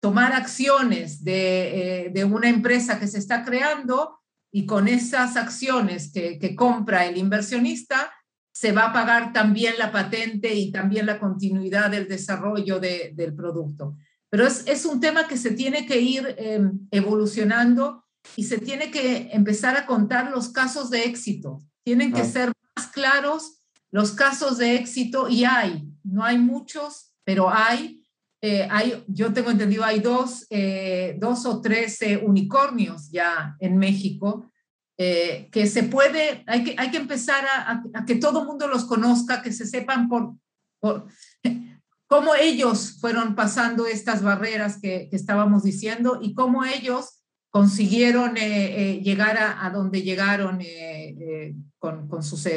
Tomar 0.00 0.32
acciones 0.32 1.22
de, 1.22 2.28
una 2.32 2.48
empresa 2.48 2.98
que 2.98 3.06
se 3.06 3.18
está 3.18 3.44
creando 3.44 4.18
y 4.50 4.64
con 4.64 4.88
esas 4.88 5.36
acciones 5.36 6.10
que, 6.10 6.38
que 6.38 6.56
compra 6.56 7.04
el 7.04 7.18
inversionista, 7.18 8.10
se 8.60 8.72
va 8.72 8.86
a 8.86 8.92
pagar 8.92 9.32
también 9.32 9.74
la 9.78 9.90
patente 9.90 10.54
y 10.54 10.70
también 10.70 11.06
la 11.06 11.18
continuidad 11.18 11.90
del 11.90 12.06
desarrollo 12.06 12.78
del 12.78 13.34
producto. 13.34 13.96
Pero 14.28 14.46
es, 14.46 14.64
es, 14.66 14.84
un 14.84 15.00
tema 15.00 15.26
que 15.26 15.38
se 15.38 15.52
tiene 15.52 15.86
que 15.86 15.98
ir 15.98 16.36
evolucionando 16.90 18.04
y 18.36 18.44
se 18.44 18.58
tiene 18.58 18.90
que 18.90 19.30
empezar 19.32 19.78
a 19.78 19.86
contar 19.86 20.30
los 20.30 20.50
casos 20.50 20.90
de 20.90 21.04
éxito. 21.04 21.62
Tienen 21.84 22.12
que 22.12 22.20
ah. 22.20 22.26
ser 22.26 22.52
más 22.76 22.88
claros 22.88 23.62
los 23.90 24.12
casos 24.12 24.58
de 24.58 24.74
éxito 24.74 25.26
y 25.26 25.44
hay, 25.44 25.88
no 26.04 26.22
hay 26.22 26.38
muchos, 26.38 27.14
pero 27.24 27.48
hay. 27.50 27.96
Eh, 28.42 28.66
hay 28.70 29.04
yo 29.06 29.32
tengo 29.32 29.50
entendido, 29.50 29.84
hay 29.84 30.00
dos, 30.00 30.46
eh, 30.50 31.16
dos 31.18 31.44
o 31.44 31.60
tres 31.62 32.00
eh, 32.02 32.16
unicornios 32.16 33.10
ya 33.10 33.56
en 33.58 33.76
México 33.76 34.49
que 35.00 35.66
se 35.66 35.82
puede, 35.84 36.44
hay 36.46 36.62
que, 36.62 36.74
hay 36.76 36.90
que 36.90 36.98
empezar 36.98 37.44
a, 37.46 37.82
a, 37.94 38.04
que 38.04 38.16
todo 38.16 38.42
el 38.42 38.46
mundo 38.46 38.68
los 38.68 38.84
conozca, 38.84 39.40
que 39.40 39.50
se 39.50 39.66
sepan 39.66 40.08
por, 40.08 40.34
por 40.78 41.06
cómo 42.06 42.34
ellos 42.34 42.98
fueron 43.00 43.34
pasando 43.34 43.86
estas 43.86 44.22
barreras 44.22 44.78
que, 44.80 45.08
que 45.08 45.16
estábamos 45.16 45.62
diciendo 45.62 46.18
y 46.20 46.34
cómo 46.34 46.64
ellos 46.64 47.20
consiguieron 47.50 48.36
eh, 48.36 48.42
eh, 48.92 49.00
llegar 49.02 49.36
a, 49.38 49.68
donde 49.70 50.02
llegaron 50.02 50.60
eh, 50.60 51.54
con, 51.78 52.22
sus 52.22 52.48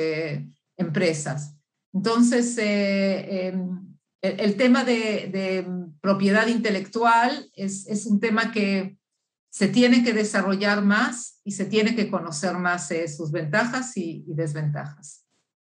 empresas. 0.78 1.56
Entonces, 1.94 2.56
em, 2.60 3.98
el, 4.22 4.56
tema 4.56 4.84
de, 4.84 5.66
propiedad 6.00 6.48
intelectual 6.48 7.50
es, 7.56 8.06
un 8.06 8.20
tema 8.20 8.52
que 8.52 8.98
se 9.54 9.68
tiene 9.68 10.04
que 10.04 10.14
desarrollar 10.14 10.84
más 10.84 11.40
y 11.44 11.52
se 11.52 11.66
tiene 11.66 11.96
que 11.96 12.10
conocer 12.10 12.58
más 12.58 12.90
sus 13.16 13.32
ventajas 13.32 13.96
y, 13.98 14.26
y, 14.28 14.34
desventajas. 14.34 15.28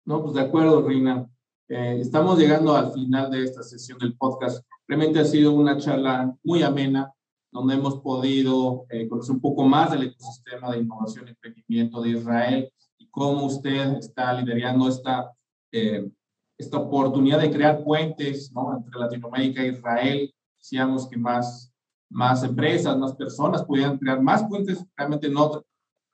No, 0.03 0.23
pues 0.23 0.33
de 0.33 0.41
acuerdo, 0.41 0.87
Rina. 0.87 1.29
estamos 1.67 2.39
llegando 2.39 2.75
al 2.75 2.91
final 2.91 3.29
de 3.29 3.43
esta 3.43 3.61
sesión 3.61 3.99
del 3.99 4.17
podcast. 4.17 4.65
Realmente 4.87 5.19
ha 5.19 5.25
sido 5.25 5.51
una 5.51 5.77
charla 5.77 6.35
muy 6.43 6.63
amena, 6.63 7.13
donde 7.51 7.75
hemos 7.75 8.01
podido 8.01 8.87
eh, 8.89 9.07
conocer 9.07 9.35
un 9.35 9.41
poco 9.41 9.63
más 9.63 9.91
del 9.91 10.07
ecosistema 10.07 10.71
de 10.71 10.79
innovación 10.79 11.27
y 11.27 11.29
emprendimiento 11.29 12.01
de 12.01 12.09
Israel 12.09 12.73
y 12.97 13.07
cómo 13.11 13.45
usted 13.45 13.97
está 13.97 14.33
liderando 14.33 14.89
esta, 14.89 15.31
eh, 15.71 16.09
esta 16.57 16.77
oportunidad 16.77 17.41
de 17.41 17.51
crear 17.51 17.83
puentes 17.83 18.51
¿no? 18.51 18.75
entre 18.75 18.99
Latinoamérica 18.99 19.61
e 19.61 19.67
Israel. 19.67 20.33
Decíamos 20.57 21.07
que 21.07 21.17
más, 21.17 21.71
más 22.09 22.43
empresas, 22.43 22.97
más 22.97 23.15
personas 23.15 23.63
pudieran 23.63 23.97
crear 23.97 24.21
más 24.21 24.43
puentes 24.43 24.83
realmente 24.95 25.27
en, 25.27 25.35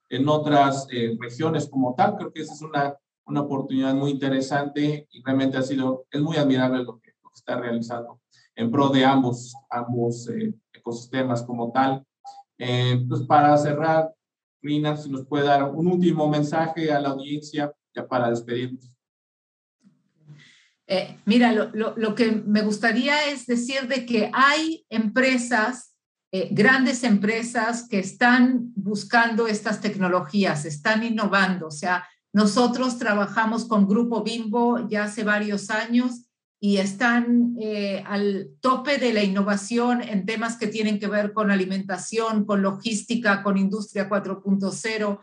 en 0.09 0.27
otras 0.29 0.87
eh, 0.91 1.15
regiones 1.19 1.67
como 1.67 1.93
tal. 1.95 2.15
Creo 2.17 2.31
que 2.31 2.41
esa 2.41 2.53
es 2.53 2.61
una, 2.61 2.95
una 3.25 3.41
oportunidad 3.41 3.93
muy 3.93 4.11
interesante 4.11 5.07
y 5.11 5.23
realmente 5.23 5.57
ha 5.57 5.63
sido, 5.63 6.05
es 6.11 6.21
muy 6.21 6.37
admirable 6.37 6.83
lo 6.83 6.99
que, 6.99 7.11
lo 7.23 7.29
que 7.29 7.35
está 7.35 7.59
realizando 7.59 8.19
en 8.55 8.69
pro 8.69 8.89
de 8.89 9.03
ambos, 9.03 9.53
ambos 9.69 10.29
ecosistemas 10.73 11.43
como 11.43 11.71
tal. 11.71 12.05
Eh, 12.57 13.03
pues 13.07 13.21
para 13.23 13.57
cerrar, 13.57 14.13
Rina, 14.61 14.95
si 14.95 15.09
nos 15.09 15.25
puede 15.25 15.45
dar 15.45 15.63
un 15.63 15.87
último 15.87 16.27
mensaje 16.29 16.91
a 16.91 16.99
la 16.99 17.09
audiencia 17.09 17.73
ya 17.93 18.07
para 18.07 18.29
despedirnos. 18.29 18.92
Eh, 20.95 21.17
mira, 21.25 21.51
lo, 21.51 22.13
que 22.13 22.31
me 22.45 22.61
gustaría 22.61 23.31
es 23.31 23.47
decir 23.47 23.87
de 23.87 24.05
que 24.05 24.29
hay 24.31 24.85
empresas, 24.91 25.95
eh, 26.31 26.49
grandes 26.51 27.03
empresas 27.03 27.87
que 27.89 27.97
están 27.97 28.71
buscando 28.75 29.47
estas 29.47 29.81
tecnologías, 29.81 30.65
están 30.65 31.03
innovando. 31.03 31.65
O 31.65 31.71
sea, 31.71 32.07
nosotros 32.31 32.99
trabajamos 32.99 33.65
con 33.65 33.87
Grupo 33.87 34.21
Bimbo 34.21 34.87
ya 34.87 35.05
hace 35.05 35.23
varios 35.23 35.71
años 35.71 36.27
y 36.59 36.77
están 36.77 37.55
eh, 37.59 38.03
al 38.05 38.49
tope 38.61 38.99
de 38.99 39.13
la 39.13 39.23
innovación 39.23 40.03
en 40.03 40.27
temas 40.27 40.57
que 40.57 40.67
tienen 40.67 40.99
que 40.99 41.07
ver 41.07 41.33
con 41.33 41.49
alimentación, 41.49 42.45
con 42.45 42.61
logística, 42.61 43.41
con 43.41 43.57
industria 43.57 44.07
4.0. 44.07 45.19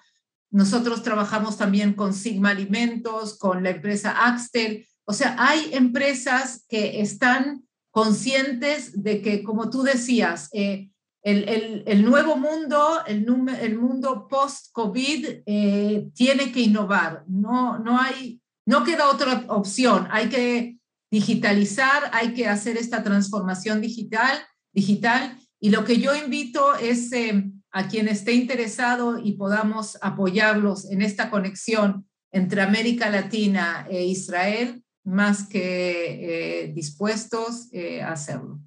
Nosotros 0.51 1.05
trabajamos 1.05 1.57
también 1.57 1.95
con 1.95 2.13
Sigma 2.13 2.51
Alimentos, 2.51 3.39
con 3.39 3.63
la 3.63 3.71
empresa 3.71 4.27
Axtel. 4.27 4.85
O 5.11 5.13
sea, 5.13 5.35
hay 5.41 5.71
empresas 5.73 6.65
que 6.69 7.01
están 7.01 7.65
conscientes 7.91 9.03
de 9.03 9.21
que, 9.21 9.43
como 9.43 9.69
tú 9.69 9.83
decías, 9.83 10.49
eh, 10.53 10.91
el, 11.25 11.83
el, 11.85 12.05
nuevo 12.05 12.37
mundo, 12.37 13.05
el, 13.09 13.27
el 13.61 13.77
mundo 13.77 14.29
post-COVID, 14.29 15.43
eh, 15.47 16.09
tiene 16.15 16.53
que 16.53 16.61
innovar. 16.61 17.25
No, 17.27 17.77
no, 17.81 18.01
hay, 18.01 18.41
no 18.65 18.85
queda 18.85 19.11
otra 19.11 19.47
opción. 19.49 20.07
Hay 20.13 20.29
que 20.29 20.79
digitalizar, 21.11 22.09
hay 22.13 22.33
que 22.33 22.47
hacer 22.47 22.77
esta 22.77 23.03
transformación 23.03 23.81
digital, 23.81 24.39
digital 24.73 25.37
y 25.59 25.71
lo 25.71 25.85
que 25.85 25.99
yo 25.99 26.15
invito 26.15 26.77
es 26.77 27.13
eh, 27.13 27.51
a 27.73 27.89
quien 27.89 28.07
esté 28.07 28.35
interesado 28.35 29.19
y 29.19 29.33
podamos 29.33 29.99
apoyarlos 30.03 30.89
en 30.89 31.03
esta 31.03 31.31
conexión 31.31 32.07
entre 32.31 32.63
América 32.63 33.11
Latina 33.11 33.89
e 33.91 34.07
Israel, 34.07 34.80
más 35.05 35.49
que 35.49 36.65
eh, 36.65 36.73
dispuestos 36.73 37.73
eh, 37.73 38.03
a 38.03 38.13
hacerlo. 38.13 38.61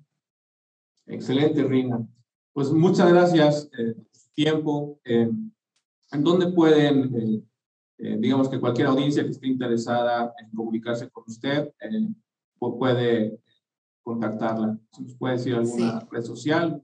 Excelente, 1.06 1.64
Rina. 1.64 2.08
Pues 2.54 2.72
muchas 2.72 3.12
gracias 3.12 3.66
por 3.66 4.06
su 4.12 4.30
tiempo. 4.34 5.00
¿En 5.04 6.24
dónde 6.24 6.52
pueden, 6.52 7.46
digamos 7.98 8.48
que 8.48 8.60
cualquier 8.60 8.88
audiencia 8.88 9.24
que 9.24 9.32
esté 9.32 9.48
interesada 9.48 10.34
en 10.40 10.52
comunicarse 10.52 11.10
con 11.10 11.24
usted, 11.28 11.74
puede 12.72 13.40
contactarla. 14.04 14.78
¿Nos 15.00 15.16
puede 15.16 15.38
decir 15.38 15.56
alguna 15.56 16.08
red 16.12 16.24
social? 16.24 16.84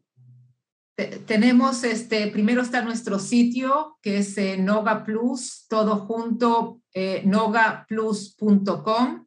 Tenemos, 1.25 1.85
este, 1.85 2.27
primero 2.27 2.61
está 2.61 2.81
nuestro 2.81 3.19
sitio, 3.19 3.97
que 4.01 4.17
es 4.17 4.37
eh, 4.37 4.57
Noga 4.57 5.05
Plus, 5.05 5.65
todo 5.69 5.95
junto, 5.95 6.81
eh, 6.93 7.23
nogaplus.com. 7.25 9.25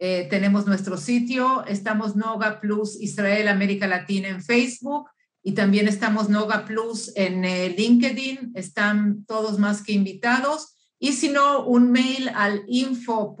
Eh, 0.00 0.28
tenemos 0.30 0.66
nuestro 0.66 0.96
sitio, 0.96 1.64
estamos 1.66 2.14
Noga 2.14 2.60
Plus 2.60 3.00
Israel 3.00 3.48
América 3.48 3.88
Latina 3.88 4.28
en 4.28 4.42
Facebook 4.42 5.08
y 5.42 5.52
también 5.52 5.88
estamos 5.88 6.28
Noga 6.28 6.64
Plus 6.64 7.12
en 7.16 7.44
eh, 7.44 7.74
LinkedIn. 7.76 8.52
Están 8.54 9.24
todos 9.24 9.58
más 9.58 9.82
que 9.82 9.92
invitados. 9.92 10.74
Y 11.00 11.12
si 11.12 11.30
no, 11.30 11.64
un 11.64 11.90
mail 11.90 12.30
al 12.34 12.62
info, 12.66 13.36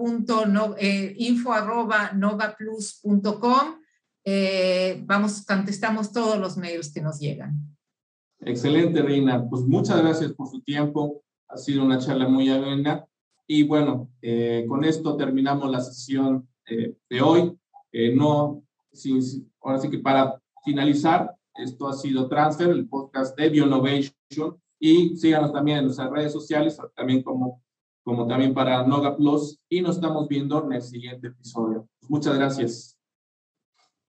eh, 0.78 1.14
info 1.18 1.52
arroba 1.52 2.12
nogaplus.com. 2.12 3.80
vamos, 5.06 5.44
contestamos 5.44 6.12
todos 6.12 6.38
los 6.38 6.56
mails 6.56 6.92
que 6.92 7.00
nos 7.00 7.18
llegan. 7.20 7.76
Excelente, 8.40 9.02
Reina. 9.02 9.48
Pues 9.48 9.62
muchas 9.62 10.00
gracias 10.00 10.32
por 10.32 10.48
su 10.48 10.60
tiempo. 10.60 11.22
Ha 11.48 11.56
sido 11.56 11.84
una 11.84 11.98
charla 11.98 12.28
muy 12.28 12.48
amena. 12.48 13.07
Y 13.50 13.62
bueno, 13.62 14.10
eh, 14.20 14.66
con 14.68 14.84
esto 14.84 15.16
terminamos 15.16 15.70
la 15.70 15.80
sesión 15.80 16.46
eh, 16.66 16.94
de 17.08 17.22
hoy. 17.22 17.58
Eh, 17.90 18.14
no, 18.14 18.62
ahora 19.62 19.78
sí 19.78 19.88
que 19.88 19.98
para 19.98 20.38
finalizar, 20.62 21.34
esto 21.54 21.88
ha 21.88 21.94
sido 21.94 22.28
Transfer, 22.28 22.68
el 22.68 22.86
podcast 22.86 23.36
de 23.38 23.48
Bionovation. 23.48 24.14
Y 24.78 25.16
síganos 25.16 25.50
también 25.50 25.78
en 25.78 25.84
nuestras 25.86 26.10
redes 26.10 26.32
sociales, 26.32 26.78
también 26.94 27.22
como, 27.22 27.62
como 28.04 28.26
también 28.26 28.52
para 28.52 28.86
Noga 28.86 29.16
Plus. 29.16 29.58
Y 29.66 29.80
nos 29.80 29.96
estamos 29.96 30.28
viendo 30.28 30.62
en 30.64 30.74
el 30.74 30.82
siguiente 30.82 31.28
episodio. 31.28 31.88
Muchas 32.06 32.36
gracias. 32.36 32.97